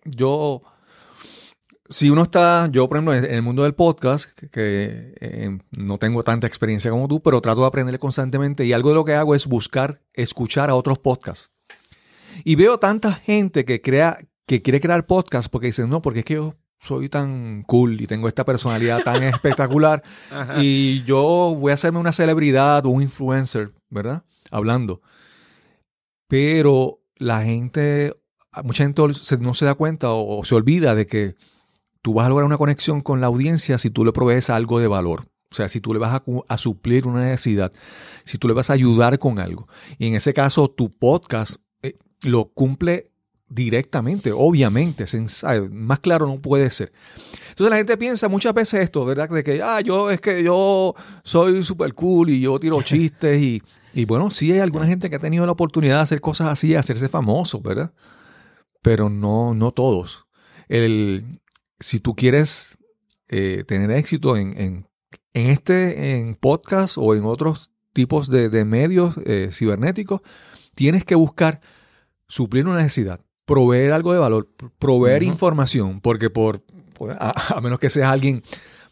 yo, 0.05 0.61
si 1.89 2.11
uno 2.11 2.21
está, 2.21 2.69
yo 2.71 2.87
por 2.87 2.97
ejemplo 2.97 3.15
en 3.15 3.25
el 3.25 3.41
mundo 3.41 3.63
del 3.63 3.73
podcast, 3.73 4.31
que, 4.51 5.15
eh, 5.19 5.57
no 5.71 5.97
tengo 5.97 6.23
tanta 6.23 6.45
experiencia 6.45 6.91
como 6.91 7.07
tú, 7.07 7.21
pero 7.21 7.41
trato 7.41 7.61
de 7.61 7.67
aprender 7.67 7.97
constantemente 7.97 8.63
y 8.63 8.73
algo 8.73 8.89
de 8.89 8.95
lo 8.95 9.05
que 9.05 9.15
hago 9.15 9.33
es 9.33 9.47
buscar, 9.47 10.01
escuchar 10.13 10.69
a 10.69 10.75
otros 10.75 10.99
podcasts. 10.99 11.51
Y 12.43 12.55
veo 12.55 12.77
tanta 12.77 13.11
gente 13.11 13.65
que 13.65 13.81
crea, 13.81 14.19
que 14.45 14.61
quiere 14.61 14.79
crear 14.79 15.07
podcast 15.07 15.49
porque 15.51 15.67
dicen, 15.67 15.89
no, 15.89 16.01
porque 16.03 16.19
es 16.19 16.25
que 16.25 16.35
yo 16.35 16.55
soy 16.79 17.09
tan 17.09 17.63
cool 17.63 17.99
y 17.99 18.07
tengo 18.07 18.27
esta 18.27 18.45
personalidad 18.45 19.03
tan 19.03 19.23
espectacular 19.23 20.03
y 20.59 21.03
yo 21.03 21.55
voy 21.59 21.71
a 21.71 21.73
hacerme 21.73 21.99
una 21.99 22.13
celebridad 22.13 22.85
o 22.85 22.89
un 22.89 23.01
influencer, 23.01 23.73
¿verdad? 23.89 24.23
Hablando. 24.51 25.01
Pero 26.27 27.01
la 27.15 27.43
gente, 27.43 28.13
mucha 28.63 28.83
gente 28.83 29.01
no 29.39 29.53
se 29.55 29.65
da 29.65 29.73
cuenta 29.73 30.11
o, 30.11 30.39
o 30.39 30.45
se 30.45 30.53
olvida 30.53 30.93
de 30.93 31.07
que 31.07 31.35
tú 32.01 32.13
vas 32.13 32.25
a 32.25 32.29
lograr 32.29 32.45
una 32.45 32.57
conexión 32.57 33.01
con 33.01 33.21
la 33.21 33.27
audiencia 33.27 33.77
si 33.77 33.89
tú 33.89 34.05
le 34.05 34.11
provees 34.11 34.49
algo 34.49 34.79
de 34.79 34.87
valor. 34.87 35.25
O 35.51 35.55
sea, 35.55 35.67
si 35.67 35.81
tú 35.81 35.93
le 35.93 35.99
vas 35.99 36.21
a, 36.47 36.57
suplir 36.57 37.07
una 37.07 37.21
necesidad, 37.21 37.71
si 38.23 38.37
tú 38.37 38.47
le 38.47 38.53
vas 38.53 38.69
a 38.69 38.73
ayudar 38.73 39.17
con 39.17 39.39
algo. 39.39 39.67
Y 39.97 40.07
en 40.07 40.15
ese 40.15 40.31
caso, 40.33 40.69
tu 40.69 40.95
podcast 40.95 41.55
eh, 41.81 41.97
lo 42.23 42.49
cumple 42.49 43.05
directamente, 43.47 44.31
obviamente. 44.31 45.05
Más 45.71 45.99
claro 45.99 46.27
no 46.27 46.39
puede 46.39 46.69
ser. 46.69 46.91
Entonces 47.49 47.71
la 47.71 47.77
gente 47.77 47.97
piensa 47.97 48.29
muchas 48.29 48.53
veces 48.53 48.81
esto, 48.81 49.03
¿verdad? 49.05 49.27
De 49.27 49.43
que, 49.43 49.61
ah, 49.63 49.81
yo 49.81 50.11
es 50.11 50.21
que 50.21 50.43
yo 50.43 50.93
soy 51.23 51.63
súper 51.63 51.95
cool 51.95 52.29
y 52.29 52.41
yo 52.41 52.59
tiro 52.59 52.79
chistes 52.83 53.41
y, 53.41 53.63
y 53.93 54.05
bueno, 54.05 54.29
sí 54.29 54.51
hay 54.51 54.59
alguna 54.59 54.85
gente 54.85 55.09
que 55.09 55.15
ha 55.15 55.19
tenido 55.19 55.47
la 55.47 55.53
oportunidad 55.53 55.95
de 55.95 56.03
hacer 56.03 56.21
cosas 56.21 56.49
así, 56.49 56.69
de 56.69 56.77
hacerse 56.77 57.09
famoso, 57.09 57.59
¿verdad? 57.59 57.91
Pero 58.83 59.09
no, 59.09 59.55
no 59.55 59.71
todos. 59.71 60.27
el, 60.67 61.25
si 61.79 61.99
tú 61.99 62.15
quieres 62.15 62.77
eh, 63.27 63.63
tener 63.67 63.91
éxito 63.91 64.37
en, 64.37 64.59
en, 64.59 64.87
en 65.33 65.47
este 65.47 66.17
en 66.19 66.35
podcast 66.35 66.97
o 66.97 67.15
en 67.15 67.23
otros 67.25 67.71
tipos 67.93 68.29
de, 68.29 68.49
de 68.49 68.65
medios 68.65 69.15
eh, 69.25 69.49
cibernéticos, 69.51 70.21
tienes 70.75 71.03
que 71.03 71.15
buscar 71.15 71.59
suplir 72.27 72.65
una 72.67 72.77
necesidad, 72.77 73.19
proveer 73.45 73.91
algo 73.93 74.13
de 74.13 74.19
valor, 74.19 74.49
proveer 74.77 75.23
información, 75.23 75.99
porque 76.01 76.29
por, 76.29 76.61
por- 76.93 77.11
a, 77.11 77.33
a 77.57 77.61
menos 77.61 77.79
que 77.79 77.89
seas 77.89 78.11
alguien, 78.11 78.43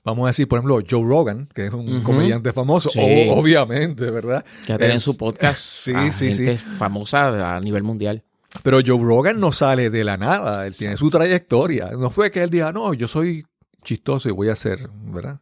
vamos 0.03 0.25
a 0.25 0.29
decir, 0.29 0.47
por 0.47 0.57
ejemplo, 0.59 0.79
Joe 0.89 1.03
Rogan, 1.07 1.47
que 1.53 1.65
es 1.67 1.73
un 1.73 2.01
comediante 2.03 2.51
famoso, 2.53 2.89
Sí. 2.89 2.99
o- 2.99 3.35
obviamente, 3.35 4.09
¿verdad? 4.09 4.43
Tienen 4.65 4.91
Eh, 4.91 4.99
su 4.99 5.15
podcast. 5.17 5.59
sí, 5.61 5.93
a 5.93 6.11
sí, 6.11 6.33
sí. 6.33 6.57
famosa 6.57 7.55
a 7.55 7.59
nivel 7.59 7.83
mundial. 7.83 8.23
Pero 8.63 8.79
Joe 8.85 9.01
Rogan 9.01 9.39
no 9.39 9.51
sale 9.51 9.89
de 9.89 10.03
la 10.03 10.17
nada, 10.17 10.67
él 10.67 10.75
tiene 10.75 10.97
su 10.97 11.09
trayectoria. 11.09 11.91
No 11.91 12.09
fue 12.09 12.31
que 12.31 12.43
él 12.43 12.49
diga, 12.49 12.71
no, 12.71 12.93
yo 12.93 13.07
soy 13.07 13.45
chistoso 13.83 14.29
y 14.29 14.31
voy 14.31 14.49
a 14.49 14.53
hacer, 14.53 14.89
¿verdad? 15.05 15.39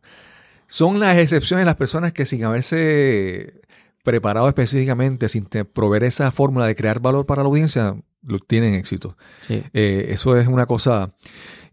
Son 0.68 1.00
las 1.00 1.18
excepciones 1.18 1.66
las 1.66 1.76
personas 1.76 2.14
que 2.14 2.26
sin 2.26 2.44
haberse 2.44 3.62
preparado 4.04 4.48
específicamente, 4.48 5.30
sin 5.30 5.46
proveer 5.46 6.04
esa 6.04 6.32
fórmula 6.32 6.68
de 6.68 6.76
crear 6.76 7.00
valor 7.00 7.26
para 7.26 7.42
la 7.42 7.50
audiencia, 7.50 7.96
lo, 8.24 8.40
tienen 8.40 8.76
éxito. 8.76 9.18
Sí. 9.48 9.64
Eh, 9.74 10.08
eso 10.10 10.38
es 10.38 10.48
una 10.48 10.66
cosa. 10.66 11.14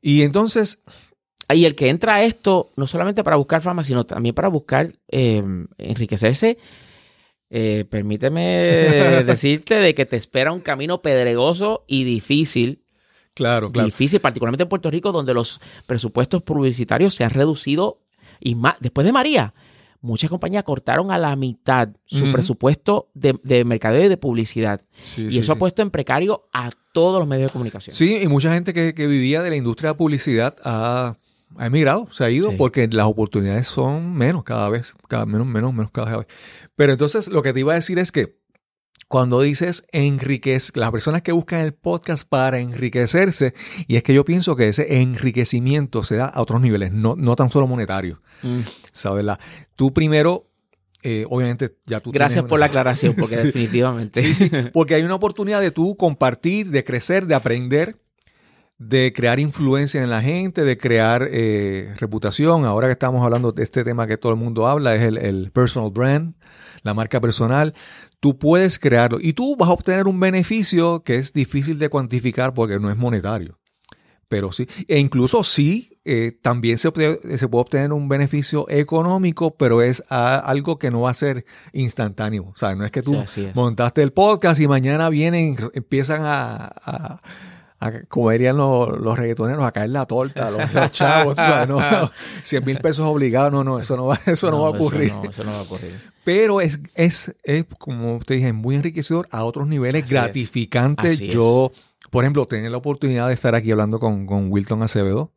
Y 0.01 0.22
entonces, 0.22 0.82
Y 1.49 1.64
el 1.64 1.74
que 1.74 1.90
entra 1.90 2.16
a 2.16 2.22
esto, 2.22 2.70
no 2.76 2.86
solamente 2.86 3.22
para 3.22 3.36
buscar 3.36 3.61
fama, 3.61 3.84
sino 3.84 4.05
también 4.05 4.34
para 4.34 4.49
buscar 4.49 4.93
eh, 5.09 5.43
enriquecerse, 5.78 6.59
eh, 7.55 7.84
permíteme 7.84 8.42
decirte 9.26 9.74
de 9.74 9.94
que 9.94 10.07
te 10.07 10.16
espera 10.16 10.53
un 10.53 10.61
camino 10.61 11.03
pedregoso 11.03 11.84
y 11.86 12.05
difícil. 12.05 12.82
claro, 13.34 13.70
claro. 13.70 13.84
Difícil, 13.84 14.20
particularmente 14.20 14.62
en 14.62 14.70
Puerto 14.70 14.90
Rico, 14.90 15.12
donde 15.12 15.34
los 15.34 15.61
presupuestos 15.84 16.42
publicitarios 16.42 17.14
se 17.14 17.24
han 17.24 17.30
reducido. 17.30 18.00
Y 18.40 18.55
más, 18.55 18.76
después 18.80 19.05
de 19.05 19.12
María, 19.12 19.53
muchas 20.00 20.30
compañías 20.30 20.64
cortaron 20.64 21.11
a 21.11 21.18
la 21.18 21.36
mitad 21.36 21.90
su 22.07 22.32
presupuesto 22.32 23.11
de, 23.12 23.38
de 23.42 23.64
mercadeo 23.66 24.07
y 24.07 24.09
de 24.09 24.16
publicidad. 24.16 24.80
Sí, 24.98 25.26
y 25.26 25.32
sí, 25.32 25.38
eso 25.40 25.53
ha 25.53 25.57
puesto 25.57 25.82
en 25.82 25.90
precario 25.90 26.48
a 26.55 26.70
todos 26.94 27.18
los 27.18 27.28
medios 27.28 27.50
de 27.50 27.53
comunicación. 27.53 27.94
Sí, 27.94 28.18
y 28.22 28.28
mucha 28.28 28.55
gente 28.55 28.72
que, 28.72 28.94
que 28.94 29.07
vivía 29.07 29.42
de 29.42 29.50
la 29.50 29.57
industria 29.57 29.90
de 29.90 29.96
publicidad 29.96 30.57
ha, 30.64 31.18
ha 31.59 31.66
emigrado, 31.66 32.09
se 32.11 32.24
ha 32.24 32.30
ido 32.30 32.57
porque 32.57 32.88
las 32.88 33.07
oportunidades 33.07 33.66
son 33.66 34.14
menos 34.14 34.44
cada 34.44 34.68
vez, 34.68 34.94
cada 35.09 35.26
menos, 35.26 35.46
menos, 35.46 35.72
menos 35.72 35.90
cada 35.90 36.18
vez. 36.18 36.26
Pero 36.83 36.95
entonces 36.95 37.28
lo 37.28 37.43
que 37.43 37.53
te 37.53 37.61
iba 37.61 37.70
a 37.70 37.76
decir 37.76 38.01
es 38.01 38.11
que 38.11 38.41
cuando 39.07 39.41
dices 39.41 39.85
enriquecer, 39.93 40.76
las 40.78 40.91
personas 40.91 41.22
que 41.22 41.30
buscan 41.30 41.61
el 41.61 41.74
podcast 41.74 42.28
para 42.28 42.59
enriquecerse, 42.59 43.55
y 43.87 43.95
es 43.95 44.03
que 44.03 44.14
yo 44.14 44.24
pienso 44.24 44.57
que 44.57 44.66
ese 44.68 45.01
enriquecimiento 45.01 46.03
se 46.03 46.16
da 46.16 46.26
a 46.26 46.41
otros 46.43 46.61
niveles, 46.61 46.91
no, 46.91 47.14
no 47.16 47.37
tan 47.37 47.53
solo 47.53 47.68
monetario, 47.68 48.20
Mm. 48.43 48.62
¿sabes? 48.91 49.24
La- 49.24 49.39
Tú 49.76 49.95
primero, 49.95 50.51
eh, 51.05 51.24
obviamente 51.30 51.76
ya 51.87 52.01
tú 52.01 52.11
Gracias 52.11 52.39
tienes 52.39 52.49
por 52.49 52.57
una- 52.57 52.61
la 52.61 52.66
aclaración, 52.66 53.14
porque 53.14 53.37
Sí. 53.37 53.43
definitivamente. 53.45 54.20
Sí, 54.20 54.35
sí, 54.35 54.51
porque 54.72 54.97
hay 54.97 55.05
una 55.05 55.14
oportunidad 55.14 55.61
de 55.61 55.70
tú 55.70 55.97
compartir, 55.97 56.70
de 56.70 56.83
crecer, 56.83 57.28
de 57.28 57.37
aprender, 57.37 58.01
de 58.89 59.12
crear 59.14 59.39
influencia 59.41 60.03
en 60.03 60.11
la 60.11 60.22
gente, 60.22 60.64
de 60.64 60.76
crear 60.76 61.28
eh, 61.30 61.95
reputación. 61.99 62.64
Ahora 62.64 62.89
que 62.89 62.93
estamos 62.93 63.24
hablando 63.24 63.53
de 63.53 63.62
este 63.62 63.85
tema 63.85 64.07
que 64.07 64.16
todo 64.16 64.33
el 64.33 64.39
mundo 64.39 64.66
habla, 64.66 64.95
es 64.95 65.03
el, 65.03 65.18
el 65.18 65.51
personal 65.53 65.91
brand, 65.91 66.35
la 66.83 66.95
marca 66.95 67.20
personal. 67.20 67.74
Tú 68.20 68.39
puedes 68.39 68.78
crearlo 68.78 69.18
y 69.20 69.33
tú 69.33 69.57
vas 69.57 69.68
a 69.68 69.72
obtener 69.72 70.07
un 70.07 70.18
beneficio 70.20 71.03
que 71.03 71.16
es 71.16 71.33
difícil 71.33 71.78
de 71.78 71.89
cuantificar 71.89 72.55
porque 72.55 72.78
no 72.78 72.91
es 72.91 72.97
monetario. 72.97 73.59
Pero 74.28 74.51
sí, 74.51 74.66
e 74.89 74.99
incluso 74.99 75.45
sí, 75.45 75.99
eh, 76.07 76.33
también 76.41 76.78
se, 76.78 76.89
se 76.91 77.49
puede 77.49 77.61
obtener 77.61 77.93
un 77.93 78.09
beneficio 78.09 78.64
económico, 78.70 79.57
pero 79.57 79.83
es 79.83 80.03
a- 80.09 80.39
algo 80.39 80.78
que 80.78 80.91
no 80.91 81.03
va 81.03 81.11
a 81.11 81.14
ser 81.14 81.45
instantáneo. 81.74 82.45
O 82.47 82.57
sea, 82.57 82.74
no 82.74 82.85
es 82.85 82.91
que 82.91 83.03
tú 83.03 83.12
Sí, 83.12 83.51
montaste 83.55 84.03
el 84.03 84.12
podcast 84.12 84.59
y 84.61 84.66
mañana 84.68 85.09
vienen, 85.11 85.57
empiezan 85.74 86.22
a, 86.24 86.72
a- 86.85 87.20
a- 87.83 88.03
como 88.09 88.30
dirían 88.30 88.57
los, 88.57 88.99
los 89.01 89.18
reggaetoneros, 89.18 89.64
a 89.64 89.72
caer 89.72 89.91
la 89.91 90.07
torta, 90.07 90.51
los, 90.51 90.72
los 90.72 90.93
chavos, 90.93 91.37
sabes, 91.37 91.68
no, 91.68 91.80
100 92.43 92.64
mil 92.66 92.78
pesos 92.78 93.07
obligados, 93.09 93.51
no, 93.53 93.64
no, 93.64 93.78
eso 93.80 93.97
no 93.97 94.07
va, 94.07 94.18
eso 94.26 94.51
no, 94.51 94.61
va 94.61 94.68
a 94.68 94.70
ocurrir. 94.70 95.07
Eso 95.09 95.22
no, 95.22 95.30
eso 95.30 95.45
no 95.45 95.51
va 95.53 95.59
a 95.59 95.62
ocurrir. 95.62 96.12
Pero 96.24 96.61
es, 96.61 96.78
es, 96.95 97.35
es, 97.43 97.64
como 97.78 98.20
te 98.20 98.35
dije, 98.35 98.53
muy 98.53 98.76
enriquecedor 98.76 99.26
a 99.33 99.45
otros 99.45 99.66
niveles, 99.66 100.05
Así 100.05 100.12
gratificante. 100.14 101.16
Yo, 101.16 101.72
por 102.11 102.24
ejemplo, 102.24 102.47
tener 102.47 102.70
la 102.70 102.76
oportunidad 102.76 103.26
de 103.28 103.35
estar 103.35 103.55
aquí 103.55 103.70
hablando 103.72 103.99
con, 103.99 104.26
con 104.26 104.51
Wilton 104.53 104.83
Acevedo. 104.83 105.33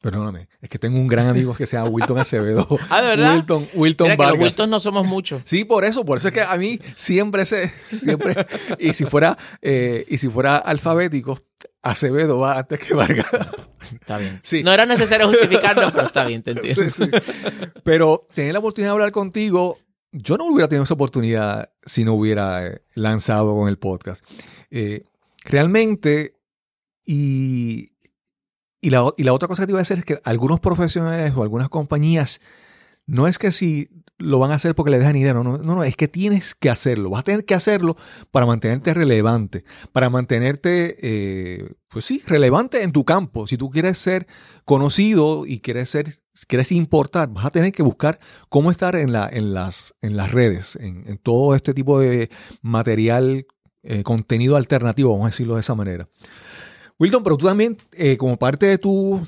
Perdóname, 0.00 0.48
es 0.62 0.70
que 0.70 0.78
tengo 0.78 0.96
un 1.00 1.08
gran 1.08 1.26
amigo 1.26 1.54
que 1.54 1.66
se 1.66 1.76
llama 1.76 1.88
Wilton 1.90 2.18
Acevedo. 2.18 2.68
Ah, 2.90 3.02
¿de 3.02 3.08
verdad? 3.08 3.34
Wilton, 3.34 3.68
Wilton 3.74 4.04
Mira 4.06 4.16
que 4.16 4.22
los 4.22 4.30
Vargas. 4.30 4.44
Wilton 4.44 4.70
no 4.70 4.78
somos 4.78 5.04
muchos. 5.06 5.42
Sí, 5.44 5.64
por 5.64 5.84
eso, 5.84 6.04
por 6.04 6.18
eso 6.18 6.28
es 6.28 6.34
que 6.34 6.40
a 6.40 6.56
mí 6.56 6.78
siempre 6.94 7.44
se, 7.46 7.72
siempre, 7.88 8.46
y 8.78 8.92
si 8.92 9.04
fuera, 9.06 9.36
eh, 9.60 10.04
y 10.08 10.18
si 10.18 10.28
fuera 10.28 10.56
alfabético, 10.56 11.40
Acevedo 11.82 12.38
va 12.38 12.58
antes 12.58 12.78
que 12.80 12.94
Vargas. 12.94 13.26
Está 13.92 14.18
bien. 14.18 14.40
Sí. 14.42 14.62
No 14.62 14.72
era 14.72 14.86
necesario 14.86 15.28
justificarlo, 15.28 15.90
pero 15.92 16.06
está 16.06 16.24
bien, 16.24 16.42
te 16.42 16.52
entiendo. 16.52 16.82
Sí, 16.82 16.90
sí. 16.90 17.10
Pero 17.84 18.26
tener 18.34 18.52
la 18.52 18.58
oportunidad 18.58 18.90
de 18.90 18.94
hablar 18.94 19.12
contigo, 19.12 19.78
yo 20.12 20.36
no 20.36 20.46
hubiera 20.46 20.68
tenido 20.68 20.84
esa 20.84 20.94
oportunidad 20.94 21.70
si 21.84 22.04
no 22.04 22.14
hubiera 22.14 22.66
eh, 22.66 22.82
lanzado 22.94 23.54
con 23.54 23.68
el 23.68 23.78
podcast. 23.78 24.24
Eh, 24.70 25.04
realmente, 25.44 26.34
y, 27.04 27.86
y, 28.80 28.90
la, 28.90 29.12
y 29.16 29.22
la 29.22 29.32
otra 29.32 29.48
cosa 29.48 29.62
que 29.62 29.66
te 29.66 29.72
iba 29.72 29.78
a 29.78 29.82
decir 29.82 29.98
es 29.98 30.04
que 30.04 30.20
algunos 30.24 30.60
profesionales 30.60 31.32
o 31.36 31.42
algunas 31.42 31.68
compañías, 31.68 32.40
no 33.06 33.26
es 33.28 33.38
que 33.38 33.52
si 33.52 33.88
lo 34.18 34.38
van 34.40 34.50
a 34.50 34.56
hacer 34.56 34.74
porque 34.74 34.90
le 34.90 34.98
dejan 34.98 35.14
dinero, 35.14 35.44
no, 35.44 35.58
no, 35.58 35.76
no, 35.76 35.84
es 35.84 35.96
que 35.96 36.08
tienes 36.08 36.54
que 36.54 36.70
hacerlo. 36.70 37.10
Vas 37.10 37.20
a 37.20 37.24
tener 37.24 37.44
que 37.44 37.54
hacerlo 37.54 37.96
para 38.30 38.46
mantenerte 38.46 38.92
relevante, 38.92 39.64
para 39.92 40.10
mantenerte, 40.10 40.96
eh, 41.00 41.72
pues 41.88 42.04
sí, 42.04 42.22
relevante 42.26 42.82
en 42.82 42.90
tu 42.92 43.04
campo. 43.04 43.46
Si 43.46 43.56
tú 43.56 43.70
quieres 43.70 43.98
ser 43.98 44.26
conocido 44.64 45.46
y 45.46 45.60
quieres 45.60 45.90
ser, 45.90 46.20
quieres 46.48 46.72
importar, 46.72 47.28
vas 47.28 47.46
a 47.46 47.50
tener 47.50 47.70
que 47.72 47.82
buscar 47.84 48.18
cómo 48.48 48.70
estar 48.72 48.96
en, 48.96 49.12
la, 49.12 49.28
en, 49.32 49.54
las, 49.54 49.94
en 50.02 50.16
las 50.16 50.32
redes, 50.32 50.76
en, 50.80 51.18
todo 51.18 51.54
este 51.54 51.72
tipo 51.72 52.00
de 52.00 52.28
material, 52.60 53.46
eh, 53.84 54.02
contenido 54.02 54.56
alternativo, 54.56 55.12
vamos 55.12 55.26
a 55.26 55.30
decirlo 55.30 55.54
de 55.54 55.60
esa 55.60 55.76
manera. 55.76 56.08
Wilton, 56.98 57.22
pero 57.22 57.36
tú 57.36 57.46
también, 57.46 57.76
eh, 57.92 58.16
como 58.16 58.36
parte 58.36 58.66
de 58.66 58.78
tu, 58.78 59.24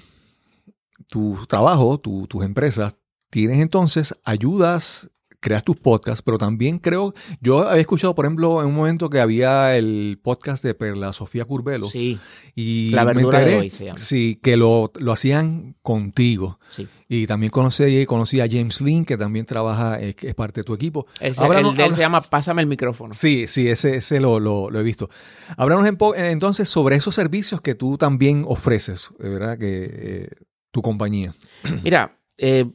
tu 1.09 1.39
trabajo, 1.47 1.99
tu- 1.99 2.27
tus 2.27 2.45
empresas, 2.45 2.95
tienes 3.31 3.61
entonces 3.61 4.15
ayudas, 4.25 5.11
creas 5.43 5.65
tus 5.65 5.77
podcasts, 5.77 6.21
pero 6.23 6.37
también 6.37 6.79
creo, 6.79 7.15
yo 7.41 7.67
había 7.67 7.81
escuchado, 7.81 8.15
por 8.15 8.27
ejemplo, 8.27 8.61
en 8.61 8.67
un 8.69 8.75
momento 8.75 9.09
que 9.09 9.21
había 9.21 9.75
el 9.77 10.19
podcast 10.23 10.63
de 10.63 10.75
Perla 10.75 11.15
Sofía 11.15 11.47
Curbelo. 11.47 11.87
Sí, 11.87 12.19
Y 12.55 12.91
La 12.91 13.07
me 13.07 13.15
de 13.15 13.23
enteré, 13.23 13.57
hoy 13.59 13.71
se 13.71 13.87
llama. 13.87 13.97
Sí, 13.99 14.39
que 14.43 14.59
lo, 14.59 14.93
lo 14.99 15.13
hacían 15.13 15.77
contigo. 15.83 16.59
sí. 16.71 16.87
Y 17.13 17.27
también 17.27 17.51
conocí, 17.51 18.07
conocí 18.07 18.41
a 18.41 18.47
James 18.49 18.81
Lynn, 18.83 19.05
que 19.05 19.17
también 19.17 19.45
trabaja, 19.45 19.99
es 19.99 20.15
parte 20.37 20.61
de 20.61 20.65
tu 20.65 20.75
equipo. 20.75 21.07
El, 21.21 21.35
Háblanos- 21.35 21.71
el 21.73 21.77
de 21.77 21.85
él 21.87 21.95
se 21.95 22.01
llama 22.01 22.21
Pásame 22.21 22.63
el 22.63 22.69
micrófono. 22.69 23.13
Sí, 23.15 23.47
sí, 23.49 23.67
ese, 23.69 23.97
ese 23.97 24.21
lo, 24.21 24.39
lo- 24.39 24.71
lo 24.71 24.79
he 24.79 24.83
visto. 24.85 25.09
Háblanos 25.57 25.87
en 25.89 25.97
entonces 26.27 26.69
sobre 26.69 26.95
esos 26.95 27.17
servicios 27.17 27.61
que 27.63 27.75
tú 27.75 27.99
también 27.99 28.45
ofreces, 28.47 29.09
¿verdad? 29.19 29.59
Que 29.59 29.91
eh, 29.93 30.29
tu 30.71 30.83
compañía. 30.83 31.35
Mira, 31.83 32.17
eh, 32.39 32.67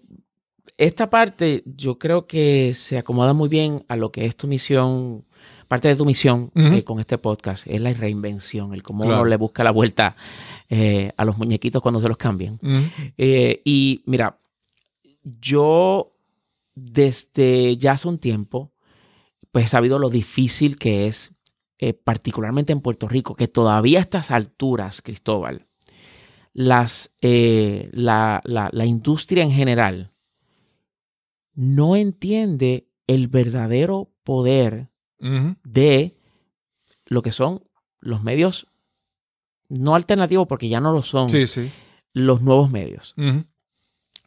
esta 0.78 1.10
parte 1.10 1.64
yo 1.66 1.98
creo 1.98 2.28
que 2.28 2.74
se 2.74 2.98
acomoda 2.98 3.34
muy 3.34 3.50
bien 3.50 3.84
a 3.88 3.96
lo 3.96 4.12
que 4.12 4.26
es 4.26 4.36
tu 4.36 4.48
misión, 4.48 5.26
parte 5.68 5.88
de 5.88 5.96
tu 5.96 6.06
misión 6.06 6.52
eh, 6.56 6.84
con 6.84 7.00
este 7.00 7.18
podcast, 7.18 7.66
es 7.68 7.80
la 7.82 7.94
reinvención, 7.94 8.74
el 8.74 8.84
cómo 8.84 9.04
Claro. 9.04 9.22
uno 9.22 9.30
le 9.30 9.38
busca 9.38 9.64
la 9.64 9.72
vuelta 9.72 10.16
eh, 10.70 11.12
a 11.16 11.26
los 11.26 11.38
muñequitos 11.38 11.82
cuando 11.82 12.00
se 12.02 12.08
los 12.10 12.18
cambian. 12.18 12.60
Eh, 13.18 13.62
y 13.64 14.04
mira, 14.06 14.38
yo 15.24 16.14
desde 16.76 17.78
ya 17.78 17.94
hace 17.94 18.08
un 18.08 18.18
tiempo, 18.20 18.74
pues 19.52 19.66
he 19.66 19.68
sabido 19.70 19.98
lo 20.00 20.10
difícil 20.10 20.76
que 20.76 21.08
es, 21.08 21.32
particularmente 22.04 22.74
en 22.74 22.82
Puerto 22.82 23.08
Rico, 23.08 23.36
que 23.36 23.48
todavía 23.48 24.00
a 24.00 24.02
estas 24.02 24.32
alturas, 24.32 25.02
Cristóbal, 25.02 25.68
las, 26.54 27.16
eh, 27.22 27.90
la, 27.94 28.42
la- 28.46 28.70
la 28.72 28.86
industria 28.86 29.44
en 29.44 29.52
general 29.52 30.12
no 31.56 31.96
entiende 31.96 32.88
el 33.08 33.28
verdadero 33.28 34.12
poder 34.24 34.90
de 35.64 36.18
lo 37.08 37.22
que 37.22 37.32
son 37.32 37.64
los 38.00 38.22
medios 38.24 38.68
no 39.70 39.96
alternativos, 39.96 40.48
porque 40.48 40.70
ya 40.70 40.80
no 40.80 40.92
lo 40.92 41.02
son, 41.02 41.30
Sí, 41.30 41.48
sí. 41.48 41.72
los 42.14 42.42
nuevos 42.42 42.70
medios. 42.70 43.16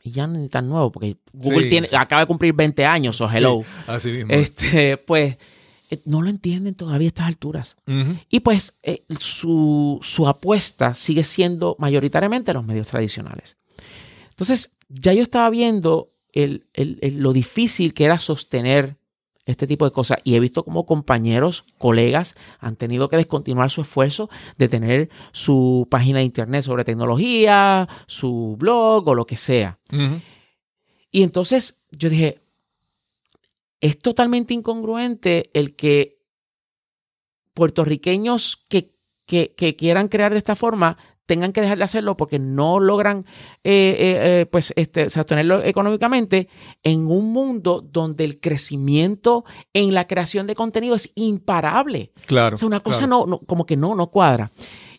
Y 0.02 0.10
ya 0.10 0.26
no 0.26 0.42
es 0.42 0.50
tan 0.50 0.68
nuevo, 0.68 0.90
porque 0.90 1.18
Google 1.32 1.64
Sí, 1.64 1.70
tiene, 1.70 1.88
acaba 1.96 2.22
de 2.22 2.26
cumplir 2.26 2.54
20 2.54 2.84
años, 2.84 3.20
o 3.20 3.28
hello. 3.30 3.60
Sí, 3.62 3.68
así 3.86 4.10
mismo. 4.12 4.32
Este, 4.32 4.96
pues, 4.96 5.36
eh, 5.90 6.02
no 6.04 6.22
lo 6.22 6.30
entienden 6.30 6.74
todavía 6.74 7.06
a 7.06 7.10
estas 7.10 7.26
alturas. 7.26 7.76
Y 8.28 8.40
pues 8.40 8.78
eh, 8.82 9.04
su, 9.20 9.98
su 10.02 10.26
apuesta 10.28 10.94
sigue 10.94 11.22
siendo 11.24 11.76
mayoritariamente 11.78 12.52
los 12.52 12.64
medios 12.64 12.88
tradicionales. 12.88 13.56
Entonces, 14.30 14.76
ya 14.88 15.12
yo 15.12 15.22
estaba 15.22 15.48
viendo 15.50 16.12
el- 16.32 16.66
el- 16.74 16.98
el- 17.02 17.18
lo 17.18 17.32
difícil 17.32 17.94
que 17.94 18.04
era 18.04 18.18
sostener 18.18 18.96
este 19.46 19.66
tipo 19.66 19.86
de 19.86 19.92
cosas 19.92 20.18
y 20.24 20.34
he 20.34 20.40
visto 20.40 20.62
como 20.62 20.84
compañeros, 20.84 21.64
colegas 21.78 22.34
han 22.60 22.76
tenido 22.76 23.08
que 23.08 23.16
descontinuar 23.16 23.70
su 23.70 23.80
esfuerzo 23.80 24.28
de 24.58 24.68
tener 24.68 25.08
su 25.32 25.86
página 25.90 26.18
de 26.18 26.26
internet 26.26 26.64
sobre 26.64 26.84
tecnología, 26.84 27.88
su 28.06 28.56
blog 28.58 29.08
o 29.08 29.14
lo 29.14 29.24
que 29.24 29.36
sea. 29.36 29.78
Y 31.10 31.22
entonces 31.22 31.82
yo 31.92 32.10
dije, 32.10 32.42
es 33.80 33.98
totalmente 33.98 34.52
incongruente 34.52 35.50
el 35.54 35.74
que 35.76 36.18
puertorriqueños 37.54 38.64
que, 38.68 38.94
que- 39.26 39.54
que 39.56 39.76
quieran 39.76 40.08
crear 40.08 40.32
de 40.32 40.38
esta 40.38 40.56
forma 40.56 40.98
tengan 41.28 41.52
que 41.52 41.60
dejar 41.60 41.76
de 41.78 41.84
hacerlo 41.84 42.16
porque 42.16 42.38
no 42.38 42.80
logran 42.80 43.26
eh, 43.62 43.94
eh, 43.98 44.40
eh, 44.40 44.46
pues, 44.46 44.72
este, 44.76 45.10
sostenerlo 45.10 45.62
económicamente 45.62 46.48
en 46.82 47.06
un 47.06 47.32
mundo 47.32 47.80
donde 47.82 48.24
el 48.24 48.40
crecimiento 48.40 49.44
en 49.74 49.92
la 49.94 50.06
creación 50.06 50.46
de 50.46 50.54
contenido 50.54 50.94
es 50.94 51.12
imparable. 51.14 52.12
Claro. 52.26 52.54
O 52.54 52.58
sea, 52.58 52.66
una 52.66 52.80
cosa 52.80 53.00
claro. 53.06 53.18
no, 53.20 53.26
no- 53.26 53.38
como 53.40 53.66
que 53.66 53.76
no, 53.76 53.94
no 53.94 54.08
cuadra. 54.10 54.50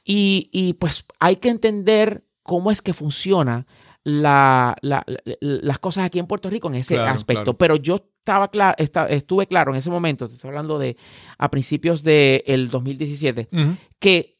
Y, 0.05 0.49
y, 0.53 0.73
pues 0.73 1.03
hay 1.19 1.37
que 1.37 1.49
entender 1.49 2.23
cómo 2.43 2.71
es 2.71 2.81
que 2.81 2.93
funciona 2.93 3.65
la- 4.03 4.75
la- 4.81 5.03
la- 5.07 5.19
las 5.41 5.79
cosas 5.79 6.05
aquí 6.05 6.19
en 6.19 6.27
Puerto 6.27 6.49
Rico 6.49 6.67
en 6.69 6.75
ese 6.75 6.95
Claro, 6.95 7.11
aspecto. 7.13 7.43
claro. 7.43 7.57
Pero 7.57 7.75
yo 7.75 7.95
estaba 7.95 8.49
cla- 8.49 8.75
esta- 8.77 9.07
estuve 9.07 9.47
claro 9.47 9.71
en 9.71 9.77
ese 9.77 9.89
momento, 9.89 10.27
te 10.27 10.35
estoy 10.35 10.49
hablando 10.49 10.79
de 10.79 10.95
a 11.37 11.49
principios 11.51 12.03
del 12.03 12.69
2017, 12.69 13.47
Ujú. 13.51 13.75
que 13.99 14.38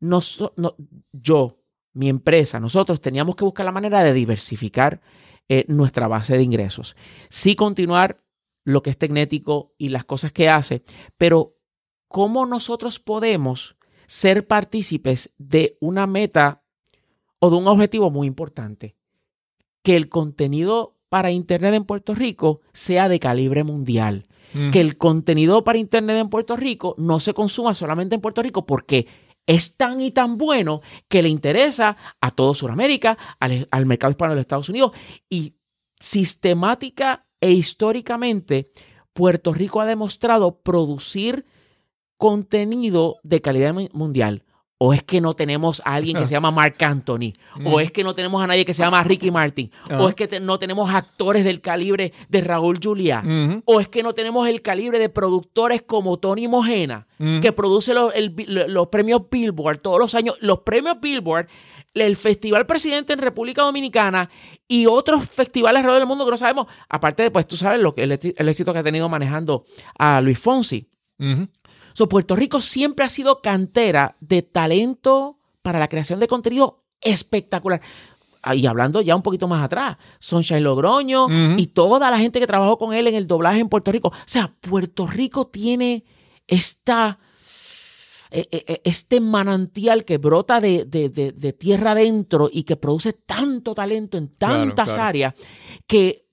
no- 0.00 0.74
yo, 1.12 1.58
mi 1.92 2.08
empresa, 2.08 2.60
nosotros 2.60 3.00
teníamos 3.00 3.36
que 3.36 3.44
buscar 3.44 3.64
la 3.66 3.72
manera 3.72 4.02
de 4.02 4.12
diversificar 4.12 5.00
eh, 5.48 5.64
nuestra 5.68 6.08
base 6.08 6.36
de 6.36 6.42
ingresos. 6.42 6.94
Sí 7.30 7.56
continuar 7.56 8.22
lo 8.64 8.82
que 8.82 8.90
es 8.90 8.98
tecnético 8.98 9.72
y 9.78 9.88
las 9.88 10.04
cosas 10.04 10.30
que 10.32 10.48
hace, 10.50 10.82
pero 11.16 11.56
¿cómo 12.06 12.44
nosotros 12.44 12.98
podemos 13.00 13.76
ser 14.06 14.46
partícipes 14.46 15.32
de 15.38 15.78
una 15.80 16.06
meta 16.06 16.62
o 17.38 17.48
de 17.50 17.56
un 17.56 17.66
objetivo 17.66 18.10
muy 18.10 18.26
importante? 18.26 18.94
Que 19.82 19.96
el 19.96 20.08
contenido 20.10 20.96
para 21.08 21.30
Internet 21.30 21.72
en 21.74 21.84
Puerto 21.84 22.14
Rico 22.14 22.60
sea 22.74 23.08
de 23.08 23.18
calibre 23.18 23.64
mundial 23.64 24.26
Ujú. 24.54 24.70
que 24.72 24.80
el 24.80 24.96
contenido 24.98 25.64
para 25.64 25.78
Internet 25.78 26.18
en 26.18 26.28
Puerto 26.30 26.56
Rico 26.56 26.94
no 26.98 27.20
se 27.20 27.32
consuma 27.34 27.74
solamente 27.74 28.14
en 28.14 28.20
Puerto 28.20 28.42
Rico 28.42 28.64
porque 28.66 29.06
es 29.48 29.76
tan 29.76 30.00
y 30.00 30.12
tan 30.12 30.36
bueno 30.36 30.82
que 31.08 31.22
le 31.22 31.30
interesa 31.30 31.96
a 32.20 32.30
todo 32.30 32.54
Sudamérica, 32.54 33.18
al, 33.40 33.86
mercado 33.86 34.10
hispano 34.12 34.32
de 34.32 34.36
los 34.36 34.42
Estados 34.42 34.68
Unidos 34.68 34.92
y 35.28 35.56
sistemática 35.98 37.26
e 37.40 37.50
históricamente 37.52 38.70
Puerto 39.14 39.52
Rico 39.52 39.80
ha 39.80 39.86
demostrado 39.86 40.60
producir 40.60 41.46
contenido 42.18 43.16
de 43.22 43.40
calidad 43.40 43.72
mu- 43.72 43.88
mundial. 43.92 44.44
O 44.80 44.92
es 44.92 45.02
que 45.02 45.20
no 45.20 45.34
tenemos 45.34 45.82
a 45.84 45.94
alguien 45.94 46.16
que 46.16 46.28
se 46.28 46.34
llama 46.34 46.52
Mark 46.52 46.76
Anthony, 46.84 47.32
o 47.64 47.80
es 47.80 47.90
que 47.90 48.04
no 48.04 48.14
tenemos 48.14 48.40
a 48.40 48.46
nadie 48.46 48.64
que 48.64 48.72
se 48.74 48.82
llama 48.84 49.02
Ricky 49.02 49.30
Martin, 49.32 49.72
o 49.98 50.08
es 50.08 50.14
que 50.14 50.28
te- 50.28 50.38
no 50.38 50.58
tenemos 50.60 50.88
actores 50.94 51.42
del 51.42 51.60
calibre 51.60 52.12
de 52.28 52.40
Raúl 52.42 52.78
Juliá, 52.80 53.22
o 53.64 53.80
es 53.80 53.88
que 53.88 54.04
no 54.04 54.12
tenemos 54.12 54.46
el 54.46 54.62
calibre 54.62 55.00
de 55.00 55.08
productores 55.08 55.82
como 55.82 56.18
Tony 56.18 56.46
Mojena, 56.46 57.08
que 57.40 57.50
produce 57.52 57.92
los, 57.92 58.14
el- 58.14 58.34
los 58.68 58.86
premios 58.86 59.22
Billboard 59.28 59.80
todos 59.80 59.98
los 59.98 60.14
años. 60.14 60.36
Los 60.40 60.60
premios 60.60 60.98
Billboard, 61.00 61.48
el 61.94 62.16
Festival 62.16 62.64
Presidente 62.66 63.12
en 63.12 63.18
República 63.18 63.62
Dominicana 63.62 64.30
y 64.68 64.86
otros 64.86 65.28
festivales 65.28 65.78
alrededor 65.80 65.98
del 65.98 66.06
mundo 66.06 66.24
que 66.24 66.30
no 66.30 66.36
sabemos. 66.36 66.66
Aparte 66.88 67.24
de, 67.24 67.32
pues 67.32 67.48
tú 67.48 67.56
sabes 67.56 67.80
lo 67.80 67.92
que 67.94 68.04
el, 68.04 68.12
éxi- 68.12 68.34
el 68.36 68.48
éxito 68.48 68.72
que 68.72 68.78
ha 68.78 68.84
tenido 68.84 69.08
manejando 69.08 69.64
a 69.98 70.20
Luis 70.20 70.38
Fonsi. 70.38 70.86
So, 71.98 72.08
Puerto 72.08 72.36
Rico 72.36 72.62
siempre 72.62 73.04
ha 73.04 73.08
sido 73.08 73.42
cantera 73.42 74.14
de 74.20 74.42
talento 74.42 75.36
para 75.62 75.80
la 75.80 75.88
creación 75.88 76.20
de 76.20 76.28
contenido 76.28 76.84
espectacular. 77.00 77.80
Ah, 78.40 78.54
Y 78.54 78.66
hablando 78.68 79.00
ya 79.00 79.16
un 79.16 79.22
poquito 79.22 79.48
más 79.48 79.64
atrás, 79.64 79.96
Sunshine 80.20 80.62
Logroño 80.62 81.26
y 81.58 81.66
toda 81.66 82.08
la 82.08 82.16
gente 82.18 82.38
que 82.38 82.46
trabajó 82.46 82.78
con 82.78 82.94
él 82.94 83.08
en 83.08 83.16
el 83.16 83.26
doblaje 83.26 83.58
en 83.58 83.68
Puerto 83.68 83.90
Rico. 83.90 84.08
O 84.10 84.12
sea, 84.26 84.54
Puerto 84.60 85.08
Rico 85.08 85.48
tiene 85.48 86.04
esta, 86.46 87.18
eh, 88.30 88.46
eh, 88.52 88.64
eh, 88.68 88.80
este 88.84 89.18
manantial 89.18 90.04
que 90.04 90.18
brota 90.18 90.60
de, 90.60 90.84
de- 90.84 91.08
de- 91.08 91.32
de 91.32 91.52
tierra 91.52 91.90
adentro 91.92 92.48
y 92.52 92.62
que 92.62 92.76
produce 92.76 93.12
tanto 93.12 93.74
talento 93.74 94.16
en 94.16 94.28
Claro, 94.28 94.54
tantas 94.54 94.86
claro. 94.90 95.02
áreas 95.02 95.34
que 95.88 96.26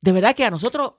de 0.00 0.10
verdad 0.12 0.34
que 0.34 0.44
a 0.44 0.50
nosotros 0.50 0.94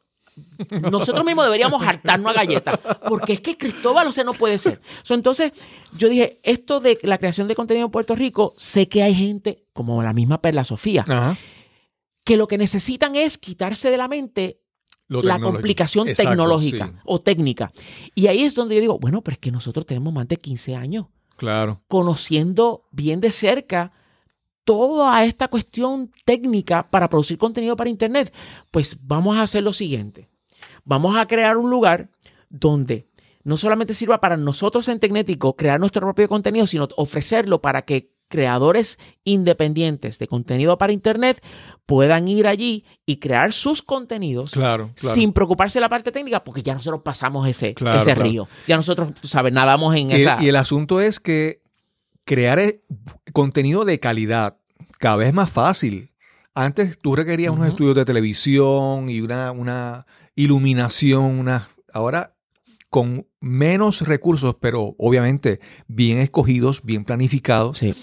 nosotros 0.92 1.26
mismos 1.26 1.46
deberíamos 1.46 1.82
hartarnos 1.86 2.32
a 2.32 2.34
galletas, 2.36 2.80
porque 3.08 3.34
es 3.34 3.42
que 3.42 3.58
Cristóbal, 3.58 4.08
o 4.08 4.12
sea, 4.12 4.24
no 4.24 4.34
puede 4.34 4.58
ser. 4.58 4.82
So, 5.04 5.14
entonces, 5.14 5.52
yo 5.98 6.10
dije, 6.10 6.40
esto 6.44 6.80
de 6.80 6.98
la 7.04 7.18
creación 7.18 7.48
de 7.48 7.56
contenido 7.56 7.86
en 7.86 7.92
Puerto 7.92 8.16
Rico, 8.16 8.54
sé 8.58 8.88
que 8.88 9.04
hay 9.04 9.14
gente, 9.14 9.66
como 9.74 10.02
la 10.04 10.14
misma 10.14 10.42
Perla 10.42 10.64
Sofía, 10.64 11.06
Ajá. 11.08 11.38
que 12.24 12.38
lo 12.38 12.48
que 12.48 12.58
necesitan 12.58 13.16
es 13.16 13.38
quitarse 13.38 13.90
de 13.90 13.98
la 13.98 14.08
mente 14.08 14.62
la 15.08 15.40
complicación 15.40 16.08
Exacto, 16.08 16.32
tecnológica 16.32 16.88
sí. 16.88 17.00
o 17.06 17.20
técnica. 17.20 17.72
Y 18.16 18.28
ahí 18.28 18.44
es 18.44 18.56
donde 18.56 18.76
yo 18.76 18.82
digo, 18.82 19.00
bueno, 19.00 19.22
pero 19.22 19.34
es 19.34 19.40
que 19.40 19.52
nosotros 19.52 19.86
tenemos 19.86 20.14
más 20.14 20.28
de 20.28 20.38
15 20.38 20.76
años 20.76 21.08
Claro. 21.36 21.82
conociendo 21.88 22.88
bien 22.92 23.20
de 23.20 23.32
cerca 23.32 23.92
toda 24.64 25.26
esta 25.26 25.48
cuestión 25.48 26.12
técnica 26.24 26.90
para 26.90 27.10
producir 27.10 27.38
contenido 27.38 27.76
para 27.76 27.90
Internet, 27.90 28.34
pues 28.70 28.98
vamos 29.02 29.36
a 29.38 29.42
hacer 29.42 29.64
lo 29.64 29.74
siguiente. 29.74 30.30
Vamos 30.84 31.16
a 31.18 31.28
crear 31.28 31.58
un 31.58 31.70
lugar 31.70 32.10
donde 32.50 33.08
no 33.44 33.58
solamente 33.58 33.94
sirva 33.94 34.20
para 34.22 34.38
nosotros 34.38 34.88
en 34.88 35.00
Tecnético 35.00 35.56
crear 35.56 35.80
nuestro 35.80 36.02
propio 36.02 36.28
contenido, 36.30 36.68
sino 36.68 36.88
ofrecerlo 36.96 37.62
para 37.62 37.84
que 37.84 38.12
creadores 38.28 38.98
independientes 39.26 40.18
de 40.18 40.28
contenido 40.28 40.78
para 40.78 40.94
Internet 40.94 41.44
puedan 41.86 42.28
ir 42.30 42.48
allí 42.48 42.86
y 43.06 43.18
crear 43.18 43.52
sus 43.52 43.82
contenidos 43.82 44.52
Claro, 44.52 44.92
claro. 44.96 45.16
sin 45.16 45.34
preocuparse 45.34 45.80
de 45.80 45.82
la 45.82 45.90
parte 45.90 46.12
técnica, 46.14 46.44
porque 46.44 46.62
ya 46.62 46.74
nosotros 46.74 47.02
pasamos 47.04 47.46
ese, 47.48 47.74
Claro, 47.74 48.00
ese 48.00 48.16
río. 48.16 48.48
Ya 48.68 48.78
nosotros, 48.78 49.12
¿sabes? 49.24 49.52
Nadamos 49.52 49.96
en 49.98 50.12
Y, 50.12 50.14
esa... 50.14 50.42
y 50.42 50.48
el 50.48 50.56
asunto 50.56 51.02
es 51.02 51.20
que 51.20 51.62
crear 52.24 52.60
eh, 52.60 52.82
contenido 53.34 53.84
de 53.84 54.00
calidad 54.00 54.58
cada 54.98 55.18
vez 55.18 55.28
es 55.30 55.34
más 55.34 55.52
fácil. 55.52 56.12
Antes 56.54 57.00
tú 57.00 57.16
requerías 57.16 57.52
unos 57.52 57.68
estudios 57.68 57.96
de 57.96 58.06
televisión 58.06 59.10
y 59.10 59.20
una, 59.22 59.52
una 59.52 60.06
iluminación, 60.44 61.24
una, 61.24 61.70
ahora 61.94 62.36
con 62.90 63.26
menos 63.40 64.02
recursos, 64.02 64.56
pero 64.60 64.96
obviamente 64.98 65.60
bien 65.88 66.20
escogidos, 66.20 66.82
bien 66.84 67.06
planificados, 67.06 67.78
Sí. 67.78 67.94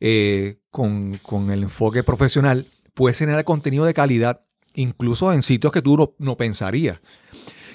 eh, 0.00 0.58
con, 0.70 1.18
con 1.22 1.50
el 1.50 1.62
enfoque 1.64 2.02
profesional, 2.02 2.66
puedes 2.94 3.18
generar 3.18 3.44
contenido 3.44 3.84
de 3.84 3.92
calidad, 3.94 4.42
incluso 4.74 5.32
en 5.32 5.42
sitios 5.42 5.72
que 5.72 5.82
tú 5.82 5.96
no, 5.96 6.14
no 6.18 6.36
pensarías. 6.36 6.98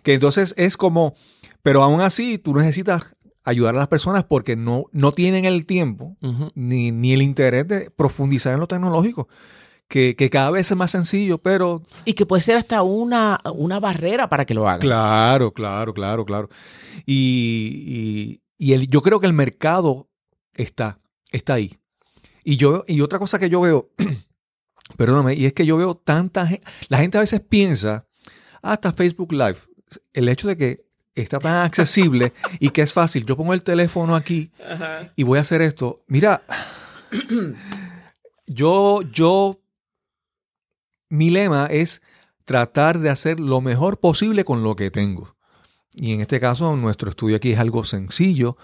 Que 0.03 0.13
entonces 0.15 0.53
es 0.57 0.77
como, 0.77 1.13
pero 1.61 1.83
aún 1.83 2.01
así 2.01 2.37
tú 2.39 2.53
necesitas 2.55 3.15
ayudar 3.43 3.75
a 3.75 3.79
las 3.79 3.87
personas 3.87 4.23
porque 4.23 4.55
no, 4.55 4.85
no 4.91 5.11
tienen 5.11 5.45
el 5.45 5.65
tiempo 5.65 6.17
ni, 6.55 6.91
ni 6.91 7.13
el 7.13 7.21
interés 7.21 7.67
de 7.67 7.89
profundizar 7.91 8.53
en 8.53 8.59
lo 8.59 8.67
tecnológico, 8.67 9.27
que, 9.87 10.15
que 10.15 10.29
cada 10.29 10.51
vez 10.51 10.69
es 10.69 10.77
más 10.77 10.91
sencillo, 10.91 11.37
pero 11.37 11.81
Y 12.05 12.13
que 12.13 12.25
puede 12.25 12.41
ser 12.41 12.57
hasta 12.57 12.83
una, 12.83 13.39
una 13.55 13.79
barrera 13.79 14.27
para 14.29 14.45
que 14.45 14.53
lo 14.53 14.67
hagan. 14.67 14.79
Claro, 14.81 15.51
claro, 15.53 15.93
claro, 15.93 16.25
claro. 16.25 16.49
Y, 17.05 17.83
y- 17.85 18.41
y 18.57 18.73
el- 18.73 18.87
yo 18.87 19.01
creo 19.01 19.19
que 19.19 19.27
el 19.27 19.33
mercado 19.33 20.09
está, 20.53 20.99
está 21.31 21.53
ahí. 21.53 21.77
Y 22.43 22.57
yo, 22.57 22.83
y 22.87 23.01
otra 23.01 23.19
cosa 23.19 23.39
que 23.39 23.49
yo 23.49 23.61
veo, 23.61 23.91
perdóname, 24.97 25.35
y 25.35 25.45
es 25.45 25.53
que 25.53 25.65
yo 25.65 25.77
veo 25.77 25.95
tanta 25.95 26.47
gente, 26.47 26.67
la 26.89 26.97
gente 26.99 27.17
a 27.17 27.21
veces 27.21 27.39
piensa, 27.41 28.07
"Ah, 28.61 28.73
hasta 28.73 28.91
Facebook 28.91 29.31
Live, 29.33 29.57
el 30.13 30.27
hecho 30.29 30.47
de 30.47 30.57
que 30.57 30.85
está 31.15 31.39
tan 31.39 31.63
accesible 31.65 32.33
y 32.59 32.69
que 32.69 32.81
es 32.81 32.93
fácil, 32.93 33.25
yo 33.25 33.37
pongo 33.37 33.53
el 33.53 33.63
teléfono 33.63 34.15
aquí 34.15 34.51
y 35.15 35.23
voy 35.23 35.37
a 35.37 35.41
hacer 35.41 35.61
esto. 35.61 35.95
Mira, 36.07 36.43
yo, 38.47 39.01
yo, 39.03 39.59
mi 41.09 41.29
lema 41.29 41.67
es 41.67 42.01
tratar 42.45 42.99
de 42.99 43.09
hacer 43.09 43.39
lo 43.39 43.61
mejor 43.61 43.99
posible 43.99 44.45
con 44.45 44.63
lo 44.63 44.75
que 44.75 44.91
tengo. 44.91 45.35
Y 45.93 46.13
en 46.13 46.21
este 46.21 46.39
caso, 46.39 46.75
nuestro 46.75 47.09
estudio 47.09 47.35
aquí 47.35 47.51
es 47.51 47.59
algo 47.59 47.83
sencillo, 47.83 48.57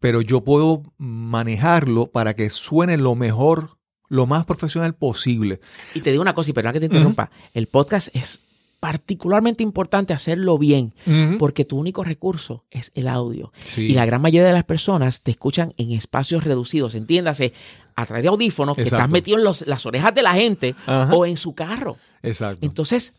pero 0.00 0.20
yo 0.20 0.44
puedo 0.44 0.82
manejarlo 0.98 2.08
para 2.08 2.34
que 2.34 2.50
suene 2.50 2.96
lo 2.98 3.14
mejor, 3.14 3.70
lo 4.08 4.26
más 4.26 4.44
profesional 4.44 4.94
posible. 4.94 5.60
Y 5.94 6.00
te 6.00 6.10
digo 6.10 6.22
una 6.22 6.34
cosa, 6.34 6.50
y 6.50 6.52
perdón 6.52 6.74
que 6.74 6.80
te 6.80 6.86
interrumpa, 6.86 7.30
el 7.54 7.66
podcast 7.68 8.08
es 8.14 8.40
particularmente 8.84 9.62
importante 9.62 10.12
hacerlo 10.12 10.58
bien, 10.58 10.92
porque 11.38 11.64
tu 11.64 11.78
único 11.78 12.04
recurso 12.04 12.66
es 12.70 12.92
el 12.94 13.08
audio. 13.08 13.50
Sí. 13.64 13.86
Y 13.86 13.94
la 13.94 14.04
gran 14.04 14.20
mayoría 14.20 14.46
de 14.46 14.52
las 14.52 14.64
personas 14.64 15.22
te 15.22 15.30
escuchan 15.30 15.72
en 15.78 15.92
espacios 15.92 16.44
reducidos, 16.44 16.94
entiéndase, 16.94 17.54
a 17.96 18.04
través 18.04 18.24
de 18.24 18.28
audífonos, 18.28 18.76
que 18.76 18.82
estás 18.82 19.08
metido 19.08 19.38
en 19.38 19.44
los- 19.44 19.66
las 19.66 19.86
orejas 19.86 20.14
de 20.14 20.20
la 20.20 20.34
gente 20.34 20.74
Ajá. 20.84 21.14
o 21.16 21.24
en 21.24 21.38
su 21.38 21.54
carro. 21.54 21.96
Exacto. 22.22 22.66
Entonces, 22.66 23.14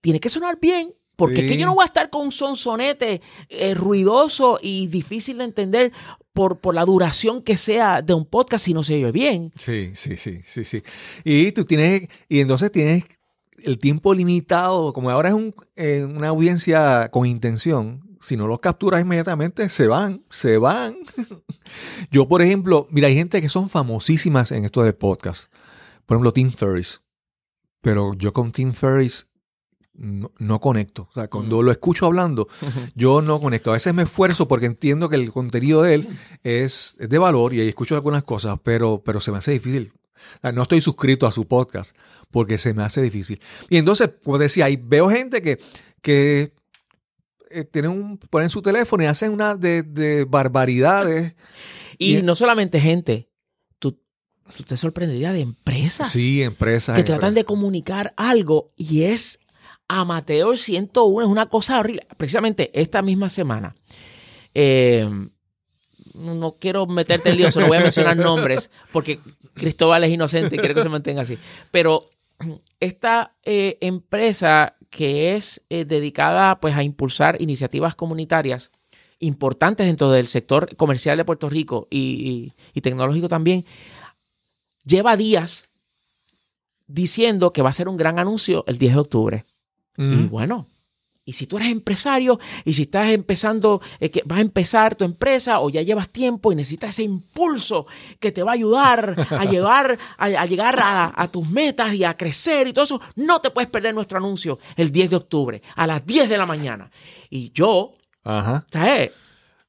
tiene 0.00 0.20
que 0.20 0.30
sonar 0.30 0.56
bien. 0.58 0.94
Porque 1.16 1.42
es 1.42 1.50
que 1.52 1.58
yo 1.58 1.66
no 1.66 1.74
voy 1.74 1.82
a 1.82 1.86
estar 1.86 2.08
con 2.08 2.22
un 2.22 2.32
sonsonete 2.32 3.20
eh, 3.50 3.74
ruidoso 3.74 4.58
y 4.62 4.86
difícil 4.86 5.36
de 5.38 5.44
entender 5.44 5.92
por, 6.32 6.60
por 6.60 6.74
la 6.74 6.86
duración 6.86 7.42
que 7.42 7.58
sea 7.58 8.00
de 8.00 8.14
un 8.14 8.24
podcast 8.24 8.64
si 8.64 8.72
no 8.72 8.82
se 8.82 8.94
oye 8.94 9.12
bien. 9.12 9.52
Sí, 9.58 9.90
sí, 9.94 10.16
sí, 10.16 10.40
sí, 10.42 10.64
sí. 10.64 10.82
Y 11.22 11.52
tú 11.52 11.66
tienes, 11.66 12.08
y 12.30 12.40
entonces 12.40 12.72
tienes 12.72 13.04
el 13.64 13.78
tiempo 13.78 14.14
limitado, 14.14 14.92
como 14.92 15.10
ahora 15.10 15.30
es 15.30 15.34
un- 15.34 15.54
eh, 15.76 16.04
una 16.04 16.28
audiencia 16.28 17.08
con 17.10 17.26
intención, 17.26 18.16
si 18.20 18.36
no 18.36 18.46
los 18.46 18.60
capturas 18.60 19.00
inmediatamente, 19.00 19.68
se 19.68 19.86
van, 19.88 20.24
se 20.30 20.58
van. 20.58 20.96
Yo, 22.10 22.28
por 22.28 22.42
ejemplo, 22.42 22.86
mira, 22.90 23.08
hay 23.08 23.14
gente 23.14 23.40
que 23.40 23.48
son 23.48 23.68
famosísimas 23.68 24.52
en 24.52 24.64
esto 24.64 24.82
de 24.82 24.92
podcast. 24.92 25.52
Por 26.06 26.16
ejemplo, 26.16 26.32
Tim 26.32 26.50
Ferriss. 26.50 27.00
Pero 27.80 28.14
yo 28.14 28.32
con 28.32 28.52
Tim 28.52 28.72
Ferriss 28.72 29.28
no, 29.94 30.30
no 30.38 30.60
conecto. 30.60 31.08
O 31.10 31.14
sea, 31.14 31.28
cuando 31.28 31.62
lo 31.62 31.72
escucho 31.72 32.06
hablando, 32.06 32.46
yo 32.94 33.22
no 33.22 33.40
conecto. 33.40 33.70
A 33.70 33.74
veces 33.74 33.92
me 33.92 34.04
esfuerzo 34.04 34.46
porque 34.46 34.66
entiendo 34.66 35.08
que 35.08 35.16
el 35.16 35.32
contenido 35.32 35.82
de 35.82 35.94
él 35.94 36.08
es, 36.44 36.96
es 37.00 37.08
de 37.08 37.18
valor 37.18 37.54
y 37.54 37.60
ahí 37.60 37.68
escucho 37.68 37.96
algunas 37.96 38.22
cosas, 38.22 38.58
pero, 38.62 39.02
pero 39.04 39.20
se 39.20 39.32
me 39.32 39.38
hace 39.38 39.50
difícil. 39.52 39.92
O 40.36 40.40
sea, 40.42 40.52
no 40.52 40.62
estoy 40.62 40.80
suscrito 40.80 41.26
a 41.26 41.32
su 41.32 41.46
podcast 41.48 41.96
porque 42.32 42.58
se 42.58 42.74
me 42.74 42.82
hace 42.82 43.00
difícil. 43.00 43.40
Y 43.70 43.76
entonces, 43.76 44.10
como 44.24 44.38
decía, 44.38 44.64
ahí 44.64 44.76
veo 44.82 45.08
gente 45.08 45.40
que, 45.42 45.58
que 46.00 46.52
eh, 47.50 47.64
tienen 47.64 47.92
un, 47.92 48.18
ponen 48.18 48.50
su 48.50 48.62
teléfono 48.62 49.04
y 49.04 49.06
hacen 49.06 49.30
una 49.32 49.54
de, 49.54 49.82
de 49.84 50.24
barbaridades. 50.24 51.34
Y 51.98 52.16
Y- 52.16 52.22
no 52.22 52.34
solamente 52.34 52.80
gente, 52.80 53.28
tú, 53.78 54.00
tú 54.56 54.62
te 54.64 54.76
sorprenderías 54.76 55.34
de 55.34 55.40
empresas 55.40 56.10
Sí, 56.10 56.42
empresas. 56.42 56.96
que 56.96 57.04
tratan 57.04 57.34
de 57.34 57.44
comunicar 57.44 58.14
algo 58.16 58.72
y 58.76 59.02
es 59.04 59.38
amateur 59.88 60.56
101, 60.56 61.22
es 61.22 61.28
una 61.28 61.46
cosa 61.50 61.78
horrible. 61.78 62.06
Precisamente 62.16 62.70
esta 62.80 63.02
misma 63.02 63.28
semana, 63.28 63.76
eh, 64.54 65.06
no 66.14 66.34
no 66.34 66.56
quiero 66.58 66.86
meterte 66.86 67.30
en 67.30 67.36
lío, 67.38 67.50
solo 67.52 67.68
voy 67.68 67.78
a 67.78 67.82
mencionar 67.82 68.16
nombres 68.16 68.70
porque 68.92 69.18
Cristóbal 69.54 70.04
es 70.04 70.10
inocente 70.10 70.56
y 70.56 70.58
quiero 70.58 70.74
que 70.74 70.82
se 70.82 70.88
mantenga 70.88 71.22
así. 71.22 71.38
Pero 71.70 72.04
esta 72.80 73.34
eh, 73.44 73.78
empresa 73.80 74.76
que 74.90 75.34
es 75.34 75.64
eh, 75.70 75.84
dedicada 75.84 76.60
pues, 76.60 76.74
a 76.76 76.82
impulsar 76.82 77.40
iniciativas 77.40 77.94
comunitarias 77.94 78.70
importantes 79.20 79.86
dentro 79.86 80.10
del 80.10 80.26
sector 80.26 80.74
comercial 80.76 81.16
de 81.16 81.24
Puerto 81.24 81.48
Rico 81.48 81.86
y, 81.90 81.98
y- 81.98 82.52
y 82.74 82.80
tecnológico 82.80 83.28
también, 83.28 83.64
lleva 84.84 85.16
días 85.16 85.68
diciendo 86.86 87.52
que 87.52 87.62
va 87.62 87.70
a 87.70 87.74
ser 87.74 87.88
un 87.88 87.96
gran 87.96 88.18
anuncio 88.18 88.64
el 88.66 88.78
10 88.78 88.94
de 88.94 89.00
octubre. 89.00 89.44
Y 89.96 90.26
bueno, 90.26 90.66
y 91.24 91.34
si 91.34 91.46
tú 91.46 91.56
eres 91.56 91.70
empresario 91.70 92.40
y 92.64 92.72
si 92.72 92.82
estás 92.82 93.10
empezando, 93.10 93.80
eh, 94.00 94.10
que 94.10 94.22
vas 94.24 94.38
a 94.38 94.42
empezar 94.42 94.96
tu 94.96 95.04
empresa 95.04 95.60
o 95.60 95.70
ya 95.70 95.82
llevas 95.82 96.08
tiempo 96.08 96.50
y 96.52 96.56
necesitas 96.56 96.90
ese 96.90 97.04
impulso 97.04 97.86
que 98.18 98.32
te 98.32 98.42
va 98.42 98.52
a 98.52 98.54
ayudar 98.54 99.14
a 99.30 99.44
llevar, 99.50 99.98
a, 100.18 100.24
a 100.24 100.46
llegar 100.46 100.80
a, 100.80 101.12
a 101.14 101.28
tus 101.28 101.48
metas 101.48 101.94
y 101.94 102.02
a 102.02 102.16
crecer 102.16 102.66
y 102.66 102.72
todo 102.72 102.84
eso, 102.84 103.00
no 103.14 103.40
te 103.40 103.50
puedes 103.50 103.70
perder 103.70 103.94
nuestro 103.94 104.18
anuncio 104.18 104.58
el 104.76 104.90
10 104.90 105.10
de 105.10 105.16
octubre 105.16 105.62
a 105.76 105.86
las 105.86 106.04
10 106.04 106.28
de 106.28 106.38
la 106.38 106.46
mañana. 106.46 106.90
Y 107.30 107.52
yo, 107.52 107.92
Ajá. 108.24 108.66
¿sabes? 108.72 109.12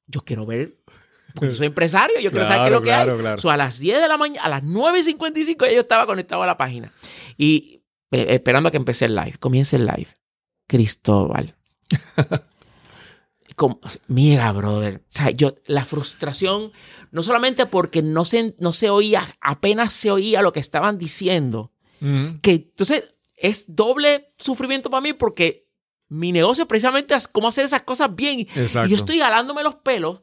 Yo 0.07 0.21
quiero 0.21 0.45
ver, 0.45 0.77
porque 1.35 1.55
soy 1.55 1.67
empresario, 1.67 2.19
yo 2.19 2.29
quiero 2.29 2.45
saber 2.45 2.61
qué 2.61 2.65
es 2.67 2.71
lo 2.71 2.81
que 2.81 2.87
claro, 2.87 3.13
hay. 3.13 3.19
claro. 3.19 3.37
So, 3.41 3.49
a 3.51 3.57
las 3.57 3.79
10 3.79 4.01
de 4.01 4.07
la 4.07 4.17
mañana, 4.17 4.43
a 4.43 4.49
las 4.49 4.63
9.55 4.63 5.65
ya 5.67 5.73
yo 5.73 5.81
estaba 5.81 6.05
conectado 6.05 6.41
a 6.43 6.47
la 6.47 6.57
página. 6.57 6.91
Y 7.37 7.81
eh, 8.11 8.25
esperando 8.29 8.69
a 8.69 8.71
que 8.71 8.77
empiece 8.77 9.05
el 9.05 9.15
live, 9.15 9.35
comience 9.39 9.75
el 9.75 9.85
live. 9.85 10.07
Cristóbal. 10.73 11.53
Como- 13.55 13.79
mira, 14.07 14.51
brother. 14.53 15.03
O 15.07 15.11
sea, 15.11 15.29
yo, 15.29 15.53
la 15.67 15.85
frustración, 15.85 16.71
no 17.11 17.21
solamente 17.21 17.67
porque 17.67 18.01
no 18.01 18.25
se, 18.25 18.55
no 18.57 18.73
se 18.73 18.89
oía, 18.89 19.37
apenas 19.39 19.93
se 19.93 20.09
oía 20.09 20.41
lo 20.41 20.51
que 20.51 20.59
estaban 20.59 20.97
diciendo, 20.97 21.71
que 22.41 22.51
entonces 22.53 23.13
es 23.35 23.65
doble 23.67 24.33
sufrimiento 24.37 24.89
para 24.89 25.01
mí 25.01 25.13
porque 25.13 25.67
mi 26.09 26.31
negocio 26.31 26.67
precisamente 26.67 27.13
es 27.13 27.27
cómo 27.27 27.47
hacer 27.47 27.65
esas 27.65 27.83
cosas 27.83 28.13
bien. 28.15 28.39
Exacto. 28.55 28.87
Y 28.87 28.91
yo 28.91 28.97
estoy 28.97 29.19
jalándome 29.19 29.61
los 29.61 29.75
pelos 29.75 30.21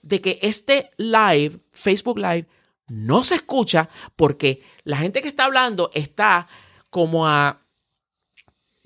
de 0.00 0.22
que 0.22 0.38
este 0.40 0.90
live, 0.96 1.60
Facebook 1.72 2.18
Live, 2.18 2.48
no 2.88 3.22
se 3.22 3.34
escucha 3.34 3.90
porque 4.16 4.62
la 4.84 4.96
gente 4.96 5.20
que 5.20 5.28
está 5.28 5.44
hablando 5.44 5.90
está 5.94 6.48
como 6.88 7.28
a 7.28 7.60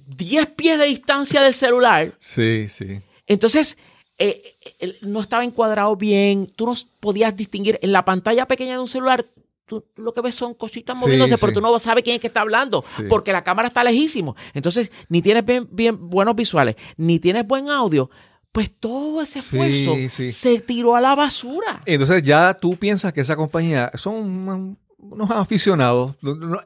10 0.06 0.46
pies 0.50 0.78
de 0.78 0.86
distancia 0.86 1.42
del 1.42 1.54
celular. 1.54 2.12
Sí, 2.18 2.66
sí. 2.68 3.00
Entonces, 3.26 3.76
eh, 4.18 4.56
eh, 4.80 4.96
no 5.02 5.20
estaba 5.20 5.44
encuadrado 5.44 5.96
bien. 5.96 6.46
Tú 6.54 6.66
no 6.66 6.74
podías 7.00 7.34
distinguir 7.36 7.78
en 7.82 7.92
la 7.92 8.04
pantalla 8.04 8.46
pequeña 8.46 8.72
de 8.74 8.78
un 8.80 8.88
celular. 8.88 9.24
Tú 9.66 9.82
lo 9.96 10.12
que 10.12 10.20
ves 10.20 10.34
son 10.34 10.52
cositas 10.54 10.98
Sí, 10.98 11.04
moviéndose, 11.04 11.36
pero 11.38 11.48
sí. 11.50 11.54
tú 11.54 11.60
no 11.62 11.78
sabes 11.78 12.04
quién 12.04 12.16
es 12.16 12.20
que 12.20 12.26
está 12.26 12.42
hablando, 12.42 12.82
Sí. 12.96 13.04
porque 13.08 13.32
la 13.32 13.42
cámara 13.42 13.68
está 13.68 13.82
lejísimo. 13.82 14.36
Entonces, 14.52 14.90
ni 15.08 15.22
tienes 15.22 15.44
bien, 15.44 15.66
bien 15.70 16.10
buenos 16.10 16.36
visuales, 16.36 16.76
ni 16.98 17.18
tienes 17.18 17.46
buen 17.46 17.70
audio. 17.70 18.10
Pues 18.52 18.70
todo 18.78 19.22
ese 19.22 19.38
esfuerzo 19.40 19.94
sí. 20.10 20.30
se 20.30 20.60
tiró 20.60 20.94
a 20.94 21.00
la 21.00 21.14
basura. 21.16 21.80
Entonces 21.86 22.22
ya 22.22 22.54
tú 22.54 22.76
piensas 22.76 23.12
que 23.12 23.22
esa 23.22 23.34
compañía 23.36 23.90
son 23.94 24.14
un- 24.16 24.78
unos 24.98 25.30
aficionados. 25.32 26.14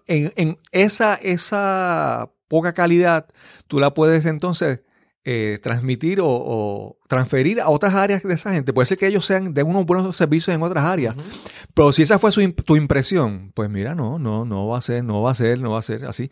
En, 0.06 0.32
en 0.36 0.58
esa, 0.72 1.14
esa 1.14 2.30
poca 2.48 2.72
calidad, 2.72 3.26
tú 3.66 3.78
la 3.78 3.94
puedes 3.94 4.26
entonces 4.26 4.80
eh, 5.30 5.58
transmitir 5.62 6.20
o, 6.20 6.26
o 6.26 6.98
transferir 7.06 7.60
a 7.60 7.68
otras 7.68 7.94
áreas 7.94 8.22
de 8.22 8.32
esa 8.32 8.52
gente. 8.52 8.72
Puede 8.72 8.86
ser 8.86 8.96
que 8.96 9.06
ellos 9.06 9.26
sean 9.26 9.52
de 9.52 9.62
unos 9.62 9.84
buenos 9.84 10.16
servicios 10.16 10.54
en 10.54 10.62
otras 10.62 10.84
áreas. 10.84 11.14
Pero 11.74 11.92
si 11.92 12.02
esa 12.02 12.18
fue 12.18 12.32
su 12.32 12.50
tu 12.52 12.76
impresión, 12.76 13.52
pues 13.54 13.68
mira, 13.68 13.94
no, 13.94 14.18
no, 14.18 14.46
no 14.46 14.68
va 14.68 14.78
a 14.78 14.82
ser, 14.82 15.04
no 15.04 15.20
va 15.20 15.32
a 15.32 15.34
ser, 15.34 15.60
no 15.60 15.72
va 15.72 15.80
a 15.80 15.82
ser 15.82 16.06
así. 16.06 16.30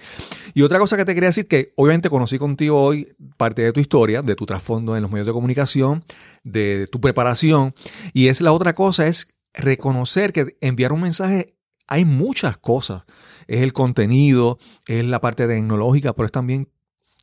Y 0.54 0.62
otra 0.62 0.78
cosa 0.78 0.96
que 0.96 1.04
te 1.04 1.14
quería 1.14 1.28
decir, 1.28 1.46
que 1.46 1.74
obviamente 1.76 2.08
conocí 2.08 2.38
contigo 2.38 2.80
hoy 2.82 3.14
parte 3.36 3.62
de 3.62 3.72
tu 3.72 3.80
historia, 3.80 4.22
de 4.22 4.34
tu 4.34 4.46
trasfondo 4.46 4.96
en 4.96 5.02
los 5.02 5.10
medios 5.10 5.26
de 5.26 5.32
comunicación, 5.34 6.02
de 6.42 6.86
tu 6.90 6.98
preparación. 6.98 7.74
Y 8.14 8.28
es 8.28 8.40
la 8.40 8.52
otra 8.52 8.74
cosa, 8.74 9.06
es 9.06 9.36
reconocer 9.52 10.32
que 10.32 10.56
enviar 10.60 10.92
un 10.92 11.02
mensaje, 11.02 11.55
hay 11.86 12.04
muchas 12.04 12.56
cosas. 12.58 13.04
Es 13.46 13.62
el 13.62 13.72
contenido, 13.72 14.58
es 14.86 15.04
la 15.04 15.20
parte 15.20 15.46
tecnológica, 15.46 16.12
pero 16.14 16.26
es 16.26 16.32
también 16.32 16.68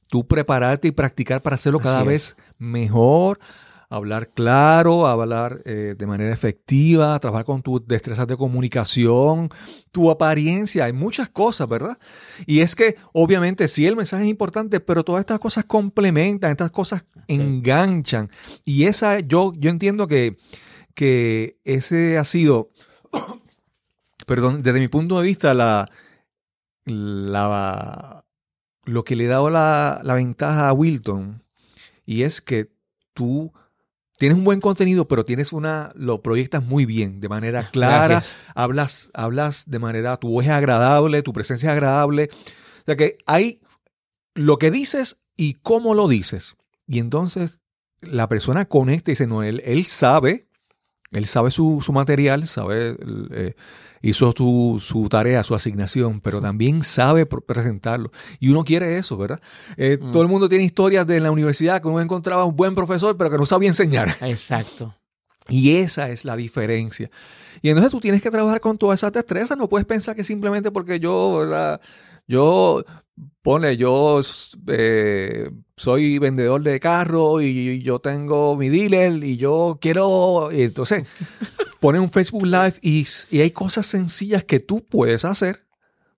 tú 0.09 0.27
prepararte 0.27 0.89
y 0.89 0.91
practicar 0.91 1.41
para 1.41 1.55
hacerlo 1.55 1.79
Así 1.79 1.85
cada 1.85 2.01
es. 2.01 2.05
vez 2.05 2.37
mejor, 2.57 3.39
hablar 3.89 4.29
claro, 4.29 5.05
hablar 5.05 5.61
eh, 5.65 5.95
de 5.97 6.05
manera 6.05 6.33
efectiva, 6.33 7.19
trabajar 7.19 7.45
con 7.45 7.61
tus 7.61 7.85
destrezas 7.87 8.25
de 8.27 8.37
comunicación, 8.37 9.49
tu 9.91 10.09
apariencia, 10.09 10.85
hay 10.85 10.93
muchas 10.93 11.29
cosas, 11.29 11.67
¿verdad? 11.67 11.97
Y 12.45 12.61
es 12.61 12.75
que 12.75 12.95
obviamente 13.11 13.67
sí 13.67 13.85
el 13.85 13.95
mensaje 13.95 14.23
es 14.23 14.29
importante, 14.29 14.79
pero 14.79 15.03
todas 15.03 15.19
estas 15.19 15.39
cosas 15.39 15.65
complementan, 15.65 16.51
estas 16.51 16.71
cosas 16.71 17.05
enganchan. 17.27 18.29
Y 18.65 18.85
esa, 18.85 19.19
yo, 19.19 19.51
yo 19.57 19.69
entiendo 19.69 20.07
que, 20.07 20.37
que 20.95 21.59
ese 21.63 22.17
ha 22.17 22.25
sido, 22.25 22.71
perdón, 24.25 24.61
desde 24.61 24.79
mi 24.79 24.87
punto 24.87 25.19
de 25.19 25.27
vista, 25.27 25.53
la, 25.53 25.89
la, 26.85 28.25
lo 28.85 29.03
que 29.03 29.15
le 29.15 29.25
ha 29.25 29.29
dado 29.29 29.49
la, 29.49 30.01
la 30.03 30.13
ventaja 30.13 30.67
a 30.67 30.73
Wilton, 30.73 31.43
y 32.05 32.23
es 32.23 32.41
que 32.41 32.71
tú 33.13 33.53
tienes 34.17 34.37
un 34.37 34.43
buen 34.43 34.61
contenido, 34.61 35.07
pero 35.07 35.25
tienes 35.25 35.53
una, 35.53 35.89
lo 35.95 36.21
proyectas 36.21 36.63
muy 36.63 36.85
bien, 36.85 37.19
de 37.19 37.29
manera 37.29 37.69
clara, 37.71 38.15
Gracias. 38.15 38.35
hablas, 38.55 39.11
hablas 39.13 39.63
de 39.67 39.79
manera, 39.79 40.17
tu 40.17 40.29
voz 40.29 40.45
es 40.45 40.51
agradable, 40.51 41.23
tu 41.23 41.33
presencia 41.33 41.67
es 41.67 41.73
agradable. 41.73 42.29
O 42.81 42.85
sea 42.85 42.95
que 42.95 43.17
hay 43.25 43.61
lo 44.35 44.57
que 44.57 44.71
dices 44.71 45.21
y 45.35 45.55
cómo 45.55 45.93
lo 45.93 46.07
dices. 46.07 46.55
Y 46.87 46.99
entonces 46.99 47.59
la 48.01 48.27
persona 48.27 48.65
conecta 48.65 49.11
y 49.11 49.13
dice, 49.13 49.27
no, 49.27 49.43
él, 49.43 49.61
él 49.65 49.85
sabe, 49.87 50.47
él 51.13 51.25
sabe 51.27 51.51
su, 51.51 51.79
su 51.81 51.93
material, 51.93 52.47
sabe, 52.47 52.97
eh, 53.31 53.53
hizo 54.01 54.33
su, 54.35 54.81
su 54.83 55.07
tarea, 55.09 55.43
su 55.43 55.55
asignación, 55.55 56.19
pero 56.19 56.41
también 56.41 56.83
sabe 56.83 57.27
pr- 57.27 57.45
presentarlo. 57.45 58.11
Y 58.39 58.49
uno 58.49 58.63
quiere 58.65 58.97
eso, 58.97 59.15
¿verdad? 59.17 59.39
Eh, 59.77 59.97
Mm. 60.01 60.11
Todo 60.11 60.23
el 60.23 60.27
mundo 60.29 60.49
tiene 60.49 60.63
historias 60.65 61.07
de 61.07 61.19
la 61.19 61.31
universidad 61.31 61.81
que 61.81 61.87
uno 61.87 62.01
encontraba 62.01 62.43
un 62.45 62.55
buen 62.55 62.75
profesor, 62.75 63.15
pero 63.17 63.29
que 63.29 63.37
no 63.37 63.45
sabía 63.45 63.69
enseñar. 63.69 64.15
Exacto. 64.21 64.93
Y 65.49 65.75
esa 65.77 66.09
es 66.09 66.23
la 66.25 66.35
diferencia. 66.35 67.09
Y 67.61 67.69
entonces 67.69 67.91
tú 67.91 67.99
tienes 67.99 68.21
que 68.21 68.31
trabajar 68.31 68.59
con 68.61 68.77
todas 68.77 68.99
esas 68.99 69.11
destrezas. 69.13 69.57
No 69.57 69.67
puedes 69.69 69.85
pensar 69.85 70.15
que 70.15 70.23
simplemente 70.23 70.71
porque 70.71 70.99
yo, 70.99 71.37
¿verdad? 71.39 71.79
Yo 72.27 72.83
pone 73.41 73.75
yo 73.77 74.21
eh, 74.67 75.49
soy 75.83 76.17
vendedor 76.19 76.61
de 76.63 76.79
carro 76.79 77.41
y 77.41 77.81
yo 77.81 77.99
tengo 77.99 78.55
mi 78.55 78.69
dealer 78.69 79.23
y 79.23 79.37
yo 79.37 79.77
quiero, 79.81 80.49
y 80.51 80.61
entonces 80.61 81.03
pone 81.79 81.99
un 81.99 82.09
Facebook 82.09 82.45
Live 82.45 82.75
y, 82.81 83.05
y 83.29 83.41
hay 83.41 83.51
cosas 83.51 83.85
sencillas 83.85 84.43
que 84.43 84.59
tú 84.59 84.85
puedes 84.85 85.25
hacer 85.25 85.65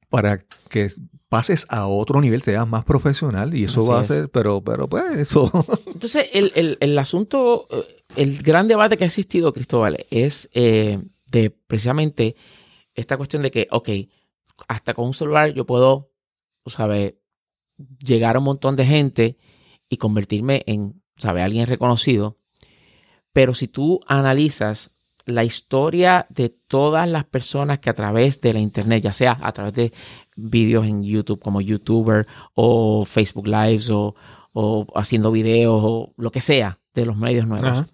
para 0.09 0.37
que 0.69 0.89
pases 1.29 1.65
a 1.69 1.87
otro 1.87 2.21
nivel, 2.21 2.43
te 2.43 2.51
das 2.53 2.67
más 2.67 2.85
profesional 2.85 3.53
y 3.55 3.63
eso 3.65 3.81
Así 3.81 3.89
va 3.89 3.99
a 3.99 4.05
ser, 4.05 4.29
pero, 4.29 4.61
pero 4.63 4.87
pues 4.87 5.03
eso. 5.17 5.51
Entonces, 5.87 6.27
el, 6.33 6.51
el- 6.55 6.77
el 6.79 6.97
asunto, 6.97 7.67
eh, 7.71 8.03
el 8.15 8.41
gran 8.43 8.67
debate 8.67 8.95
que 8.95 9.03
ha 9.03 9.07
existido, 9.07 9.51
Cristóbal, 9.51 10.05
es 10.11 10.47
eh, 10.53 10.99
de 11.31 11.49
precisamente 11.49 12.35
esta 12.93 13.17
cuestión 13.17 13.41
de 13.41 13.51
que, 13.51 13.67
ok, 13.71 13.89
hasta 14.69 14.93
con 14.93 15.07
un 15.07 15.13
celular 15.13 15.53
yo 15.53 15.65
puedo, 15.65 16.11
sabes, 16.67 17.15
llegar 17.99 18.35
a 18.35 18.39
un 18.39 18.45
montón 18.45 18.75
de 18.77 18.85
gente 18.85 19.37
y 19.89 19.97
convertirme 19.97 20.63
en, 20.67 21.01
¿sabes?, 21.17 21.43
alguien 21.43 21.67
reconocido. 21.67 22.37
Pero 23.33 23.53
si 23.53 23.67
tú 23.67 23.99
analizas 24.07 24.95
la 25.25 25.43
historia 25.43 26.27
de 26.29 26.49
todas 26.49 27.09
las 27.09 27.25
personas 27.25 27.79
que 27.79 27.89
a 27.89 27.93
través 27.93 28.41
de 28.41 28.53
la 28.53 28.59
internet, 28.59 29.03
ya 29.03 29.13
sea 29.13 29.37
a 29.41 29.51
través 29.51 29.73
de 29.73 29.93
vídeos 30.35 30.85
en 30.85 31.03
YouTube 31.03 31.41
como 31.41 31.61
YouTuber 31.61 32.27
o 32.53 33.05
Facebook 33.05 33.47
Lives 33.47 33.89
o, 33.89 34.15
o 34.53 34.85
haciendo 34.95 35.31
videos 35.31 35.81
o 35.83 36.13
lo 36.17 36.31
que 36.31 36.41
sea 36.41 36.79
de 36.93 37.05
los 37.05 37.17
medios 37.17 37.47
nuevos, 37.47 37.69
Ajá. 37.69 37.87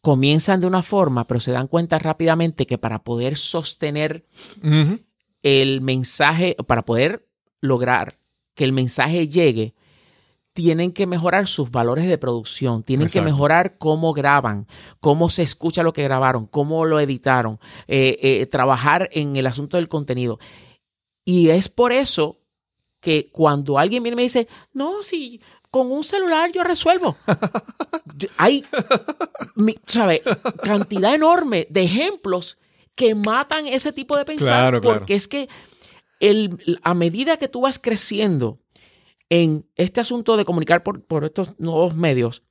comienzan 0.00 0.60
de 0.60 0.66
una 0.66 0.82
forma, 0.82 1.26
pero 1.26 1.40
se 1.40 1.52
dan 1.52 1.66
cuenta 1.66 1.98
rápidamente 1.98 2.66
que 2.66 2.78
para 2.78 3.02
poder 3.02 3.36
sostener 3.36 4.26
el 5.42 5.80
mensaje, 5.80 6.54
para 6.66 6.84
poder 6.84 7.26
lograr 7.60 8.18
que 8.54 8.64
el 8.64 8.72
mensaje 8.72 9.26
llegue, 9.28 9.74
tienen 10.56 10.90
que 10.92 11.06
mejorar 11.06 11.46
sus 11.46 11.70
valores 11.70 12.06
de 12.08 12.16
producción, 12.16 12.82
tienen 12.82 13.08
Exacto. 13.08 13.26
que 13.26 13.30
mejorar 13.30 13.76
cómo 13.76 14.14
graban, 14.14 14.66
cómo 15.00 15.28
se 15.28 15.42
escucha 15.42 15.82
lo 15.82 15.92
que 15.92 16.02
grabaron, 16.02 16.46
cómo 16.46 16.86
lo 16.86 16.98
editaron, 16.98 17.60
eh, 17.86 18.16
eh, 18.22 18.46
trabajar 18.46 19.10
en 19.12 19.36
el 19.36 19.46
asunto 19.46 19.76
del 19.76 19.88
contenido. 19.90 20.38
Y 21.26 21.50
es 21.50 21.68
por 21.68 21.92
eso 21.92 22.40
que 23.00 23.28
cuando 23.30 23.78
alguien 23.78 24.02
viene 24.02 24.14
y 24.14 24.16
me 24.16 24.22
dice, 24.22 24.48
no, 24.72 25.02
si 25.02 25.42
con 25.70 25.92
un 25.92 26.04
celular 26.04 26.50
yo 26.52 26.64
resuelvo. 26.64 27.16
Hay, 28.38 28.64
mi- 29.56 29.76
¿sabe? 29.86 30.22
Cantidad 30.62 31.14
enorme 31.14 31.66
de 31.68 31.82
ejemplos 31.82 32.56
que 32.94 33.14
matan 33.14 33.66
ese 33.66 33.92
tipo 33.92 34.16
de 34.16 34.24
pensar. 34.24 34.46
Claro, 34.46 34.80
claro. 34.80 35.00
porque 35.00 35.16
es 35.16 35.28
que 35.28 35.50
el, 36.18 36.80
a 36.82 36.94
medida 36.94 37.36
que 37.36 37.48
tú 37.48 37.60
vas 37.60 37.78
creciendo 37.78 38.58
en 39.30 39.66
este 39.74 40.00
asunto 40.00 40.36
de 40.36 40.44
comunicar 40.44 40.82
por, 40.82 41.02
por 41.04 41.24
estos 41.24 41.58
nuevos 41.58 41.94
medios, 41.94 42.42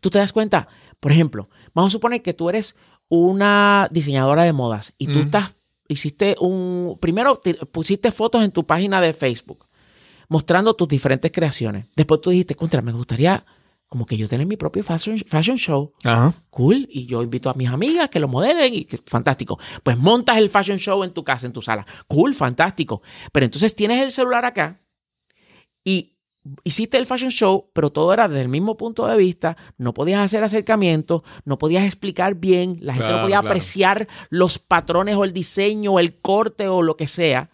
tú 0.00 0.10
te 0.10 0.18
das 0.18 0.32
cuenta, 0.32 0.68
por 1.00 1.12
ejemplo, 1.12 1.48
vamos 1.74 1.90
a 1.92 1.96
suponer 1.96 2.22
que 2.22 2.34
tú 2.34 2.48
eres 2.48 2.76
una 3.08 3.88
diseñadora 3.90 4.44
de 4.44 4.52
modas 4.52 4.94
y 4.98 5.06
tú 5.06 5.18
Ujú. 5.18 5.26
estás, 5.26 5.52
hiciste 5.88 6.36
un, 6.40 6.96
primero 7.00 7.36
te- 7.36 7.54
pusiste 7.54 8.10
fotos 8.12 8.42
en 8.42 8.50
tu 8.52 8.64
página 8.66 9.00
de 9.00 9.12
Facebook 9.12 9.66
mostrando 10.28 10.74
tus 10.74 10.88
diferentes 10.88 11.30
creaciones. 11.30 11.86
Después 11.96 12.20
tú 12.22 12.30
dijiste, 12.30 12.54
contra, 12.54 12.80
me 12.80 12.92
gustaría 12.92 13.44
como 13.86 14.06
que 14.06 14.16
yo 14.16 14.26
tener 14.26 14.46
mi 14.46 14.56
propio 14.56 14.82
fashion, 14.82 15.18
fashion 15.26 15.56
show. 15.58 15.92
Ajá. 16.02 16.32
Cool. 16.50 16.88
Y 16.90 17.06
yo 17.06 17.22
invito 17.22 17.50
a 17.50 17.54
mis 17.54 17.68
amigas 17.68 18.08
que 18.08 18.18
lo 18.18 18.26
modelen 18.26 18.72
y 18.74 18.84
que 18.86 18.96
fantástico. 18.96 19.58
Pues 19.84 19.96
montas 19.98 20.38
el 20.38 20.48
fashion 20.48 20.78
show 20.78 21.04
en 21.04 21.12
tu 21.12 21.22
casa, 21.22 21.46
en 21.46 21.52
tu 21.52 21.60
sala. 21.62 21.86
Cool, 22.08 22.34
fantástico. 22.34 23.02
Pero 23.30 23.44
entonces 23.44 23.76
tienes 23.76 24.00
el 24.00 24.10
celular 24.10 24.46
acá 24.46 24.80
y 25.84 26.12
hiciste 26.64 26.98
el 26.98 27.06
fashion 27.06 27.30
show, 27.30 27.70
pero 27.72 27.90
todo 27.90 28.12
era 28.12 28.28
desde 28.28 28.42
el 28.42 28.48
mismo 28.48 28.76
punto 28.76 29.06
de 29.06 29.16
vista. 29.16 29.56
No 29.78 29.94
podías 29.94 30.20
hacer 30.24 30.42
acercamientos, 30.44 31.22
no 31.44 31.58
podías 31.58 31.84
explicar 31.84 32.34
bien, 32.34 32.78
la 32.82 32.94
gente 32.94 33.08
no 33.10 33.22
podía 33.22 33.40
claro. 33.40 33.48
apreciar 33.48 34.08
los 34.30 34.58
patrones 34.58 35.16
o 35.16 35.24
el 35.24 35.32
diseño 35.32 35.92
o 35.92 35.98
el 36.00 36.16
corte 36.20 36.68
o 36.68 36.82
lo 36.82 36.96
que 36.96 37.06
sea. 37.06 37.50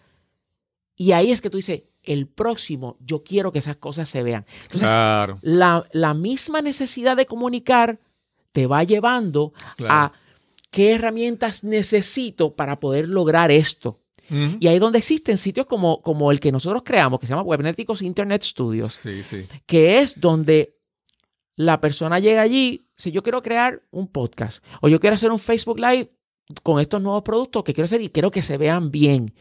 Y 0.95 1.13
ahí 1.13 1.31
es 1.31 1.41
que 1.41 1.49
tú 1.49 1.57
dices, 1.57 1.83
el 2.03 2.27
próximo, 2.27 2.97
yo 2.99 3.23
quiero 3.23 3.51
que 3.51 3.59
esas 3.59 3.77
cosas 3.77 4.09
se 4.09 4.23
vean. 4.23 4.45
Entonces, 4.63 4.89
Claro. 4.89 5.37
la, 5.41 5.85
la 5.93 6.13
misma 6.13 6.61
necesidad 6.61 7.15
de 7.15 7.25
comunicar 7.27 7.99
te 8.51 8.67
va 8.67 8.83
llevando 8.83 9.53
a 9.87 10.11
qué 10.69 10.93
herramientas 10.95 11.63
necesito 11.63 12.55
para 12.55 12.79
poder 12.79 13.07
lograr 13.07 13.51
esto. 13.51 14.00
Y 14.59 14.67
ahí 14.67 14.79
donde 14.79 14.97
existen 14.99 15.37
sitios 15.37 15.65
como, 15.65 16.01
como 16.01 16.31
el 16.31 16.39
que 16.39 16.51
nosotros 16.51 16.83
creamos, 16.85 17.19
que 17.19 17.27
se 17.27 17.31
llama 17.31 17.43
Webneticos 17.43 18.01
Internet 18.01 18.43
Studios, 18.43 18.93
Sí, 18.93 19.23
sí. 19.23 19.45
que 19.65 19.99
es 19.99 20.19
donde 20.19 20.77
la 21.57 21.81
persona 21.81 22.17
llega 22.19 22.41
allí, 22.41 22.87
si 22.95 23.11
yo 23.11 23.21
quiero 23.23 23.41
crear 23.41 23.83
un 23.91 24.07
podcast 24.07 24.63
o 24.81 24.87
yo 24.87 24.99
quiero 24.99 25.15
hacer 25.15 25.31
un 25.31 25.39
Facebook 25.39 25.79
Live 25.79 26.11
con 26.63 26.79
estos 26.79 27.01
nuevos 27.01 27.23
productos 27.23 27.63
que 27.63 27.73
quiero 27.73 27.85
hacer 27.85 28.01
y 28.01 28.09
quiero 28.09 28.31
que 28.31 28.41
se 28.41 28.57
vean 28.57 28.89
bien. 28.91 29.33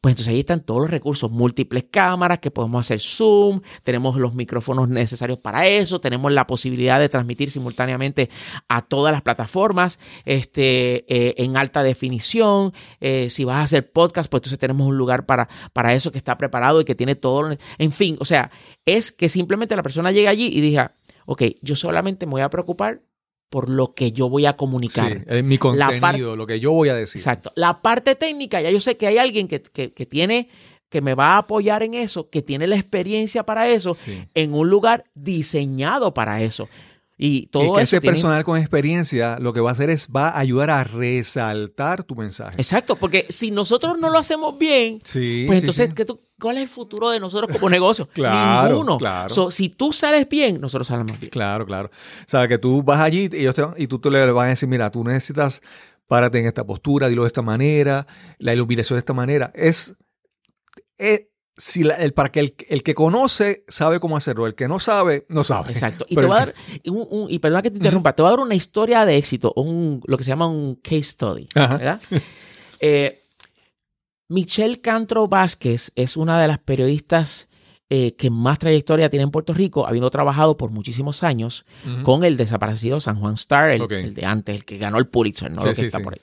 Pues 0.00 0.12
entonces 0.12 0.32
ahí 0.32 0.40
están 0.40 0.60
todos 0.60 0.82
los 0.82 0.90
recursos, 0.90 1.30
múltiples 1.30 1.86
cámaras 1.90 2.38
que 2.38 2.50
podemos 2.50 2.80
hacer 2.80 3.00
Zoom, 3.00 3.60
tenemos 3.82 4.16
los 4.16 4.34
micrófonos 4.34 4.88
necesarios 4.88 5.38
para 5.38 5.66
eso, 5.66 6.00
tenemos 6.00 6.32
la 6.32 6.46
posibilidad 6.46 7.00
de 7.00 7.08
transmitir 7.08 7.50
simultáneamente 7.50 8.30
a 8.68 8.82
todas 8.82 9.12
las 9.12 9.22
plataformas 9.22 9.98
este, 10.24 11.04
eh, 11.12 11.34
en 11.38 11.56
alta 11.56 11.82
definición. 11.82 12.72
Eh, 13.00 13.30
si 13.30 13.44
vas 13.44 13.56
a 13.56 13.62
hacer 13.62 13.90
podcast, 13.92 14.30
pues 14.30 14.40
entonces 14.40 14.58
tenemos 14.58 14.86
un 14.86 14.96
lugar 14.96 15.26
para, 15.26 15.48
para 15.72 15.94
eso 15.94 16.12
que 16.12 16.18
está 16.18 16.36
preparado 16.38 16.80
y 16.80 16.84
que 16.84 16.94
tiene 16.94 17.14
todo. 17.14 17.56
En 17.78 17.92
fin, 17.92 18.16
o 18.20 18.24
sea, 18.24 18.50
es 18.86 19.12
que 19.12 19.28
simplemente 19.28 19.76
la 19.76 19.82
persona 19.82 20.12
llega 20.12 20.30
allí 20.30 20.46
y 20.46 20.60
diga, 20.60 20.96
ok, 21.26 21.42
yo 21.60 21.76
solamente 21.76 22.26
me 22.26 22.32
voy 22.32 22.42
a 22.42 22.50
preocupar 22.50 23.02
por 23.50 23.68
lo 23.70 23.94
que 23.94 24.12
yo 24.12 24.28
voy 24.28 24.46
a 24.46 24.50
Sí, 24.52 24.56
comunicar. 24.58 25.24
es 25.26 25.44
mi 25.44 25.56
La 25.56 25.58
contenido, 25.88 26.36
lo 26.36 26.46
que 26.46 26.60
yo 26.60 26.72
voy 26.72 26.88
a 26.90 26.94
decir. 26.94 27.20
Exacto. 27.20 27.52
La 27.56 27.80
parte 27.82 28.14
técnica, 28.14 28.60
ya 28.60 28.70
yo 28.70 28.80
sé 28.80 28.96
que 28.96 29.06
hay 29.06 29.18
alguien 29.18 29.48
que, 29.48 29.62
que- 29.62 29.92
que 29.92 30.06
tiene, 30.06 30.48
que 30.90 31.00
me 31.00 31.14
va 31.14 31.34
a 31.34 31.38
apoyar 31.38 31.82
en 31.82 31.94
eso, 31.94 32.30
que 32.30 32.42
tiene 32.42 32.66
la 32.66 32.76
experiencia 32.76 33.44
para 33.44 33.68
eso, 33.68 33.94
Sí. 33.94 34.24
en 34.34 34.54
un 34.54 34.68
lugar 34.70 35.04
diseñado 35.14 36.14
para 36.14 36.42
eso. 36.42 36.68
Y 37.20 37.46
todo 37.48 37.62
y 37.64 37.66
que 37.66 37.72
eso 37.72 37.96
ese 37.96 38.00
tiene- 38.00 38.14
personal 38.14 38.44
con 38.44 38.58
experiencia 38.58 39.38
lo 39.40 39.52
que 39.52 39.60
va 39.60 39.70
a 39.70 39.72
hacer 39.72 39.90
es 39.90 40.08
va 40.14 40.28
a 40.28 40.38
ayudar 40.38 40.70
a 40.70 40.84
resaltar 40.84 42.04
tu 42.04 42.14
mensaje. 42.14 42.54
Exacto, 42.58 42.96
porque 42.96 43.26
si 43.28 43.50
nosotros 43.50 43.98
no 43.98 44.08
lo 44.10 44.18
hacemos 44.18 44.56
bien, 44.58 45.00
Sí, 45.04 45.44
pues 45.46 45.58
sí, 45.58 45.62
entonces, 45.64 45.88
sí. 45.88 45.94
¿qué 45.96 46.04
tú- 46.04 46.20
¿cuál 46.40 46.56
es 46.58 46.62
el 46.64 46.68
futuro 46.68 47.10
de 47.10 47.20
nosotros 47.20 47.50
como 47.56 47.68
negocio? 47.70 48.08
Claro, 48.14 48.70
Ninguno. 48.70 48.98
claro. 48.98 49.34
So, 49.34 49.50
si 49.50 49.68
tú 49.68 49.92
sales 49.92 50.28
bien, 50.28 50.60
nosotros 50.60 50.86
salimos 50.88 51.18
bien. 51.18 51.30
Claro, 51.30 51.66
claro. 51.66 51.88
O 51.88 52.24
sea, 52.28 52.46
que 52.48 52.58
tú 52.58 52.82
vas 52.82 53.00
allí 53.00 53.28
y, 53.32 53.36
ellos 53.40 53.54
te 53.54 53.62
van- 53.62 53.74
y 53.76 53.86
tú 53.86 53.98
te 53.98 54.10
le 54.10 54.30
vas 54.32 54.46
a 54.46 54.48
decir, 54.50 54.68
mira, 54.68 54.90
tú 54.90 55.02
necesitas 55.04 55.60
párate 56.06 56.38
en 56.38 56.46
esta 56.46 56.64
postura, 56.64 57.08
dilo 57.08 57.22
de 57.22 57.26
esta 57.28 57.42
manera, 57.42 58.06
la 58.38 58.54
iluminación 58.54 58.96
de 58.96 59.00
esta 59.00 59.12
manera. 59.12 59.52
Es, 59.54 59.94
es- 60.96 61.24
si 61.56 61.82
la- 61.82 61.96
el, 61.96 62.12
para 62.14 62.28
que 62.30 62.38
el, 62.38 62.54
el 62.68 62.84
que 62.84 62.94
conoce 62.94 63.64
sabe 63.66 63.98
cómo 63.98 64.16
hacerlo, 64.16 64.46
el 64.46 64.54
que 64.54 64.68
no 64.68 64.78
sabe, 64.78 65.26
no 65.28 65.42
sabe. 65.42 65.72
Exacto. 65.72 66.06
Y 66.08 66.14
Pero 66.14 66.28
te 66.28 66.32
voy 66.32 66.36
a 66.36 66.46
dar, 66.46 66.54
un, 66.86 67.06
un- 67.10 67.30
y 67.30 67.40
perdona 67.40 67.62
que 67.62 67.70
te 67.72 67.78
interrumpa, 67.78 68.12
te 68.14 68.22
voy 68.22 68.28
a 68.28 68.30
dar 68.36 68.40
una 68.40 68.54
historia 68.54 69.04
de 69.04 69.16
éxito, 69.16 69.52
un, 69.56 70.00
lo 70.06 70.16
que 70.16 70.22
se 70.24 70.28
llama 70.28 70.46
un 70.46 70.76
case 70.76 71.02
study. 71.02 71.48
Ajá. 71.54 71.76
¿verdad? 71.76 72.00
Eh, 72.80 73.24
Michelle 74.28 74.80
Cantro 74.80 75.26
Vázquez 75.26 75.90
es 75.94 76.16
una 76.16 76.40
de 76.40 76.48
las 76.48 76.58
periodistas 76.58 77.48
eh, 77.90 78.14
que 78.16 78.28
más 78.28 78.58
trayectoria 78.58 79.08
tiene 79.08 79.24
en 79.24 79.30
Puerto 79.30 79.54
Rico, 79.54 79.86
habiendo 79.86 80.10
trabajado 80.10 80.58
por 80.58 80.70
muchísimos 80.70 81.22
años 81.22 81.64
con 82.02 82.22
el 82.22 82.36
desaparecido 82.36 83.00
San 83.00 83.18
Juan 83.18 83.34
Star, 83.34 83.70
el, 83.70 84.14
de 84.14 84.26
antes, 84.26 84.54
el 84.54 84.64
que 84.66 84.76
ganó 84.76 84.98
el 84.98 85.06
Pulitzer, 85.06 85.50
no 85.50 85.62
Sí, 85.62 85.68
lo 85.68 85.70
que 85.70 85.80
sí, 85.80 85.86
está 85.86 85.98
sí. 85.98 86.04
por 86.04 86.12
ahí. 86.12 86.20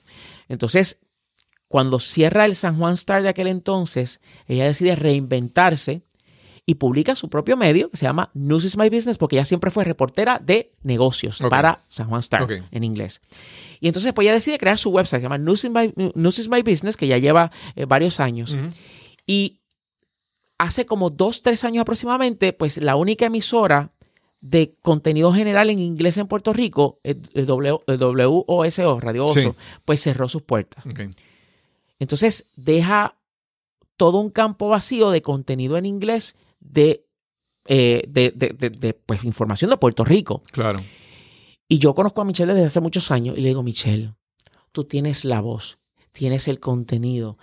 Entonces, 0.47 0.99
cuando 1.67 1.99
cierra 1.99 2.45
el 2.45 2.55
San 2.55 2.77
Juan 2.77 2.93
Star 2.93 3.23
de 3.23 3.29
aquel 3.29 3.47
entonces, 3.47 4.21
ella 4.47 4.65
decide 4.65 4.95
reinventarse 4.95 6.03
y 6.65 6.75
publica 6.75 7.15
su 7.15 7.29
propio 7.29 7.55
medio 7.57 7.91
que 7.91 7.97
se 7.97 8.05
llama 8.05 8.31
News 8.33 8.65
is 8.65 8.77
My 8.77 8.89
Business 8.89 9.17
porque 9.17 9.35
ella 9.35 9.45
siempre 9.45 9.69
fue 9.69 9.83
reportera 9.83 10.39
de 10.39 10.71
negocios 10.83 11.37
para 11.49 11.81
San 11.89 12.07
Juan 12.09 12.21
Star 12.21 12.47
en 12.71 12.83
inglés. 12.83 13.21
Y 13.79 13.87
entonces 13.87 14.13
pues 14.13 14.25
ella 14.25 14.33
decide 14.33 14.57
crear 14.57 14.77
su 14.79 14.89
website, 14.89 15.19
se 15.21 15.25
llama 15.25 15.37
News 15.37 15.65
is 15.65 15.71
My, 15.71 15.93
News 16.15 16.39
is 16.39 16.49
My 16.49 16.61
Business, 16.63 16.97
que 16.97 17.07
ya 17.07 17.17
lleva 17.19 17.51
eh, 17.75 17.85
varios 17.85 18.19
años. 18.19 18.55
Y 19.27 19.59
hace 20.57 20.85
como 20.87 21.09
dos, 21.11 21.41
tres 21.43 21.63
años 21.65 21.81
aproximadamente, 21.81 22.51
pues 22.53 22.77
la 22.77 22.95
única 22.95 23.25
emisora 23.27 23.91
de 24.41 24.75
contenido 24.81 25.33
general 25.33 25.69
en 25.69 25.79
inglés 25.79 26.17
en 26.17 26.27
Puerto 26.27 26.51
Rico, 26.53 26.99
el, 27.03 27.21
el 27.33 27.45
WOSO, 27.45 28.99
Radio 28.99 29.25
Oso, 29.25 29.39
Sí. 29.39 29.49
pues 29.85 30.01
cerró 30.01 30.27
sus 30.29 30.41
puertas. 30.43 30.83
Entonces 31.99 32.47
deja 32.55 33.15
todo 33.97 34.19
un 34.19 34.29
campo 34.29 34.67
vacío 34.67 35.09
de 35.11 35.21
contenido 35.21 35.77
en 35.77 35.85
inglés 35.85 36.35
de, 36.69 37.05
eh, 37.65 38.03
de, 38.07 38.31
de- 38.35 38.49
de- 38.57 38.69
de, 38.69 38.93
pues, 38.93 39.23
información 39.23 39.69
de 39.71 39.77
Puerto 39.77 40.03
Rico. 40.03 40.41
Claro. 40.51 40.79
Y 41.67 41.79
yo 41.79 41.95
conozco 41.95 42.21
a 42.21 42.25
Michelle 42.25 42.53
desde 42.53 42.67
hace 42.67 42.79
muchos 42.81 43.09
años 43.11 43.37
y 43.37 43.41
le 43.41 43.49
digo, 43.49 43.63
Michelle, 43.63 44.13
tú 44.71 44.83
tienes 44.83 45.25
la 45.25 45.41
voz, 45.41 45.79
tienes 46.11 46.47
el 46.47 46.59
contenido, 46.59 47.37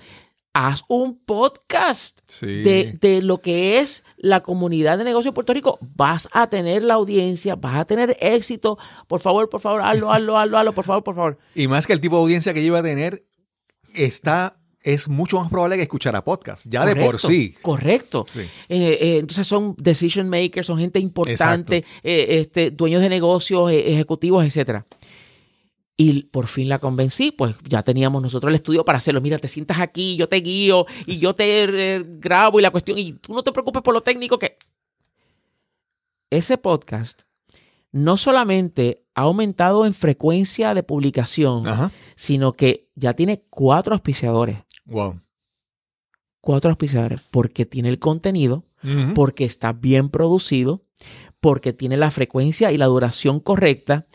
haz 0.54 0.84
un 0.88 1.18
podcast 1.24 2.20
Sí. 2.26 2.46
de, 2.62 2.98
de 3.00 3.22
lo 3.22 3.40
que 3.40 3.78
es 3.78 4.04
la 4.18 4.42
comunidad 4.42 4.98
de 4.98 5.04
negocio 5.04 5.30
de 5.30 5.34
Puerto 5.34 5.54
Rico. 5.54 5.78
Vas 5.96 6.28
a 6.32 6.48
tener 6.50 6.82
la 6.84 6.94
audiencia, 6.94 7.56
vas 7.56 7.76
a 7.76 7.84
tener 7.86 8.16
éxito. 8.20 8.78
Por 9.08 9.20
favor, 9.20 9.48
por 9.48 9.60
favor, 9.60 9.80
hazlo, 9.82 10.12
hazlo, 10.12 10.38
hazlo, 10.38 10.58
hazlo, 10.58 10.72
por 10.72 10.84
favor, 10.84 11.02
por 11.02 11.14
favor. 11.16 11.38
Y 11.54 11.66
más 11.68 11.86
que 11.86 11.94
el 11.94 12.00
tipo 12.00 12.16
de 12.16 12.22
audiencia 12.22 12.52
que 12.54 12.62
lleva 12.62 12.78
a 12.80 12.82
tener, 12.82 13.24
está, 13.94 14.60
es 14.82 15.08
mucho 15.08 15.40
más 15.40 15.50
probable 15.50 15.76
que 15.76 15.82
escuchara 15.82 16.24
podcast, 16.24 16.66
ya 16.68 16.84
de 16.84 16.96
por 16.96 17.12
Correcto, 17.12 17.28
sí. 17.28 17.54
Correcto. 17.62 18.24
Sí. 18.26 18.40
Eh, 18.40 18.98
eh, 19.00 19.18
entonces 19.18 19.46
son 19.46 19.74
decision 19.78 20.28
makers, 20.28 20.66
son 20.66 20.78
gente 20.78 20.98
importante, 20.98 21.84
eh, 22.02 22.26
este, 22.40 22.70
dueños 22.70 23.02
de 23.02 23.08
negocios, 23.08 23.70
ejecutivos, 23.70 24.44
etcétera. 24.44 24.86
Y 25.96 26.24
por 26.24 26.48
fin 26.48 26.68
la 26.68 26.78
convencí, 26.78 27.30
pues 27.30 27.54
ya 27.68 27.82
teníamos 27.82 28.22
nosotros 28.22 28.50
el 28.50 28.56
estudio 28.56 28.84
para 28.84 28.98
hacerlo. 28.98 29.20
Mira, 29.20 29.38
te 29.38 29.46
sientas 29.46 29.78
aquí, 29.78 30.16
yo 30.16 30.28
te 30.28 30.36
guío 30.36 30.86
y 31.06 31.18
yo 31.18 31.34
te 31.34 32.04
grabo 32.18 32.58
y 32.58 32.62
la 32.62 32.70
cuestión, 32.70 32.98
y 32.98 33.12
tú 33.14 33.34
no 33.34 33.42
te 33.42 33.52
preocupes 33.52 33.82
por 33.82 33.94
lo 33.94 34.02
técnico 34.02 34.38
que... 34.38 34.58
Ese 36.30 36.56
podcast 36.56 37.22
no 37.92 38.16
solamente 38.16 39.04
ha 39.14 39.22
aumentado 39.22 39.84
en 39.84 39.92
frecuencia 39.92 40.72
de 40.72 40.82
publicación, 40.82 41.68
Ajá. 41.68 41.92
sino 42.16 42.54
que 42.54 42.88
ya 42.94 43.12
tiene 43.12 43.44
cuatro 43.50 43.92
auspiciadores. 43.92 44.58
Wow. 44.84 45.20
Cuatro 46.40 46.70
auspiciadores, 46.70 47.22
porque 47.30 47.66
tiene 47.66 47.88
el 47.88 47.98
contenido, 47.98 48.64
porque 49.14 49.44
está 49.44 49.72
bien 49.72 50.08
producido, 50.08 50.82
porque 51.40 51.72
tiene 51.72 51.96
la 51.96 52.10
frecuencia 52.10 52.72
y 52.72 52.76
la 52.76 52.86
duración 52.86 53.38
correcta 53.38 54.06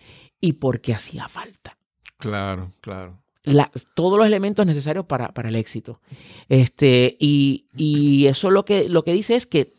y 0.41 0.53
porque 0.53 0.93
hacía 0.93 1.30
falta. 1.30 1.78
Claro, 2.18 2.70
claro. 2.82 3.22
La- 3.43 3.72
todos 3.95 4.18
los 4.18 4.28
elementos 4.28 4.65
necesarios 4.65 5.05
para, 5.05 5.34
para 5.34 5.47
el 5.47 5.55
éxito. 5.55 6.01
Este, 6.49 7.15
y, 7.18 7.68
y 7.78 8.26
eso 8.26 8.51
lo 8.51 8.65
que, 8.65 8.89
lo 8.89 9.03
que 9.05 9.13
dice 9.13 9.36
es 9.36 9.45
que 9.45 9.74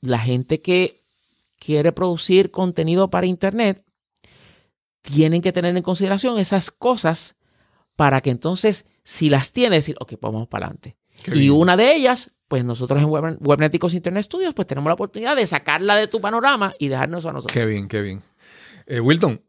la 0.00 0.20
gente 0.20 0.60
que 0.60 1.02
quiere 1.58 1.90
producir 1.90 2.52
contenido 2.52 3.10
para 3.10 3.26
Internet 3.26 3.84
tienen 5.02 5.42
que 5.42 5.52
tener 5.52 5.76
en 5.76 5.82
consideración 5.82 6.38
esas 6.38 6.70
cosas 6.70 7.36
para 7.96 8.20
que 8.20 8.30
entonces, 8.30 8.86
si 9.04 9.28
las 9.30 9.52
tiene, 9.52 9.76
decir, 9.76 9.96
ok, 10.00 10.14
pues 10.20 10.32
vamos 10.32 10.48
para 10.48 10.66
adelante. 10.66 10.96
Qué 11.22 11.32
Y 11.36 11.40
bien. 11.40 11.52
una 11.52 11.76
de 11.76 11.94
ellas, 11.94 12.32
pues 12.48 12.64
nosotros 12.64 13.00
en 13.02 13.08
Web- 13.08 13.38
Webneticos 13.40 13.94
Internet 13.94 14.24
Studios, 14.24 14.54
pues 14.54 14.66
tenemos 14.66 14.88
la 14.88 14.94
oportunidad 14.94 15.36
de 15.36 15.46
sacarla 15.46 15.96
de 15.96 16.06
tu 16.08 16.20
panorama 16.20 16.74
y 16.78 16.88
dejarnos 16.88 17.26
a 17.26 17.32
nosotros. 17.32 17.52
Qué 17.52 17.66
bien, 17.66 17.88
qué 17.88 18.00
bien. 18.00 18.22
Eh, 18.86 19.00
Wilton, 19.00 19.40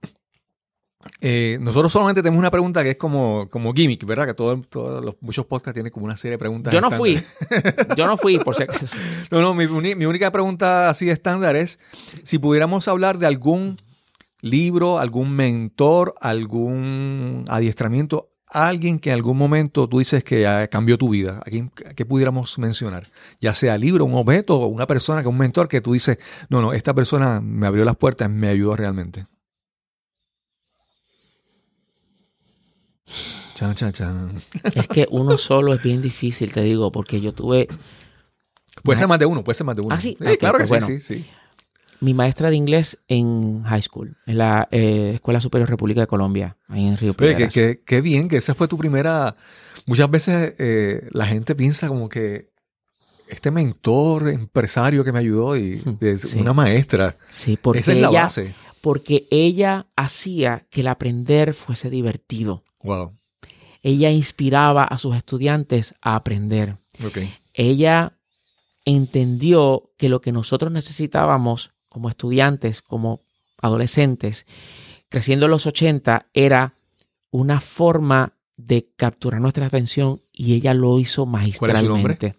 eh, 1.19 1.57
nosotros 1.59 1.91
solamente 1.91 2.21
tenemos 2.21 2.37
una 2.39 2.51
pregunta 2.51 2.83
que 2.83 2.91
es 2.91 2.97
como, 2.97 3.47
como 3.49 3.73
gimmick, 3.73 4.05
¿verdad? 4.05 4.27
Que 4.27 4.33
todo- 4.35 4.59
todos 4.69 5.03
los, 5.03 5.15
muchos 5.21 5.45
podcasts 5.47 5.73
tienen 5.73 5.91
como 5.91 6.05
una 6.05 6.15
serie 6.17 6.33
de 6.33 6.37
preguntas. 6.39 6.71
Yo 6.71 6.79
no 6.81 6.89
estándar. 6.89 6.99
fui. 6.99 7.95
Yo 7.97 8.05
no 8.05 8.17
fui, 8.17 8.37
por 8.37 8.55
si 8.55 8.63
acaso. 8.63 8.85
No, 9.31 9.41
no, 9.41 9.55
mi, 9.55 9.67
mi 9.95 10.05
única 10.05 10.29
pregunta 10.31 10.89
así 10.89 11.05
de 11.07 11.13
estándar 11.13 11.55
es 11.55 11.79
si 12.23 12.37
pudiéramos 12.37 12.87
hablar 12.87 13.17
de 13.17 13.25
algún 13.27 13.77
libro, 14.41 14.99
algún 14.99 15.35
mentor, 15.35 16.13
algún 16.21 17.45
adiestramiento, 17.47 18.29
alguien 18.51 18.99
que 18.99 19.09
en 19.09 19.15
algún 19.15 19.37
momento 19.37 19.87
tú 19.87 19.99
dices 19.99 20.23
que 20.23 20.45
ah, 20.45 20.67
cambió 20.67 20.97
tu 20.97 21.09
vida, 21.09 21.39
¿a 21.45 21.49
quién, 21.49 21.71
a 21.89 21.93
qué 21.93 22.05
pudiéramos 22.05 22.59
mencionar? 22.59 23.07
Ya 23.39 23.53
sea 23.53 23.77
libro, 23.77 24.05
un 24.05 24.13
objeto 24.13 24.57
o 24.57 24.67
una 24.67 24.85
persona 24.87 25.21
que 25.21 25.29
un 25.29 25.37
mentor 25.37 25.67
que 25.67 25.81
tú 25.81 25.93
dices, 25.93 26.17
no, 26.49 26.61
no, 26.61 26.73
esta 26.73 26.93
persona 26.93 27.41
me 27.41 27.65
abrió 27.67 27.85
las 27.85 27.95
puertas, 27.95 28.29
me 28.29 28.49
ayudó 28.49 28.75
realmente. 28.75 29.25
Chan, 33.53 33.75
chan, 33.75 33.91
chan. 33.93 34.35
Es 34.75 34.87
que 34.87 35.07
uno 35.11 35.37
solo 35.37 35.73
es 35.73 35.81
bien 35.81 36.01
difícil, 36.01 36.51
te 36.51 36.61
digo, 36.61 36.91
porque 36.91 37.21
yo 37.21 37.33
tuve 37.33 37.67
Puede 38.83 38.99
ser 38.99 39.07
más 39.07 39.19
de 39.19 39.25
uno, 39.25 39.43
puede 39.43 39.55
ser 39.55 39.65
más 39.65 39.75
de 39.75 39.81
uno. 39.81 39.93
Ah, 39.93 40.01
sí. 40.01 40.17
Ok, 40.19 40.37
claro 40.39 40.57
que 40.57 40.63
pues 40.65 40.69
bueno. 40.69 40.87
sí, 40.87 40.99
sí, 40.99 41.19
sí. 41.19 41.29
Mi 42.01 42.13
maestra 42.13 42.49
de 42.49 42.55
inglés 42.57 42.97
en 43.07 43.63
high 43.63 43.81
school, 43.81 44.17
en 44.25 44.37
la 44.39 44.67
eh, 44.71 45.11
Escuela 45.15 45.39
Superior 45.39 45.69
República 45.69 46.01
de 46.01 46.07
Colombia, 46.07 46.57
ahí 46.67 46.85
en 46.87 46.97
Río 46.97 47.15
Oye, 47.19 47.35
que, 47.35 47.47
que- 47.49 47.81
que 47.85 48.01
bien, 48.01 48.27
que 48.27 48.37
esa 48.37 48.53
fue 48.55 48.67
tu 48.67 48.77
primera. 48.77 49.35
Muchas 49.85 50.09
veces 50.11 50.53
eh, 50.59 51.07
la 51.11 51.25
gente 51.27 51.55
piensa 51.55 51.87
como 51.87 52.09
que 52.09 52.49
este 53.27 53.49
mentor, 53.51 54.27
empresario 54.29 55.03
que 55.03 55.11
me 55.13 55.19
ayudó 55.19 55.55
y 55.55 55.81
es 56.01 56.21
sí. 56.21 56.39
una 56.39 56.53
maestra. 56.53 57.15
Sí, 57.31 57.57
porque 57.61 57.79
Esa 57.79 57.93
es 57.93 57.99
la 58.01 58.09
ella, 58.09 58.21
base. 58.23 58.53
porque 58.81 59.27
ella 59.31 59.87
hacía 59.95 60.65
que 60.69 60.81
el 60.81 60.87
aprender 60.87 61.53
fuese 61.53 61.89
divertido. 61.89 62.63
Wow. 62.83 63.13
Ella 63.83 64.11
inspiraba 64.11 64.83
a 64.83 64.97
sus 64.97 65.15
estudiantes 65.15 65.95
a 66.01 66.15
aprender. 66.15 66.75
Ok. 67.05 67.19
ella 67.53 68.13
entendió 68.85 69.91
que 69.97 70.09
lo 70.09 70.21
que 70.21 70.31
nosotros 70.31 70.71
necesitábamos 70.71 71.71
como 71.91 72.07
estudiantes, 72.09 72.81
como 72.81 73.19
adolescentes, 73.61 74.45
creciendo 75.09 75.45
en 75.45 75.51
los 75.51 75.67
80, 75.67 76.27
era 76.33 76.73
una 77.31 77.59
forma 77.59 78.33
de 78.55 78.87
capturar 78.95 79.41
nuestra 79.41 79.65
atención 79.65 80.21
y 80.31 80.53
ella 80.53 80.73
lo 80.73 80.97
hizo 80.99 81.25
¿Cuál 81.25 81.43
es 81.47 81.55
su 81.57 81.65
nombre? 81.65 82.15
magistralmente. 82.15 82.35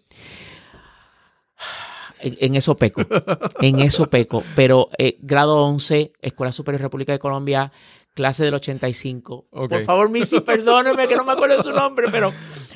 En, 2.19 2.37
en 2.39 2.55
eso 2.55 2.75
peco, 2.77 3.01
en 3.61 3.79
eso 3.81 4.09
peco, 4.09 4.43
pero 4.55 4.89
eh, 4.97 5.17
grado 5.21 5.65
11, 5.65 6.13
Escuela 6.21 6.51
Superior 6.53 6.81
República 6.81 7.11
de 7.11 7.19
Colombia, 7.19 7.71
clase 8.13 8.45
del 8.45 8.53
85. 8.53 9.47
Ok. 9.51 9.69
Por 9.69 9.83
favor, 9.83 10.09
Missy, 10.09 10.39
perdóneme 10.39 11.07
que 11.09 11.15
no 11.17 11.25
me 11.25 11.33
acuerdo 11.33 11.57
de 11.57 11.63
su 11.63 11.71
nombre, 11.71 12.07
pero, 12.11 12.31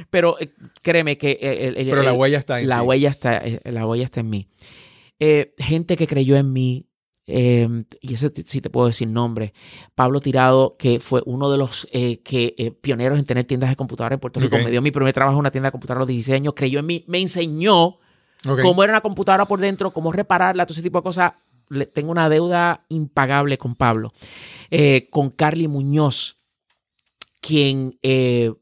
pero 0.10 0.38
eh, 0.40 0.52
créeme 0.82 1.18
que... 1.18 1.38
eh, 1.42 1.74
Pero 1.90 2.04
la 2.04 2.12
el- 2.12 2.18
huella 2.18 2.40
está 2.40 2.60
en 2.60 2.68
la 2.68 2.82
ti. 2.82 2.86
huella 2.88 3.10
está, 3.10 3.42
la 3.64 3.86
huella 3.88 4.04
está 4.04 4.20
en 4.20 4.30
mí. 4.30 4.48
Eh, 5.20 5.53
gente 5.57 5.97
que 5.97 6.07
creyó 6.07 6.36
en 6.38 6.53
mí, 6.53 6.86
eh, 7.26 7.68
y 8.01 8.13
ese 8.13 8.32
sí 8.45 8.61
te 8.61 8.70
puedo 8.70 8.88
decir 8.88 9.07
nombre. 9.07 9.53
Pablo 9.95 10.22
Tirado, 10.22 10.76
que 10.78 10.99
fue 10.99 11.22
uno 11.26 11.49
de 11.51 11.57
los 11.57 11.88
eh, 11.91 12.22
que, 12.22 12.55
eh, 12.57 12.72
pioneros 12.72 13.20
en 13.20 13.26
tener 13.26 13.45
tiendas 13.45 13.70
de 13.70 13.76
computadora 13.76 14.13
en 14.13 14.20
Puerto 14.20 14.39
Rico. 14.39 14.55
Me 14.65 14.72
dio 14.72 14.82
mi 14.82 14.91
primer 14.91 15.13
trabajo 15.13 15.36
en 15.36 15.39
una 15.41 15.51
tienda 15.51 15.68
de 15.68 15.72
computadora 15.72 15.99
a 15.99 16.03
los 16.03 16.07
16 16.09 16.36
años, 16.36 16.53
creyó 16.55 16.80
en 16.80 16.86
mí, 16.86 17.03
me 17.07 17.20
enseñó 17.20 17.97
cómo 18.63 18.84
era 18.84 18.93
una 18.93 19.01
computadora 19.01 19.45
por 19.45 19.59
dentro, 19.59 19.91
cómo 19.91 20.11
repararla, 20.11 20.65
todo 20.65 20.74
ese 20.74 20.84
tipo 20.84 20.99
de 20.99 21.03
cosas. 21.03 21.34
Le- 21.70 21.88
tengo 21.88 22.11
una 22.11 22.30
deuda 22.30 22.86
impagable 22.89 23.57
con 23.57 23.76
Pablo. 23.76 24.13
Con 25.09 25.32
Carly 25.32 25.68
Muñoz, 25.68 26.38
quien 27.41 27.97
eh, 28.03 28.53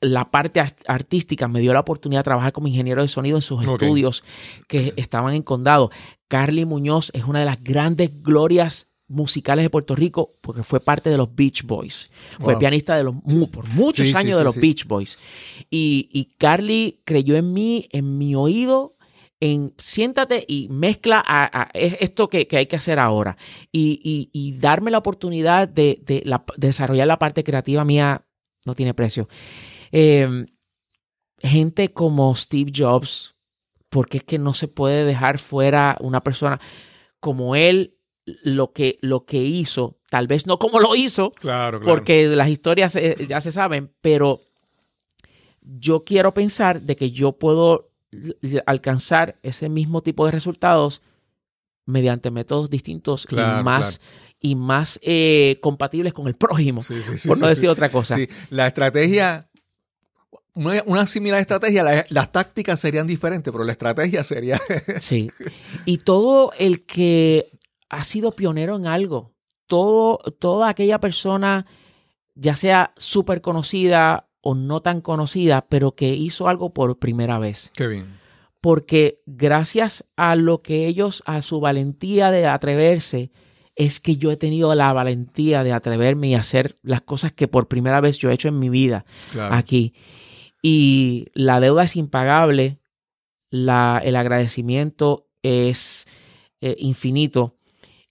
la 0.00 0.30
parte 0.30 0.60
art- 0.60 0.82
artística 0.86 1.48
me 1.48 1.60
dio 1.60 1.72
la 1.72 1.80
oportunidad 1.80 2.20
de 2.20 2.24
trabajar 2.24 2.52
como 2.52 2.68
ingeniero 2.68 3.02
de 3.02 3.08
sonido 3.08 3.36
en 3.36 3.42
sus 3.42 3.60
estudios 3.66 4.24
que 4.68 4.92
estaban 4.96 5.34
en 5.34 5.42
Condado. 5.42 5.90
Carly 6.28 6.64
Muñoz 6.64 7.10
es 7.14 7.24
una 7.24 7.40
de 7.40 7.44
las 7.46 7.62
grandes 7.62 8.22
glorias 8.22 8.88
musicales 9.08 9.62
de 9.64 9.70
Puerto 9.70 9.94
Rico 9.94 10.36
porque 10.40 10.62
fue 10.62 10.80
parte 10.80 11.10
de 11.10 11.16
los 11.18 11.34
Beach 11.34 11.64
Boys. 11.64 12.10
Fue 12.38 12.54
Wow. 12.54 12.60
pianista 12.60 12.96
de 12.96 13.04
los 13.04 13.14
por 13.50 13.68
muchos 13.68 14.08
Sí, 14.08 14.14
años 14.16 14.32
sí, 14.34 14.38
de 14.38 14.44
los. 14.44 14.56
Beach 14.56 14.86
Boys. 14.86 15.18
Y, 15.70 16.08
y 16.12 16.34
Carly 16.38 17.02
creyó 17.04 17.36
en 17.36 17.52
mí, 17.52 17.88
en 17.92 18.16
mi 18.16 18.34
oído, 18.34 18.96
en 19.38 19.74
siéntate 19.76 20.44
y 20.48 20.68
mezcla 20.70 21.22
a, 21.26 21.62
a- 21.62 21.70
es- 21.74 21.96
esto 22.00 22.28
que, 22.28 22.46
que 22.46 22.56
hay 22.56 22.66
que 22.66 22.76
hacer 22.76 22.98
ahora. 22.98 23.36
Y, 23.70 24.00
y- 24.02 24.30
y 24.32 24.52
darme 24.58 24.90
la 24.90 24.98
oportunidad 24.98 25.68
de, 25.68 26.00
de 26.06 26.22
la- 26.24 26.44
de 26.56 26.68
desarrollar 26.68 27.06
la 27.08 27.18
parte 27.18 27.44
creativa 27.44 27.84
mía 27.84 28.24
no 28.64 28.74
tiene 28.74 28.94
precio. 28.94 29.28
Eh, 29.92 30.46
gente 31.38 31.92
como 31.92 32.34
Steve 32.34 32.72
Jobs, 32.74 33.34
porque 33.90 34.18
es 34.18 34.24
que 34.24 34.38
no 34.38 34.54
se 34.54 34.68
puede 34.68 35.04
dejar 35.04 35.38
fuera 35.38 35.96
una 36.00 36.22
persona 36.22 36.60
como 37.20 37.54
él, 37.56 37.96
lo 38.24 38.72
que, 38.72 38.98
lo 39.02 39.24
que 39.26 39.38
hizo, 39.38 39.98
tal 40.08 40.26
vez 40.28 40.46
no 40.46 40.58
como 40.58 40.78
lo 40.80 40.94
hizo, 40.94 41.30
Claro, 41.32 41.80
claro. 41.80 41.94
porque 41.94 42.26
las 42.28 42.48
historias 42.48 42.94
eh, 42.96 43.16
ya 43.28 43.40
se 43.40 43.50
saben, 43.52 43.92
pero 44.00 44.40
yo 45.60 46.04
quiero 46.04 46.32
pensar 46.32 46.80
de 46.82 46.96
que 46.96 47.10
yo 47.10 47.32
puedo 47.32 47.90
alcanzar 48.66 49.38
ese 49.42 49.68
mismo 49.68 50.02
tipo 50.02 50.24
de 50.26 50.32
resultados 50.32 51.02
mediante 51.86 52.30
métodos 52.30 52.70
distintos 52.70 53.26
Claro, 53.26 53.60
y 53.60 53.64
más, 53.64 54.00
y 54.40 54.54
más 54.54 55.00
eh, 55.02 55.58
compatibles 55.60 56.12
con 56.12 56.28
el 56.28 56.34
prójimo, 56.34 56.80
Sí, 56.82 57.02
sí, 57.02 57.16
sí, 57.16 57.28
por 57.28 57.40
no 57.40 57.48
decir 57.48 57.68
otra 57.68 57.90
cosa. 57.90 58.14
Sí, 58.14 58.28
la 58.50 58.66
estrategia, 58.68 59.48
una, 60.54 60.82
una 60.86 61.06
similar 61.06 61.40
estrategia, 61.40 61.82
la- 61.82 62.04
las 62.10 62.30
tácticas 62.32 62.80
serían 62.80 63.06
diferentes, 63.06 63.52
pero 63.52 63.64
la 63.64 63.72
estrategia 63.72 64.22
sería... 64.24 64.60
Sí. 65.00 65.30
Y 65.84 65.98
todo 65.98 66.52
el 66.58 66.84
que 66.84 67.46
ha 67.88 68.04
sido 68.04 68.32
pionero 68.32 68.76
en 68.76 68.86
algo, 68.86 69.32
todo, 69.66 70.18
toda 70.38 70.68
aquella 70.68 70.98
persona, 71.00 71.66
ya 72.34 72.54
sea 72.54 72.92
súper 72.96 73.40
conocida 73.40 74.28
o 74.40 74.54
no 74.54 74.82
tan 74.82 75.00
conocida, 75.00 75.66
pero 75.68 75.92
que 75.94 76.14
hizo 76.14 76.48
algo 76.48 76.72
por 76.74 76.98
primera 76.98 77.38
vez. 77.38 77.70
Qué 77.74 77.86
bien. 77.86 78.20
Porque 78.60 79.20
gracias 79.26 80.04
a 80.16 80.36
lo 80.36 80.62
que 80.62 80.86
ellos, 80.86 81.22
a 81.26 81.42
su 81.42 81.60
valentía 81.60 82.30
de 82.30 82.46
atreverse, 82.46 83.30
es 83.74 84.00
que 84.00 84.16
yo 84.16 84.30
he 84.30 84.36
tenido 84.36 84.74
la 84.74 84.92
valentía 84.92 85.64
de 85.64 85.72
atreverme 85.72 86.28
y 86.28 86.34
hacer 86.34 86.76
las 86.82 87.00
cosas 87.00 87.32
que 87.32 87.48
por 87.48 87.68
primera 87.68 88.00
vez 88.00 88.18
yo 88.18 88.30
he 88.30 88.34
hecho 88.34 88.48
en 88.48 88.58
mi 88.58 88.68
vida 88.68 89.04
Claro. 89.32 89.54
aquí. 89.54 89.94
Y 90.62 91.26
la 91.34 91.58
deuda 91.60 91.82
es 91.82 91.96
impagable, 91.96 92.78
la, 93.50 94.00
el 94.02 94.16
agradecimiento 94.16 95.28
es 95.42 96.06
eh, 96.60 96.76
infinito. 96.78 97.58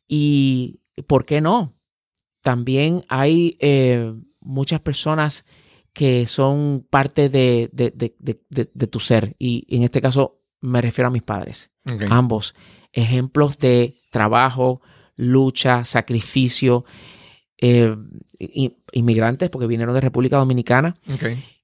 Y, 0.08 0.82
¿por 1.08 1.26
qué 1.26 1.40
no? 1.40 1.74
También 2.44 3.04
hay 3.08 3.58
eh, 3.62 4.14
muchas 4.42 4.82
personas 4.82 5.46
que 5.94 6.28
son 6.28 6.86
parte 6.90 7.30
de, 7.30 7.70
de, 7.72 7.92
de, 7.92 8.42
de, 8.50 8.88
tu 8.88 9.00
ser. 9.00 9.36
Y 9.40 9.66
en 9.74 9.84
este 9.84 10.02
caso 10.02 10.42
me 10.60 10.82
refiero 10.82 11.08
a 11.08 11.12
mis 11.12 11.24
padres, 11.24 11.72
ambos, 12.10 12.56
ejemplos 12.92 13.58
de 13.58 13.98
trabajo, 14.10 14.82
lucha, 15.16 15.84
sacrificio, 15.84 16.86
eh, 17.58 17.96
inmigrantes 18.92 19.50
porque 19.50 19.68
vinieron 19.68 19.94
de 19.94 20.02
República 20.02 20.38
Dominicana. 20.38 20.96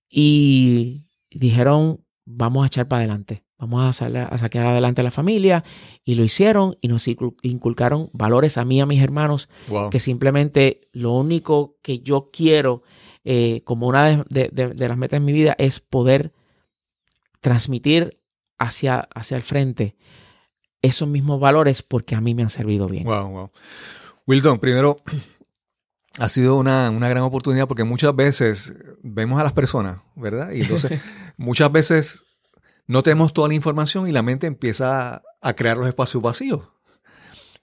Y 0.10 1.06
dijeron, 1.32 2.04
vamos 2.26 2.64
a 2.64 2.68
echar 2.68 2.88
para 2.88 3.04
adelante, 3.04 3.44
vamos 3.58 3.84
a, 3.84 3.94
sal- 3.94 4.16
a 4.18 4.38
sacar 4.38 4.66
adelante 4.66 5.02
a 5.02 5.04
la 5.04 5.12
familia 5.12 5.64
y 6.06 6.16
lo 6.16 6.24
hicieron 6.24 6.78
y 6.82 6.88
nos 6.88 7.08
incul- 7.08 7.36
inculcaron 7.42 8.10
valores 8.14 8.58
a 8.58 8.66
mí 8.66 8.78
y 8.78 8.80
a 8.82 8.86
mis 8.86 9.02
hermanos 9.02 9.50
Wow. 9.68 9.90
que 9.90 10.00
simplemente 10.00 10.82
lo 10.92 11.12
único 11.14 11.78
que 11.82 12.00
yo 12.00 12.30
quiero 12.32 12.84
eh, 13.24 13.62
como 13.66 13.88
una 13.88 14.08
de, 14.08 14.24
de- 14.30 14.50
de- 14.52 14.74
de 14.74 14.88
las 14.88 14.98
metas 14.98 15.20
de 15.20 15.26
mi 15.26 15.34
vida 15.34 15.56
es 15.58 15.80
poder 15.80 16.32
transmitir 17.42 18.20
hacia, 18.58 19.08
hacia 19.14 19.38
el 19.38 19.44
frente 19.44 19.96
esos 20.82 21.08
mismos 21.08 21.40
valores 21.40 21.82
porque 21.82 22.16
a 22.16 22.22
mí 22.22 22.34
me 22.36 22.44
han 22.44 22.50
servido 22.50 22.88
bien. 22.88 23.04
Wow, 23.06 23.30
wow. 23.30 23.52
Wilton, 24.28 24.60
primero, 24.60 24.98
ha 26.18 26.30
sido 26.30 26.58
una, 26.58 26.90
una 26.90 27.10
gran 27.10 27.24
oportunidad 27.24 27.68
porque 27.68 27.84
muchas 27.84 28.16
veces 28.16 28.76
vemos 29.04 29.40
a 29.40 29.44
las 29.44 29.54
personas, 29.54 30.00
¿verdad? 30.16 30.52
Y 30.52 30.62
entonces 30.62 31.00
muchas 31.38 31.72
veces 31.72 32.26
no 32.88 33.04
tenemos 33.04 33.34
toda 33.34 33.50
la 33.50 33.54
información 33.54 34.08
y 34.08 34.12
la 34.12 34.24
mente 34.24 34.48
empieza 34.48 35.22
a 35.42 35.54
crear 35.54 35.78
los 35.78 35.88
espacios 35.88 36.24
vacíos. 36.24 36.70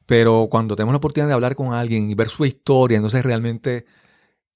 Pero 0.06 0.48
cuando 0.50 0.76
tenemos 0.76 0.92
la 0.92 0.98
oportunidad 0.98 1.28
de 1.28 1.34
hablar 1.34 1.56
con 1.56 1.72
alguien 1.72 2.10
y 2.10 2.14
ver 2.14 2.28
su 2.28 2.44
historia, 2.44 2.96
entonces 2.96 3.24
realmente 3.24 3.86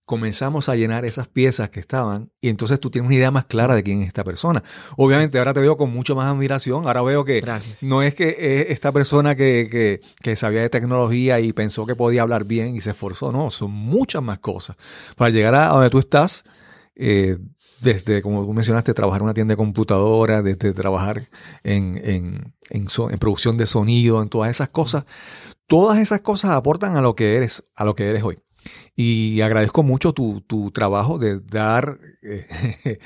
comenzamos 0.08 0.70
a 0.70 0.74
llenar 0.74 1.04
esas 1.04 1.28
piezas 1.28 1.68
que 1.68 1.80
estaban 1.80 2.30
y 2.40 2.48
entonces 2.48 2.80
tú 2.80 2.88
tienes 2.90 3.06
una 3.08 3.14
idea 3.14 3.30
más 3.30 3.44
clara 3.44 3.74
de 3.74 3.82
quién 3.82 4.00
es 4.00 4.08
esta 4.08 4.24
persona. 4.24 4.62
Obviamente 4.96 5.38
ahora 5.38 5.52
te 5.52 5.60
veo 5.60 5.76
con 5.76 5.92
mucho 5.92 6.16
más 6.16 6.24
admiración, 6.32 6.86
ahora 6.86 7.02
veo 7.02 7.26
que 7.26 7.42
Gracias. 7.42 7.76
no 7.82 8.00
es 8.02 8.14
que 8.14 8.28
es 8.38 8.70
esta 8.70 8.90
persona 8.90 9.36
que, 9.36 9.68
que- 9.70 10.00
que 10.22 10.34
sabía 10.34 10.62
de 10.62 10.70
tecnología 10.70 11.40
y 11.40 11.52
pensó 11.52 11.84
que 11.84 11.94
podía 11.94 12.22
hablar 12.22 12.44
bien 12.44 12.74
y 12.74 12.80
se 12.80 12.90
esforzó, 12.92 13.32
no, 13.32 13.50
son 13.50 13.70
muchas 13.70 14.22
más 14.22 14.38
cosas. 14.38 14.76
Para 15.14 15.28
llegar 15.30 15.54
a 15.54 15.68
donde 15.68 15.90
tú 15.90 15.98
estás, 15.98 16.42
eh, 16.96 17.36
desde, 17.82 18.22
como 18.22 18.46
tú 18.46 18.54
mencionaste, 18.54 18.94
trabajar 18.94 19.20
en 19.20 19.24
una 19.24 19.34
tienda 19.34 19.52
de 19.52 19.56
computadora, 19.58 20.42
desde 20.42 20.72
trabajar 20.72 21.28
en, 21.62 22.00
en, 22.02 22.54
en 22.70 22.88
so- 22.88 23.10
en 23.10 23.18
producción 23.18 23.58
de 23.58 23.66
sonido, 23.66 24.22
en 24.22 24.30
todas 24.30 24.50
esas 24.50 24.70
cosas, 24.70 25.04
todas 25.66 25.98
esas 25.98 26.22
cosas 26.22 26.52
aportan 26.52 26.96
a 26.96 27.02
lo 27.02 27.14
que 27.14 27.36
eres, 27.36 27.68
a 27.76 27.84
lo 27.84 27.94
que 27.94 28.08
eres 28.08 28.22
hoy. 28.22 28.38
Y 29.00 29.40
agradezco 29.42 29.84
mucho 29.84 30.12
tu, 30.12 30.40
tu 30.40 30.72
trabajo 30.72 31.18
de 31.20 31.38
dar 31.38 32.00
eh, 32.20 32.98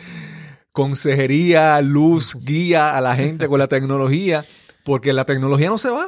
consejería, 0.72 1.80
luz, 1.82 2.34
guía 2.42 2.96
a 2.96 3.00
la 3.02 3.14
gente 3.14 3.46
con 3.46 3.58
la 3.58 3.68
tecnología, 3.68 4.44
porque 4.84 5.12
la 5.12 5.26
tecnología 5.26 5.68
no 5.68 5.76
se 5.76 5.90
va. 5.90 6.06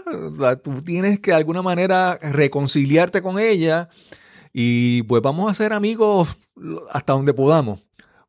Tú 0.62 0.80
tienes 0.82 1.20
que 1.20 1.32
de 1.32 1.36
alguna 1.36 1.60
manera 1.60 2.18
reconciliarte 2.22 3.20
con 3.20 3.38
ella 3.38 3.90
y 4.54 5.02
pues 5.02 5.20
vamos 5.20 5.50
a 5.50 5.54
ser 5.54 5.74
amigos 5.74 6.28
hasta 6.90 7.12
donde 7.12 7.34
podamos. 7.34 7.80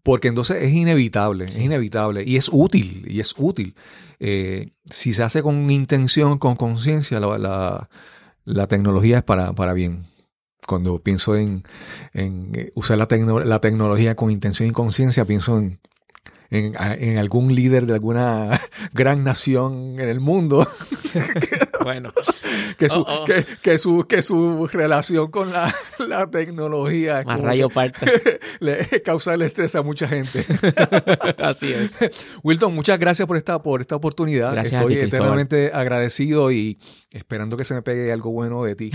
Porque 0.04 0.28
entonces 0.28 0.62
es 0.62 0.74
inevitable, 0.74 1.46
es 1.46 1.58
inevitable 1.58 2.24
y 2.28 2.36
es 2.36 2.50
útil, 2.52 3.06
y 3.10 3.22
es 3.22 3.34
útil. 3.38 3.76
Eh, 4.20 4.72
si 4.92 5.14
se 5.14 5.24
hace 5.24 5.42
con 5.42 5.72
intención, 5.72 6.38
con 6.38 6.58
conciencia, 6.58 7.20
la, 7.22 7.38
la- 7.40 7.90
la 8.44 8.68
tecnología 8.68 9.20
es 9.20 9.24
para, 9.24 9.54
para 9.54 9.74
bien. 9.74 10.04
Cuando 10.68 11.00
pienso 11.00 11.36
en, 11.36 11.64
eh, 12.14 12.72
usar 12.76 12.98
la, 12.98 13.08
tecno- 13.08 13.44
la 13.44 13.60
tecnología 13.62 14.16
con 14.16 14.32
intención 14.32 14.68
y 14.70 14.72
conciencia, 14.72 15.26
pienso 15.26 15.62
en 16.52 17.18
algún 17.18 17.54
líder 17.54 17.86
de 17.86 17.94
alguna 17.94 18.60
gran 18.94 19.24
nación 19.24 20.00
en 20.00 20.08
el 20.10 20.20
mundo 20.20 20.68
Bueno, 21.86 22.10
que 22.80 22.90
su, 22.90 23.02
Oh, 23.02 23.06
oh. 23.22 23.26
Que, 23.26 23.46
que 23.62 23.78
su, 23.78 24.08
que 24.10 24.24
su 24.24 24.68
relación 24.74 25.30
con 25.30 25.54
la, 25.54 25.72
la 26.00 26.26
tecnología 26.26 27.22
más 27.24 27.40
rayo 27.40 27.70
parte. 27.70 28.40
le 28.60 29.04
causa 29.04 29.36
el 29.36 29.44
estrés 29.44 29.76
a 29.76 29.84
mucha 29.84 30.08
gente. 30.08 30.44
Así 31.38 31.72
es. 31.72 31.92
Wilton, 32.42 32.74
muchas 32.74 32.98
gracias 32.98 33.28
por 33.28 33.38
esta, 33.38 33.62
por 33.62 33.82
esta 33.82 33.96
oportunidad. 33.96 34.54
Gracias 34.54 34.74
a 34.74 34.78
Estoy 34.78 34.96
ti, 34.96 35.00
Cristóbal. 35.02 35.22
eternamente 35.26 35.72
agradecido 35.76 36.52
y 36.52 36.80
esperando 37.12 37.56
que 37.56 37.66
se 37.66 37.76
me 37.76 37.84
pegue 37.84 38.12
algo 38.12 38.32
bueno 38.32 38.64
de 38.64 38.76
ti. 38.76 38.92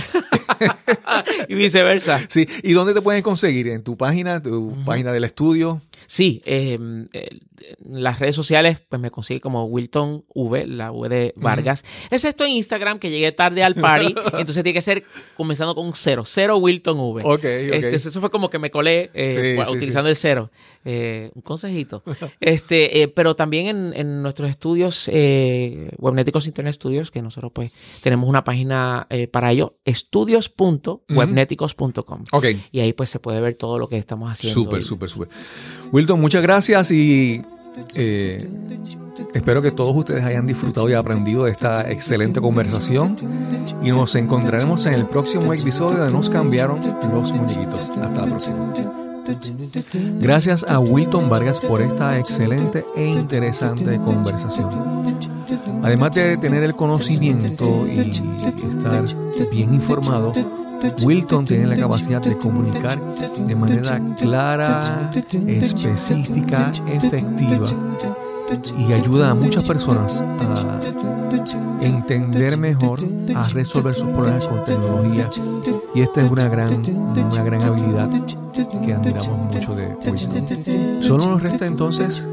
y 1.46 1.54
viceversa. 1.54 2.20
Sí, 2.28 2.48
¿y 2.64 2.72
dónde 2.72 2.92
te 2.92 3.02
pueden 3.02 3.22
conseguir? 3.22 3.68
¿En 3.68 3.84
tu 3.84 3.96
página, 3.96 4.42
tu 4.42 4.74
página 4.84 5.12
del 5.12 5.22
estudio? 5.22 5.80
Sí, 6.06 6.42
eh, 6.44 6.78
eh, 7.12 7.40
las 7.80 8.18
redes 8.18 8.36
sociales 8.36 8.80
pues 8.88 9.00
me 9.00 9.10
consigue 9.10 9.40
como 9.40 9.64
Wilton 9.64 10.24
V, 10.34 10.66
la 10.66 10.92
V 10.92 11.08
de 11.08 11.32
Vargas. 11.36 11.84
Es 12.10 12.24
esto 12.24 12.44
en 12.44 12.52
Instagram 12.52 12.98
que 12.98 13.10
llegué 13.10 13.30
tarde 13.30 13.62
al 13.62 13.74
party, 13.74 14.14
entonces 14.38 14.62
tiene 14.62 14.72
que 14.72 14.82
ser 14.82 15.04
comenzando 15.36 15.74
con 15.74 15.86
un 15.86 15.92
cero, 15.94 16.24
cero 16.26 16.56
Wilton 16.56 16.98
V. 16.98 17.22
Ok, 17.24 17.30
ok. 17.34 17.44
Este, 17.44 17.96
eso 17.96 18.20
fue 18.20 18.30
como 18.30 18.50
que 18.50 18.58
me 18.58 18.70
colé 18.70 19.10
eh, 19.14 19.50
Sí, 19.50 19.56
pues, 19.56 19.68
sí, 19.68 19.76
utilizando 19.76 20.10
el 20.10 20.16
cero. 20.16 20.50
Eh, 20.82 21.30
un 21.34 21.42
consejito. 21.42 22.02
Este, 22.40 23.02
eh, 23.02 23.08
pero 23.08 23.36
también 23.36 23.66
en, 23.66 23.92
en 23.94 24.22
nuestros 24.22 24.48
estudios, 24.48 25.10
eh, 25.12 25.90
Webnéticos 25.98 26.46
Internet 26.46 26.74
Studios, 26.74 27.10
que 27.10 27.20
nosotros 27.20 27.52
pues 27.54 27.70
tenemos 28.02 28.26
una 28.28 28.44
página 28.44 29.06
para 29.30 29.52
ello, 29.52 29.76
estudios.webnéticos.com. 29.84 32.24
Ok, 32.32 32.46
Y 32.72 32.80
ahí 32.80 32.94
pues 32.94 33.10
se 33.10 33.18
puede 33.18 33.40
ver 33.40 33.56
todo 33.56 33.78
lo 33.78 33.90
que 33.90 33.98
estamos 33.98 34.30
haciendo. 34.30 34.54
súper, 34.54 34.82
súper, 34.82 35.10
súper. 35.10 35.28
Wilton, 35.92 36.20
muchas 36.20 36.42
gracias 36.42 36.90
y 36.92 37.42
eh, 37.94 38.46
espero 39.34 39.60
que 39.60 39.72
todos 39.72 39.96
ustedes 39.96 40.24
hayan 40.24 40.46
disfrutado 40.46 40.88
y 40.88 40.94
aprendido 40.94 41.44
de 41.44 41.50
esta 41.50 41.90
excelente 41.90 42.40
conversación 42.40 43.16
y 43.82 43.90
nos 43.90 44.14
encontraremos 44.14 44.86
en 44.86 44.94
el 44.94 45.06
próximo 45.06 45.52
episodio 45.52 46.04
de 46.04 46.12
Nos 46.12 46.30
cambiaron 46.30 46.80
los 47.12 47.32
muñequitos. 47.32 47.90
Hasta 47.90 48.12
la 48.12 48.26
próxima. 48.26 48.72
Gracias 50.20 50.64
a 50.64 50.78
Wilton 50.78 51.28
Vargas 51.28 51.60
por 51.60 51.82
esta 51.82 52.18
excelente 52.18 52.84
e 52.96 53.06
interesante 53.06 53.98
conversación. 53.98 54.68
Además 55.82 56.12
de 56.12 56.36
tener 56.36 56.62
el 56.62 56.74
conocimiento 56.74 57.86
y 57.86 57.98
estar 58.10 59.04
bien 59.50 59.74
informado, 59.74 60.32
Wilton 61.02 61.44
tiene 61.44 61.66
la 61.66 61.76
capacidad 61.76 62.20
de 62.20 62.36
comunicar 62.36 62.98
de 63.36 63.54
manera 63.54 64.00
clara, 64.18 65.12
específica, 65.46 66.72
efectiva 66.92 67.68
y 68.78 68.92
ayuda 68.92 69.30
a 69.30 69.34
muchas 69.34 69.64
personas 69.64 70.22
a 70.22 71.19
entender 71.80 72.56
mejor, 72.56 73.00
a 73.34 73.48
resolver 73.48 73.94
sus 73.94 74.08
problemas 74.08 74.46
con 74.46 74.64
tecnología. 74.64 75.28
Y 75.94 76.02
esta 76.02 76.22
es 76.22 76.30
una 76.30 76.48
gran, 76.48 76.82
una 76.88 77.42
gran 77.42 77.62
habilidad 77.62 78.08
que 78.84 78.94
admiramos 78.94 79.52
mucho 79.52 79.74
de 79.74 79.96
Wilton. 80.10 81.02
Solo 81.02 81.26
nos 81.26 81.42
resta 81.42 81.66
entonces 81.66 82.28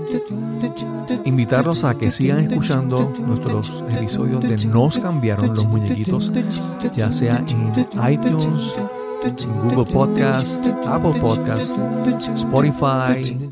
invitarlos 1.26 1.84
a 1.84 1.98
que 1.98 2.12
sigan 2.12 2.40
escuchando 2.40 3.12
nuestros 3.26 3.84
episodios 3.90 4.42
de 4.42 4.66
Nos 4.68 5.00
cambiaron 5.00 5.56
los 5.56 5.66
muñequitos, 5.66 6.32
ya 6.96 7.12
sea 7.12 7.44
en 7.48 8.12
iTunes, 8.12 8.76
Google 9.64 9.92
Podcast, 9.92 10.66
Apple 10.86 11.20
Podcast, 11.20 11.78
Spotify 12.36 13.50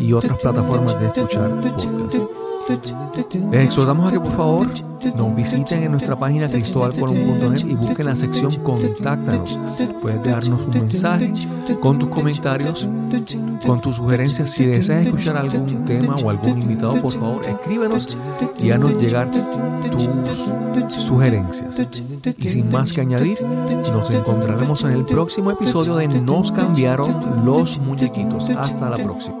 y 0.00 0.12
otras 0.12 0.38
plataformas 0.38 1.00
de 1.00 1.06
escuchar 1.06 1.50
podcast. 1.60 2.49
Les 3.50 3.64
exhortamos 3.64 4.08
a 4.08 4.12
que 4.12 4.20
por 4.20 4.32
favor 4.32 4.68
nos 5.16 5.34
visiten 5.34 5.82
en 5.82 5.92
nuestra 5.92 6.16
página 6.16 6.48
cristobalcolon.net 6.48 7.64
y 7.66 7.74
busquen 7.74 8.06
la 8.06 8.16
sección 8.16 8.54
Contáctanos. 8.62 9.58
Puedes 10.00 10.22
dejarnos 10.22 10.66
un 10.66 10.70
mensaje 10.70 11.32
con 11.80 11.98
tus 11.98 12.08
comentarios, 12.08 12.88
con 13.66 13.80
tus 13.80 13.96
sugerencias. 13.96 14.50
Si 14.50 14.66
deseas 14.66 15.06
escuchar 15.06 15.36
algún 15.36 15.84
tema 15.84 16.16
o 16.16 16.30
algún 16.30 16.60
invitado, 16.60 17.00
por 17.00 17.12
favor 17.12 17.42
escríbenos 17.46 18.16
y 18.58 18.70
haznos 18.70 18.92
llegar 18.94 19.30
tus 19.90 21.02
sugerencias. 21.02 21.80
Y 22.36 22.48
sin 22.48 22.70
más 22.70 22.92
que 22.92 23.00
añadir, 23.00 23.42
nos 23.92 24.10
encontraremos 24.10 24.84
en 24.84 24.92
el 24.92 25.04
próximo 25.04 25.50
episodio 25.50 25.96
de 25.96 26.08
Nos 26.08 26.52
cambiaron 26.52 27.44
los 27.44 27.78
muñequitos. 27.78 28.50
Hasta 28.50 28.90
la 28.90 28.96
próxima. 28.96 29.36